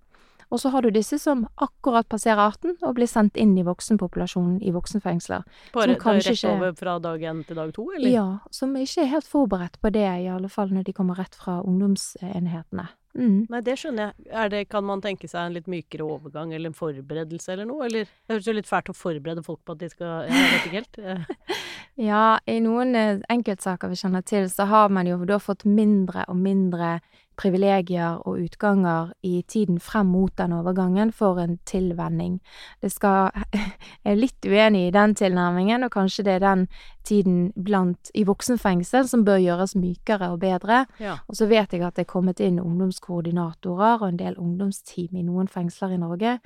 Og 0.53 0.61
så 0.61 0.69
har 0.69 0.85
du 0.85 0.91
disse 0.93 1.17
som 1.19 1.47
akkurat 1.65 2.09
passerer 2.12 2.43
18 2.45 2.77
og 2.85 2.97
blir 2.99 3.09
sendt 3.09 3.38
inn 3.41 3.55
i 3.57 3.65
voksenpopulasjonen 3.65 4.59
i 4.61 4.73
voksenfengsler. 4.75 5.47
Bare 5.73 5.97
rett 5.97 6.45
over 6.51 6.75
fra 6.77 6.99
dag 7.01 7.25
én 7.25 7.41
til 7.49 7.57
dag 7.57 7.73
to, 7.73 7.88
eller? 7.97 8.12
Ja, 8.12 8.27
som 8.53 8.77
ikke 8.77 9.07
er 9.07 9.15
helt 9.15 9.29
forberedt 9.29 9.81
på 9.81 9.93
det, 9.95 10.05
i 10.05 10.29
alle 10.29 10.53
fall 10.53 10.75
når 10.75 10.85
de 10.88 10.97
kommer 10.97 11.17
rett 11.23 11.38
fra 11.38 11.62
ungdomsenhetene. 11.65 12.91
Mm. 13.12 13.45
Nei, 13.53 13.61
det 13.65 13.75
skjønner 13.77 14.12
jeg. 14.25 14.51
Det, 14.53 14.62
kan 14.73 14.85
man 14.88 15.03
tenke 15.05 15.29
seg 15.29 15.45
en 15.45 15.57
litt 15.57 15.69
mykere 15.71 16.05
overgang 16.07 16.53
eller 16.53 16.71
en 16.71 16.77
forberedelse 16.77 17.53
eller 17.53 17.69
noe? 17.69 17.85
Eller 17.88 18.07
det 18.09 18.33
høres 18.33 18.49
jo 18.49 18.55
litt 18.57 18.69
fælt 18.69 18.88
å 18.88 18.97
forberede 18.97 19.45
folk 19.45 19.61
på 19.67 19.77
at 19.77 19.83
de 19.83 19.91
skal 19.93 20.31
Jeg 20.31 20.53
vet 20.53 20.69
ikke 20.69 20.79
helt. 20.79 21.43
ja, 22.11 22.25
i 22.49 22.59
noen 22.65 22.97
eh, 22.97 23.25
enkeltsaker 23.33 23.93
vi 23.93 24.01
kjenner 24.01 24.25
til, 24.25 24.49
så 24.53 24.69
har 24.71 24.93
man 24.93 25.11
jo 25.11 25.21
da 25.29 25.41
fått 25.43 25.67
mindre 25.69 26.25
og 26.29 26.41
mindre 26.41 26.99
privilegier 27.42 28.20
og 28.22 28.38
utganger 28.44 29.11
i 29.26 29.42
tiden 29.48 29.81
frem 29.83 30.12
mot 30.14 30.33
den 30.38 30.55
overgangen 30.55 31.12
for 31.12 31.40
en 31.42 31.59
tilvenning. 31.68 32.38
Det 32.83 32.92
skal 32.94 33.31
Jeg 34.02 34.14
er 34.14 34.18
litt 34.18 34.46
uenig 34.46 34.87
i 34.88 34.94
den 34.94 35.14
tilnærmingen, 35.18 35.85
og 35.87 35.92
kanskje 35.94 36.24
det 36.26 36.37
er 36.38 36.44
den 36.44 36.66
tiden 37.07 37.52
blant 37.55 38.11
i 38.14 38.24
voksenfengsel 38.26 39.09
som 39.11 39.24
bør 39.26 39.40
gjøres 39.42 39.76
mykere 39.78 40.33
og 40.35 40.40
bedre. 40.42 40.85
Ja. 41.02 41.18
Og 41.28 41.38
så 41.38 41.48
vet 41.50 41.74
jeg 41.74 41.83
at 41.87 41.98
det 41.98 42.07
er 42.07 42.12
kommet 42.12 42.42
inn 42.42 42.61
ungdomskoordinatorer 42.62 44.02
og 44.02 44.09
en 44.09 44.20
del 44.20 44.38
ungdomsteam 44.38 45.18
i 45.18 45.26
noen 45.26 45.50
fengsler 45.50 45.96
i 45.96 46.02
Norge. 46.02 46.38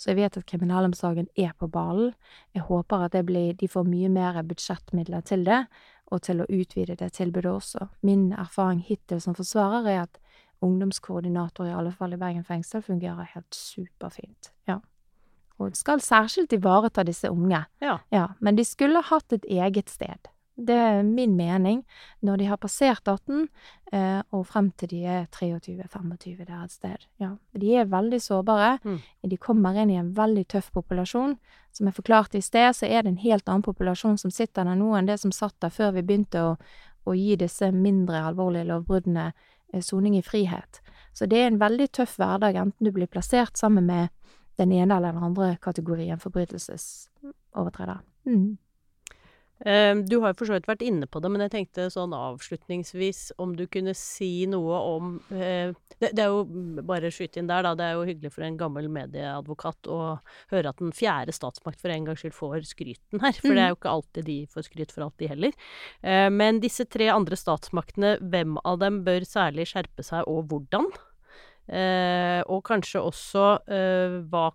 Så 0.00 0.10
jeg 0.10 0.22
vet 0.22 0.38
at 0.38 0.48
kriminalomsorgen 0.48 1.28
er 1.36 1.52
på 1.58 1.68
ballen. 1.68 2.14
Jeg 2.56 2.64
håper 2.70 3.04
at 3.04 3.18
blir, 3.26 3.52
de 3.52 3.68
får 3.68 3.84
mye 3.84 4.08
mer 4.08 4.40
budsjettmidler 4.48 5.20
til 5.28 5.44
det, 5.44 5.66
og 6.10 6.22
til 6.24 6.40
å 6.40 6.48
utvide 6.48 6.96
det 6.96 7.12
tilbudet 7.18 7.52
også. 7.52 7.90
Min 8.02 8.30
erfaring 8.32 8.80
hittil 8.80 9.20
som 9.20 9.36
forsvarer 9.36 9.90
er 9.90 10.00
at 10.06 10.18
ungdomskoordinator, 10.64 11.66
i 11.66 11.74
alle 11.74 11.92
fall 11.92 12.14
i 12.14 12.20
Bergen 12.20 12.44
fengsel, 12.44 12.82
fungerer 12.84 13.28
helt 13.34 13.54
superfint. 13.56 14.52
Ja. 14.68 14.80
Og 15.60 15.76
skal 15.76 16.00
særskilt 16.00 16.52
ivareta 16.56 17.04
disse 17.04 17.30
unge. 17.30 17.64
Ja. 17.84 17.98
ja. 18.12 18.26
Men 18.40 18.56
de 18.56 18.64
skulle 18.64 19.02
hatt 19.10 19.32
et 19.36 19.44
eget 19.48 19.92
sted. 19.92 20.30
Det 20.60 20.76
er 20.76 21.02
min 21.02 21.36
mening. 21.36 21.84
Når 22.20 22.36
de 22.36 22.48
har 22.50 22.56
passert 22.60 23.08
18, 23.08 23.48
eh, 23.92 24.20
og 24.32 24.46
frem 24.46 24.70
til 24.76 24.90
de 24.90 25.04
er 25.04 25.26
23-25 25.32 26.44
der 26.44 26.64
et 26.64 26.72
sted. 26.72 27.06
Ja. 27.20 27.30
De 27.52 27.74
er 27.76 27.88
veldig 27.88 28.20
sårbare. 28.22 28.78
Mm. 28.84 28.98
De 29.30 29.36
kommer 29.36 29.76
inn 29.80 29.90
i 29.90 29.98
en 30.00 30.12
veldig 30.16 30.46
tøff 30.48 30.70
populasjon. 30.72 31.36
Som 31.72 31.86
jeg 31.86 31.96
forklarte 31.96 32.38
i 32.38 32.44
sted, 32.44 32.74
så 32.76 32.86
er 32.86 33.02
det 33.02 33.14
en 33.14 33.24
helt 33.24 33.48
annen 33.48 33.64
populasjon 33.64 34.18
som 34.18 34.30
sitter 34.30 34.64
der 34.64 34.76
nå 34.76 34.92
enn 34.96 35.08
det 35.08 35.20
som 35.22 35.32
satt 35.32 35.56
der 35.60 35.72
før 35.72 35.94
vi 35.96 36.04
begynte 36.04 36.42
å, 36.42 36.56
å 37.06 37.16
gi 37.16 37.36
disse 37.40 37.70
mindre 37.72 38.24
alvorlige 38.26 38.68
lovbruddene 38.72 39.30
soning 39.82 40.16
i 40.18 40.22
frihet. 40.22 40.80
Så 41.12 41.26
det 41.26 41.38
er 41.40 41.50
en 41.50 41.60
veldig 41.60 41.90
tøff 41.92 42.16
hverdag, 42.20 42.56
enten 42.58 42.86
du 42.86 42.92
blir 42.94 43.10
plassert 43.10 43.58
sammen 43.58 43.86
med 43.86 44.08
den 44.60 44.72
ene 44.72 44.96
eller 44.96 45.14
den 45.14 45.24
andre 45.30 45.56
kategorien 45.62 46.20
forbrytelsesovertreder. 46.20 48.02
Mm. 48.28 48.58
Eh, 49.66 49.92
du 50.08 50.16
har 50.22 50.32
jo 50.32 50.38
for 50.38 50.48
så 50.48 50.56
vidt 50.56 50.68
vært 50.70 50.84
inne 50.86 51.08
på 51.10 51.20
det, 51.20 51.30
men 51.32 51.44
jeg 51.44 51.52
tenkte 51.52 51.88
sånn 51.92 52.14
avslutningsvis 52.16 53.34
om 53.42 53.52
du 53.58 53.66
kunne 53.68 53.92
si 53.98 54.46
noe 54.48 54.78
om 54.94 55.10
eh, 55.34 55.74
det, 56.00 56.14
det, 56.16 56.24
er 56.24 56.32
jo 56.32 56.80
bare 56.88 57.10
skyte 57.12 57.42
inn 57.42 57.50
der, 57.50 57.66
da. 57.66 57.74
Det 57.76 57.88
er 57.88 57.98
jo 57.98 58.06
hyggelig 58.08 58.32
for 58.32 58.46
en 58.46 58.56
gammel 58.60 58.88
medieadvokat 58.92 59.90
å 59.92 60.00
høre 60.52 60.72
at 60.72 60.80
den 60.80 60.94
fjerde 60.96 61.34
statsmakt 61.36 61.82
for 61.82 61.92
en 61.92 62.08
gangs 62.08 62.24
skyld 62.24 62.36
får 62.36 62.64
skryten 62.70 63.20
her. 63.20 63.36
For 63.36 63.52
det 63.52 63.66
er 63.66 63.74
jo 63.74 63.80
ikke 63.80 63.92
alltid 63.92 64.28
de 64.30 64.38
får 64.54 64.68
skryt 64.70 64.96
for 64.96 65.06
alt, 65.06 65.18
de 65.20 65.28
heller. 65.34 65.60
Eh, 66.00 66.28
men 66.32 66.62
disse 66.64 66.88
tre 66.88 67.10
andre 67.12 67.36
statsmaktene, 67.36 68.16
hvem 68.32 68.56
av 68.64 68.80
dem 68.80 69.02
bør 69.04 69.28
særlig 69.28 69.68
skjerpe 69.74 70.06
seg, 70.06 70.24
og 70.30 70.48
hvordan? 70.50 70.88
Eh, 71.70 72.40
og 72.50 72.64
kanskje 72.66 73.02
også 73.04 73.44
eh, 73.70 74.16
hva 74.32 74.48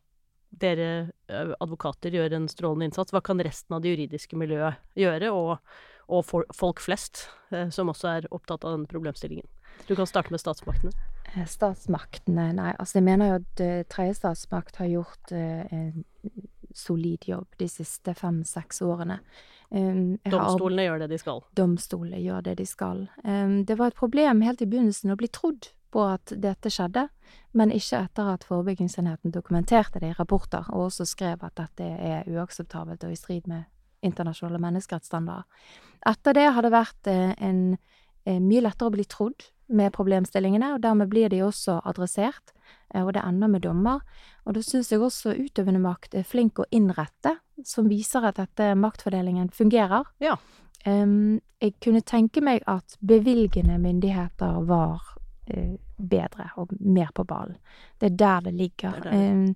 dere 0.62 0.90
eh, 1.28 1.52
advokater 1.60 2.16
gjør 2.16 2.38
en 2.38 2.48
strålende 2.52 2.90
innsats. 2.90 3.14
Hva 3.16 3.22
kan 3.26 3.42
resten 3.44 3.76
av 3.76 3.84
det 3.84 3.96
juridiske 3.96 4.40
miljøet 4.40 4.82
gjøre, 5.00 5.32
og, 5.36 5.58
og 6.08 6.26
for, 6.28 6.48
folk 6.56 6.84
flest, 6.84 7.28
eh, 7.52 7.70
som 7.74 7.92
også 7.94 8.12
er 8.14 8.30
opptatt 8.36 8.66
av 8.66 8.78
denne 8.78 8.90
problemstillingen? 8.92 9.48
Du 9.90 9.96
kan 9.98 10.08
starte 10.08 10.32
med 10.32 10.42
statsmaktene. 10.42 10.94
Eh, 11.34 11.46
statsmaktene 11.50 12.52
Nei, 12.56 12.74
altså 12.80 13.02
jeg 13.02 13.08
mener 13.10 13.32
jo 13.32 13.40
at 13.42 13.66
tredje 13.92 14.20
statsmakt 14.22 14.80
har 14.80 14.92
gjort 14.92 15.36
en 15.36 16.06
solid 16.76 17.28
jobb 17.28 17.48
de 17.60 17.68
siste 17.72 18.14
fem-seks 18.18 18.82
årene. 18.84 19.20
Um, 19.70 20.18
Domstolene 20.28 20.84
har, 20.84 20.90
gjør 20.90 21.02
det 21.04 21.10
de 21.14 21.20
skal? 21.20 21.42
Domstolene 21.58 22.20
gjør 22.22 22.44
det 22.46 22.58
de 22.60 22.68
skal. 22.70 23.06
Um, 23.24 23.64
det 23.68 23.80
var 23.80 23.92
et 23.92 23.98
problem 23.98 24.44
helt 24.46 24.62
i 24.62 24.68
begynnelsen 24.70 25.14
å 25.14 25.18
bli 25.20 25.30
trodd 25.34 25.72
på 25.96 26.04
at 26.12 26.34
dette 26.44 26.72
skjedde, 26.74 27.08
men 27.56 27.72
ikke 27.72 28.02
etter 28.04 28.34
at 28.34 28.44
forebyggingsenheten 28.48 29.32
dokumenterte 29.32 30.02
det 30.04 30.12
i 30.12 30.18
rapporter, 30.18 30.68
og 30.76 30.90
også 30.90 31.08
skrev 31.08 31.46
at 31.48 31.56
dette 31.56 31.88
er 31.88 32.28
uakseptabelt 32.28 33.06
og 33.08 33.16
i 33.16 33.20
strid 33.20 33.48
med 33.48 33.64
internasjonale 34.06 34.60
menneskerettsstandarder. 34.62 35.46
Etter 36.06 36.38
det 36.38 36.48
har 36.54 36.66
det 36.66 36.74
vært 36.74 37.10
eh, 37.10 37.32
en, 37.42 37.62
en, 38.28 38.48
mye 38.50 38.66
lettere 38.66 38.92
å 38.92 38.96
bli 38.96 39.06
trodd 39.10 39.48
med 39.66 39.94
problemstillingene, 39.96 40.76
og 40.76 40.84
dermed 40.84 41.10
blir 41.10 41.32
de 41.34 41.42
også 41.46 41.80
adressert, 41.90 42.54
eh, 42.94 43.02
og 43.02 43.16
det 43.16 43.24
ender 43.26 43.50
med 43.56 43.66
dommer. 43.66 44.04
Og 44.46 44.58
da 44.58 44.66
syns 44.66 44.92
jeg 44.92 45.02
også 45.02 45.34
utøvende 45.40 45.82
makt 45.82 46.20
er 46.20 46.28
flink 46.28 46.62
å 46.62 46.68
innrette, 46.76 47.38
som 47.66 47.90
viser 47.90 48.28
at 48.28 48.38
dette 48.42 48.74
maktfordelingen 48.78 49.50
fungerer. 49.56 50.12
Ja. 50.22 50.36
Um, 50.86 51.40
jeg 51.64 51.80
kunne 51.82 52.04
tenke 52.06 52.44
meg 52.46 52.62
at 52.70 53.00
bevilgende 53.02 53.80
myndigheter 53.82 54.60
var 54.70 55.00
uh, 55.50 55.78
bedre 55.98 56.50
og 56.60 56.72
mer 56.80 57.12
på 57.16 57.26
ballen. 57.28 57.58
Det 58.02 58.12
er 58.12 58.18
der 58.20 58.48
det 58.48 58.54
ligger. 58.54 59.02
Det 59.02 59.12
det. 59.12 59.32
Um, 59.32 59.56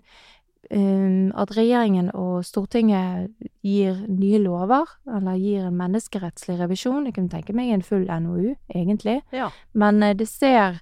um, 0.72 1.32
at 1.36 1.56
regjeringen 1.58 2.12
og 2.14 2.46
Stortinget 2.46 3.32
gir 3.64 4.04
nye 4.08 4.42
lover, 4.44 4.86
eller 5.08 5.40
gir 5.40 5.68
en 5.68 5.78
menneskerettslig 5.78 6.60
revisjon 6.60 7.06
Jeg 7.06 7.16
kunne 7.16 7.30
tenke 7.30 7.54
meg 7.54 7.74
en 7.74 7.86
full 7.86 8.08
NOU, 8.08 8.56
egentlig. 8.76 9.22
Ja. 9.32 9.50
Men 9.74 10.04
uh, 10.04 10.14
det 10.14 10.28
ser 10.28 10.80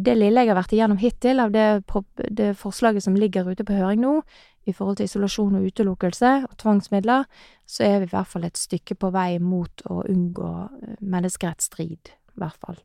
Det 0.00 0.14
lille 0.16 0.40
jeg 0.40 0.48
har 0.48 0.56
vært 0.56 0.72
igjennom 0.72 0.96
hittil 0.96 1.40
av 1.42 1.50
det, 1.52 1.82
det 2.30 2.56
forslaget 2.56 3.02
som 3.02 3.16
ligger 3.18 3.50
ute 3.50 3.64
på 3.66 3.74
høring 3.74 4.00
nå, 4.00 4.22
i 4.64 4.72
forhold 4.72 4.96
til 4.96 5.08
isolasjon 5.08 5.58
og 5.58 5.66
utelukkelse 5.66 6.30
og 6.46 6.56
tvangsmidler, 6.60 7.26
så 7.66 7.84
er 7.84 7.98
vi 7.98 8.08
i 8.08 8.12
hvert 8.12 8.30
fall 8.30 8.46
et 8.48 8.60
stykke 8.60 8.96
på 9.00 9.10
vei 9.14 9.38
mot 9.42 9.84
å 9.90 10.02
unngå 10.08 10.52
eh, 10.64 10.94
menneskerettsstrid, 11.00 12.12
i 12.12 12.40
hvert 12.42 12.58
fall. 12.60 12.78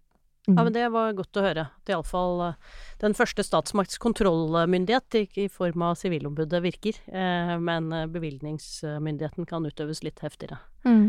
Mm. 0.47 0.58
Ja, 0.58 0.63
men 0.63 0.73
det 0.75 0.89
var 0.93 1.15
godt 1.17 1.39
å 1.39 1.43
høre. 1.45 1.67
At 1.81 1.91
iallfall 1.91 2.41
uh, 2.51 2.73
den 3.01 3.15
første 3.17 3.45
statsmakts 3.45 3.97
kontrollmyndighet 4.01 5.17
i, 5.25 5.47
form 5.51 5.86
av 5.88 5.95
Sivilombudet 5.99 6.62
virker. 6.65 6.99
Eh, 7.10 7.55
men 7.62 7.89
uh, 7.93 8.05
bevilgningsmyndigheten 8.12 9.49
kan 9.49 9.65
utøves 9.65 10.03
litt 10.05 10.21
heftigere. 10.25 10.60
Mm. 10.86 11.08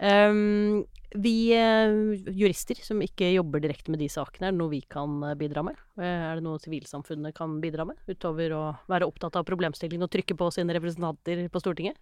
Um, 0.00 0.86
vi 1.12 1.52
jurister 1.52 2.78
som 2.80 3.02
ikke 3.04 3.32
jobber 3.34 3.60
direkte 3.60 3.92
med 3.92 4.00
de 4.00 4.06
sakene, 4.08 4.48
er 4.48 4.54
det 4.54 4.60
noe 4.62 4.72
vi 4.72 4.78
kan 4.88 5.18
bidra 5.36 5.64
med? 5.66 5.80
Er 6.00 6.38
det 6.38 6.44
noe 6.46 6.62
sivilsamfunnet 6.62 7.34
kan 7.36 7.58
bidra 7.60 7.84
med, 7.84 7.98
utover 8.08 8.54
å 8.54 8.62
være 8.88 9.08
opptatt 9.10 9.36
av 9.36 9.44
problemstillingen 9.48 10.06
og 10.06 10.12
trykke 10.14 10.38
på 10.38 10.48
sine 10.54 10.76
representanter 10.78 11.42
på 11.50 11.60
Stortinget? 11.60 11.98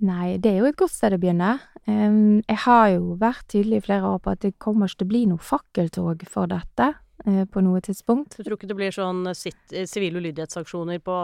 Nei, 0.00 0.38
det 0.40 0.54
er 0.54 0.62
jo 0.62 0.70
et 0.70 0.78
godt 0.80 0.94
sted 0.94 1.14
å 1.16 1.20
begynne. 1.20 1.58
Jeg 1.86 2.58
har 2.64 2.88
jo 2.94 3.14
vært 3.20 3.46
tydelig 3.52 3.80
i 3.80 3.84
flere 3.84 4.08
år 4.14 4.20
på 4.24 4.32
at 4.32 4.42
det 4.44 4.56
kommer 4.62 4.88
ikke 4.88 5.02
til 5.02 5.08
å 5.08 5.12
bli 5.12 5.22
noe 5.28 5.44
fakkeltog 5.44 6.24
for 6.30 6.50
dette 6.50 6.86
uh, 7.26 7.44
på 7.50 7.62
noe 7.64 7.82
tidspunkt. 7.84 8.36
Du 8.38 8.46
tror 8.46 8.56
ikke 8.56 8.70
det 8.70 8.78
blir 8.78 8.94
sånn 8.94 9.24
sivile 9.36 9.84
sivil 9.90 10.20
ulydighetsaksjoner 10.20 11.00
på 11.04 11.16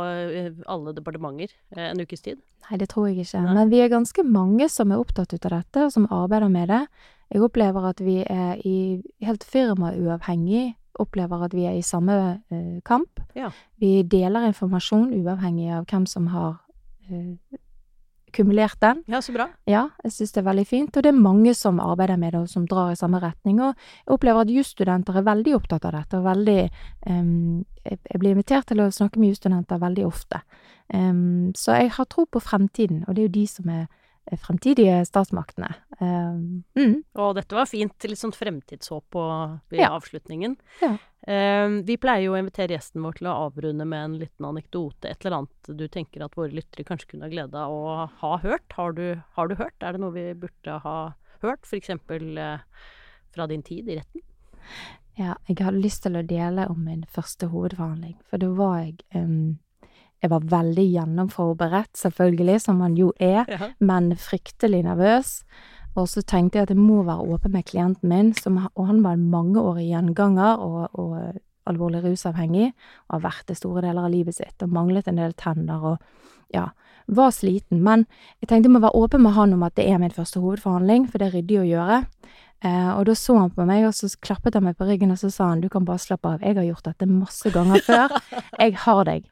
alle 0.67 0.95
departementer 0.97 1.55
en 1.77 2.03
ukes 2.03 2.25
tid? 2.25 2.41
Nei, 2.67 2.81
det 2.83 2.91
tror 2.93 3.09
jeg 3.09 3.25
ikke. 3.25 3.45
Nei. 3.47 3.59
Men 3.61 3.73
vi 3.73 3.83
er 3.85 3.93
ganske 3.93 4.25
mange 4.27 4.69
som 4.73 4.93
er 4.93 5.01
opptatt 5.01 5.33
ut 5.33 5.49
av 5.49 5.59
dette, 5.61 5.87
og 5.87 5.95
som 5.95 6.09
arbeider 6.13 6.53
med 6.53 6.73
det. 6.73 6.83
Jeg 7.33 7.45
opplever 7.47 7.89
at 7.89 8.03
vi 8.05 8.21
er 8.23 8.61
i 8.67 8.79
helt 9.25 9.47
firmauavhengig 9.47 10.75
opplever 11.01 11.45
at 11.45 11.55
vi 11.55 11.67
er 11.69 11.77
i 11.77 11.85
samme 11.85 12.41
kamp. 12.87 13.21
Ja. 13.37 13.51
Vi 13.81 14.01
deler 14.09 14.49
informasjon 14.49 15.13
uavhengig 15.17 15.71
av 15.77 15.85
hvem 15.91 16.07
som 16.09 16.31
har 16.33 16.57
kumulert 18.37 18.79
den. 18.83 19.03
Ja, 19.11 19.21
så 19.25 19.35
bra. 19.35 19.49
Ja, 19.69 19.87
jeg 20.05 20.15
syns 20.15 20.35
det 20.35 20.43
er 20.43 20.49
veldig 20.51 20.67
fint. 20.69 20.97
Og 20.97 21.05
det 21.05 21.13
er 21.13 21.19
mange 21.19 21.55
som 21.57 21.81
arbeider 21.83 22.21
med 22.21 22.35
det, 22.35 22.45
og 22.45 22.53
som 22.53 22.67
drar 22.69 22.93
i 22.93 22.99
samme 22.99 23.21
retning. 23.23 23.61
Og 23.65 23.73
jeg 23.73 24.15
opplever 24.17 24.45
at 24.45 24.53
jusstudenter 24.53 25.19
er 25.19 25.27
veldig 25.27 25.57
opptatt 25.59 25.89
av 25.89 25.97
dette, 25.99 26.21
og 26.21 26.29
veldig 26.29 26.61
um, 27.11 27.65
Jeg 27.87 28.19
blir 28.19 28.35
invitert 28.35 28.67
til 28.67 28.81
å 28.83 28.91
snakke 28.91 29.21
med 29.23 29.31
jusstudenter 29.31 29.79
veldig 29.79 30.07
ofte. 30.07 30.41
Um, 30.93 31.53
så 31.55 31.79
jeg 31.79 31.93
har 31.95 32.09
tro 32.11 32.27
på 32.27 32.43
fremtiden, 32.43 33.05
og 33.07 33.15
det 33.15 33.23
er 33.23 33.29
jo 33.29 33.39
de 33.41 33.47
som 33.51 33.71
er 33.71 33.87
fremtidige 34.43 35.05
statsmaktene. 35.07 35.69
Um, 36.01 36.65
mm. 36.75 36.95
Og 37.23 37.35
dette 37.39 37.57
var 37.57 37.69
fint. 37.71 37.95
Litt 38.09 38.21
sånn 38.21 38.35
fremtidshåp 38.35 39.19
i 39.75 39.81
ja. 39.81 39.93
avslutningen. 39.95 40.57
Ja. 40.83 40.97
Um, 41.27 41.81
vi 41.87 41.97
pleier 41.99 42.27
jo 42.27 42.35
å 42.35 42.41
invitere 42.41 42.77
gjesten 42.77 43.05
vår 43.07 43.21
til 43.21 43.31
å 43.31 43.37
avrunde 43.47 43.87
med 43.89 44.05
en 44.05 44.19
liten 44.21 44.49
anekdote. 44.49 45.11
Et 45.11 45.25
eller 45.25 45.41
annet 45.41 45.71
du 45.79 45.87
tenker 45.93 46.27
at 46.27 46.37
våre 46.39 46.55
lyttere 46.55 46.87
kanskje 46.87 47.15
kunne 47.15 47.29
ha 47.29 47.33
glede 47.33 47.63
av 47.63 47.75
å 47.75 47.97
ha 48.23 48.35
hørt. 48.43 48.67
Har 48.79 48.97
du, 48.99 49.07
har 49.39 49.51
du, 49.51 49.57
hørt? 49.59 49.79
Er 49.81 49.97
det 49.97 50.03
noe 50.03 50.15
vi 50.17 50.29
burde 50.47 50.79
ha 50.85 50.99
hørt? 51.45 51.67
F.eks. 51.67 51.95
Fra 53.37 53.51
din 53.51 53.67
tid 53.67 53.91
i 53.91 54.01
retten? 54.01 54.25
Ja, 55.17 55.37
jeg 55.49 55.63
hadde 55.63 55.81
lyst 55.81 56.03
til 56.05 56.19
å 56.19 56.25
dele 56.27 56.67
om 56.69 56.83
min 56.85 57.07
første 57.09 57.49
hovedforhandling. 57.53 58.19
For 58.29 58.43
da 58.43 58.51
var 58.59 58.83
jeg 58.83 58.99
um 59.17 59.57
jeg 60.23 60.33
var 60.33 60.47
veldig 60.51 60.85
gjennomforberedt, 60.91 61.93
selvfølgelig, 61.99 62.61
som 62.65 62.79
man 62.81 62.97
jo 62.97 63.13
er, 63.21 63.45
ja. 63.49 63.71
men 63.81 64.15
fryktelig 64.17 64.83
nervøs. 64.87 65.41
Og 65.97 66.09
så 66.13 66.23
tenkte 66.25 66.59
jeg 66.59 66.69
at 66.69 66.73
jeg 66.75 66.81
må 66.81 67.03
være 67.07 67.25
åpen 67.35 67.55
med 67.57 67.67
klienten 67.69 68.11
min, 68.13 68.33
som, 68.37 68.59
og 68.75 68.89
han 68.89 69.03
var 69.05 69.17
en 69.17 69.29
mangeårig 69.33 69.89
gjenganger 69.91 70.63
og, 70.63 70.89
og, 70.93 71.43
alvorlig 71.67 71.99
rusavhengig, 72.05 72.69
og 73.09 73.17
har 73.17 73.23
vært 73.25 73.49
det 73.49 73.57
store 73.59 73.81
deler 73.83 74.05
av 74.07 74.13
livet 74.13 74.37
sitt, 74.37 74.55
og 74.63 74.71
manglet 74.71 75.09
en 75.11 75.17
del 75.19 75.33
tenner 75.35 75.83
og 75.83 75.97
ja, 76.55 76.69
var 77.11 77.33
sliten. 77.35 77.81
Men 77.83 78.05
jeg 78.39 78.53
tenkte 78.53 78.69
jeg 78.69 78.75
må 78.77 78.83
være 78.85 78.95
åpen 78.95 79.25
med 79.25 79.35
han 79.35 79.57
om 79.57 79.65
at 79.67 79.75
det 79.75 79.89
er 79.91 79.99
min 79.99 80.15
første 80.15 80.39
hovedforhandling, 80.45 81.09
for 81.11 81.19
det 81.19 81.27
er 81.27 81.35
ryddig 81.41 81.59
å 81.59 81.67
gjøre. 81.67 81.99
Eh, 82.65 82.91
og 82.93 83.03
da 83.09 83.17
så 83.19 83.37
han 83.41 83.51
på 83.51 83.67
meg, 83.67 83.83
og 83.89 83.97
så 83.99 84.13
klappet 84.23 84.55
han 84.55 84.69
meg 84.69 84.79
på 84.79 84.87
ryggen, 84.87 85.11
og 85.11 85.19
så 85.21 85.33
sa 85.33 85.51
han 85.51 85.65
du 85.65 85.69
kan 85.73 85.89
bare 85.89 86.03
slappe 86.03 86.37
av, 86.37 86.45
jeg 86.47 86.55
har 86.61 86.69
gjort 86.71 86.87
dette 86.93 87.11
masse 87.11 87.51
ganger 87.55 87.83
før, 87.89 88.15
jeg 88.63 88.79
har 88.87 89.03
deg. 89.11 89.27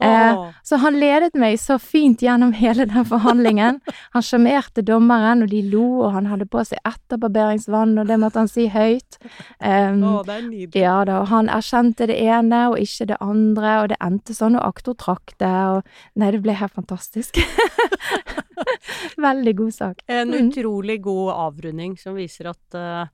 Eh, 0.00 0.38
så 0.62 0.78
han 0.80 0.98
ledet 1.00 1.36
meg 1.38 1.58
så 1.60 1.76
fint 1.82 2.22
gjennom 2.24 2.52
hele 2.56 2.86
den 2.88 3.06
forhandlingen. 3.08 3.80
Han 4.16 4.24
sjarmerte 4.24 4.84
dommeren, 4.86 5.44
og 5.44 5.52
de 5.52 5.62
lo, 5.70 5.84
og 6.06 6.14
han 6.16 6.28
hadde 6.30 6.48
på 6.50 6.64
seg 6.66 6.80
etterbarberingsvann, 6.88 7.96
og 8.00 8.08
det 8.08 8.18
måtte 8.22 8.42
han 8.42 8.50
si 8.50 8.68
høyt. 8.72 9.18
Um, 9.60 10.02
Å, 10.02 10.14
det 10.26 10.36
er 10.36 10.46
nydelig. 10.46 10.82
Ja 10.82 10.96
da, 11.08 11.20
og 11.22 11.30
han 11.32 11.50
erkjente 11.52 12.08
det 12.10 12.18
ene 12.24 12.66
og 12.72 12.80
ikke 12.82 13.10
det 13.12 13.20
andre, 13.24 13.76
og 13.82 13.92
det 13.92 14.00
endte 14.04 14.36
sånn, 14.36 14.58
og 14.58 14.66
aktor 14.74 14.96
trakk 14.98 15.36
det, 15.42 15.52
og 15.76 15.82
Nei, 16.16 16.30
det 16.32 16.40
ble 16.44 16.54
helt 16.56 16.72
fantastisk. 16.76 17.38
veldig 19.26 19.54
god 19.56 19.74
sak. 19.74 20.02
En 20.08 20.30
Mm. 20.30 20.48
utrolig 20.50 21.00
god 21.02 21.32
avrunding 21.34 21.96
som 21.98 22.14
viser 22.18 22.48
at 22.50 22.74
uh, 22.78 23.06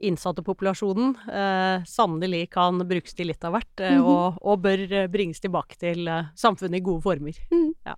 innsattepopulasjonen 0.00 1.14
uh, 1.28 1.84
sannelig 1.88 2.50
kan 2.54 2.78
brukes 2.88 3.14
til 3.14 3.30
litt 3.30 3.44
av 3.44 3.54
hvert, 3.56 3.80
uh, 3.80 3.94
Mhm. 3.98 4.04
og, 4.04 4.38
og 4.42 4.62
bør 4.62 5.08
bringes 5.12 5.40
tilbake 5.40 5.78
til 5.78 6.04
samfunnet 6.36 6.78
i 6.80 6.84
gode 6.84 7.02
former. 7.02 7.38
Mm. 7.52 7.72
Ja. 7.86 7.94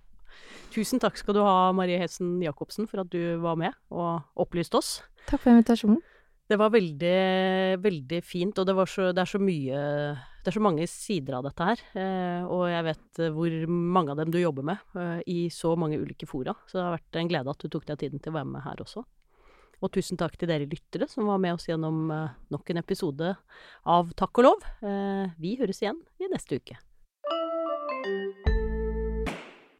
Tusen 0.71 0.99
takk 1.03 1.17
skal 1.19 1.35
du 1.35 1.41
ha, 1.43 1.71
Marie 1.75 1.97
Hetsen 1.99 2.39
Jacobsen, 2.41 2.87
for 2.87 3.01
at 3.03 3.09
du 3.11 3.37
var 3.43 3.57
med 3.59 3.73
og 3.91 4.21
opplyste 4.39 4.77
oss. 4.79 5.01
Takk 5.27 5.41
for 5.43 5.51
invitasjonen. 5.51 5.99
Det 6.51 6.57
var 6.59 6.73
veldig, 6.73 7.79
veldig 7.79 8.17
fint, 8.27 8.57
og 8.59 8.65
det, 8.67 8.73
så, 8.91 9.05
det 9.15 9.21
er 9.23 9.29
så 9.29 9.39
mye 9.39 9.83
Det 10.43 10.49
er 10.51 10.55
så 10.57 10.63
mange 10.63 10.83
sider 10.89 11.37
av 11.37 11.45
dette 11.45 11.67
her. 11.69 11.83
Eh, 11.95 12.43
og 12.43 12.65
jeg 12.67 12.83
vet 12.89 13.21
hvor 13.31 13.53
mange 13.71 14.11
av 14.11 14.19
dem 14.19 14.33
du 14.33 14.39
jobber 14.41 14.65
med 14.67 14.97
eh, 14.99 15.21
i 15.31 15.37
så 15.53 15.71
mange 15.79 16.01
ulike 16.01 16.27
fora. 16.27 16.51
Så 16.67 16.75
det 16.75 16.83
har 16.83 16.97
vært 16.97 17.19
en 17.21 17.29
glede 17.31 17.53
at 17.53 17.63
du 17.63 17.71
tok 17.71 17.85
deg 17.87 18.01
tiden 18.01 18.19
til 18.19 18.33
å 18.33 18.39
være 18.41 18.49
med 18.51 18.65
her 18.65 18.83
også. 18.83 19.05
Og 19.79 19.93
tusen 19.95 20.19
takk 20.19 20.35
til 20.35 20.51
dere 20.51 20.67
lyttere 20.67 21.07
som 21.07 21.29
var 21.31 21.39
med 21.39 21.55
oss 21.55 21.69
gjennom 21.69 22.11
eh, 22.11 22.35
nok 22.51 22.73
en 22.73 22.81
episode 22.83 23.31
av 23.95 24.11
Takk 24.19 24.41
og 24.43 24.49
lov. 24.49 24.67
Vi 25.39 25.55
høres 25.61 25.79
igjen 25.85 26.03
i 26.19 26.27
neste 26.33 26.59
uke. 26.59 26.75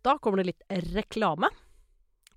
Da 0.08 0.16
kommer 0.24 0.40
det 0.40 0.54
litt 0.54 0.80
reklame. 0.96 1.52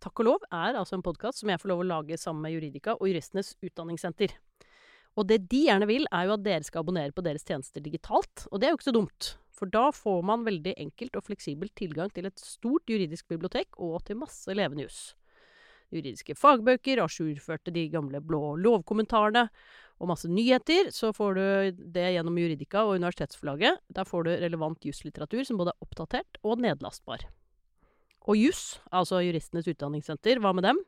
Takk 0.05 0.20
og 0.20 0.26
lov 0.26 0.42
er 0.52 0.76
altså 0.76 0.98
en 0.98 1.02
podkast 1.05 1.40
som 1.40 1.48
jeg 1.48 1.57
får 1.62 1.70
lov 1.70 1.78
å 1.80 1.86
lage 1.88 2.16
sammen 2.20 2.44
med 2.44 2.52
Juridika 2.52 2.92
og 2.98 3.09
Juristenes 3.09 3.55
Utdanningssenter. 3.64 4.34
Og 5.16 5.24
det 5.30 5.38
de 5.48 5.62
gjerne 5.64 5.86
vil, 5.88 6.05
er 6.12 6.26
jo 6.26 6.34
at 6.34 6.42
dere 6.44 6.66
skal 6.66 6.82
abonnere 6.82 7.14
på 7.16 7.22
deres 7.24 7.46
tjenester 7.48 7.80
digitalt. 7.80 8.42
Og 8.50 8.61
det 8.61 8.66
er 8.68 8.74
jo 8.74 8.76
ikke 8.76 8.90
så 8.90 8.92
dumt, 8.92 9.28
for 9.57 9.70
da 9.72 9.86
får 9.96 10.18
man 10.28 10.44
veldig 10.44 10.74
enkelt 10.82 11.16
og 11.16 11.24
fleksibelt 11.30 11.72
tilgang 11.80 12.12
til 12.12 12.28
et 12.28 12.42
stort 12.42 12.92
juridisk 12.92 13.30
bibliotek 13.32 13.78
og 13.80 14.02
til 14.05 14.18
masse 14.20 14.52
levende 14.52 14.84
jus 14.84 15.14
Juridiske 15.94 16.34
fagbøker, 16.36 17.00
ajourførte 17.00 17.72
de 17.72 17.86
gamle 17.92 18.20
blå 18.20 18.57
lovkommentarene 18.59 19.46
og 20.02 20.11
masse 20.11 20.28
nyheter. 20.28 20.90
Så 20.92 21.14
får 21.16 21.38
du 21.38 21.84
det 21.94 22.11
gjennom 22.16 22.40
Juridika 22.42 22.82
og 22.82 22.98
Universitetsforlaget. 22.98 23.80
Der 23.94 24.09
får 24.09 24.26
du 24.26 24.34
relevant 24.34 24.84
juslitteratur 24.84 25.46
som 25.46 25.61
både 25.61 25.72
er 25.72 25.86
oppdatert 25.86 26.42
og 26.42 26.61
nedlastbar. 26.66 27.24
Og 28.25 28.39
juss, 28.41 28.79
altså 28.95 29.20
Juristenes 29.20 29.68
Utdanningssenter, 29.68 30.41
hva 30.41 30.55
med 30.57 30.64
dem? 30.64 30.81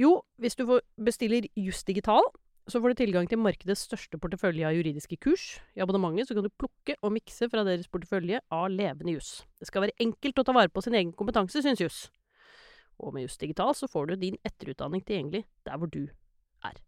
Jo, 0.00 0.22
hvis 0.40 0.56
du 0.58 0.64
bestiller 0.96 1.46
Juss 1.60 1.84
digital, 1.84 2.24
så 2.64 2.80
får 2.80 2.94
du 2.94 3.00
tilgang 3.02 3.28
til 3.28 3.38
markedets 3.44 3.84
største 3.84 4.16
portefølje 4.16 4.64
av 4.64 4.72
juridiske 4.72 5.18
kurs. 5.20 5.58
I 5.76 5.82
abonnementet 5.84 6.30
så 6.30 6.36
kan 6.36 6.46
du 6.46 6.52
plukke 6.56 6.96
og 7.04 7.12
mikse 7.12 7.50
fra 7.52 7.64
deres 7.66 7.90
portefølje 7.92 8.40
av 8.48 8.70
levende 8.72 9.18
juss. 9.18 9.42
Det 9.60 9.68
skal 9.68 9.84
være 9.84 9.98
enkelt 10.00 10.40
å 10.40 10.46
ta 10.48 10.54
vare 10.56 10.72
på 10.72 10.82
sin 10.84 10.96
egen 10.96 11.12
kompetanse, 11.12 11.60
syns 11.60 11.84
juss. 11.84 12.00
Og 12.96 13.12
med 13.12 13.26
Juss 13.26 13.36
digital 13.36 13.74
så 13.76 13.90
får 13.90 14.06
du 14.06 14.16
din 14.22 14.40
etterutdanning 14.46 15.02
tilgjengelig 15.04 15.44
der 15.66 15.78
hvor 15.78 15.90
du 15.90 16.06
er. 16.64 16.80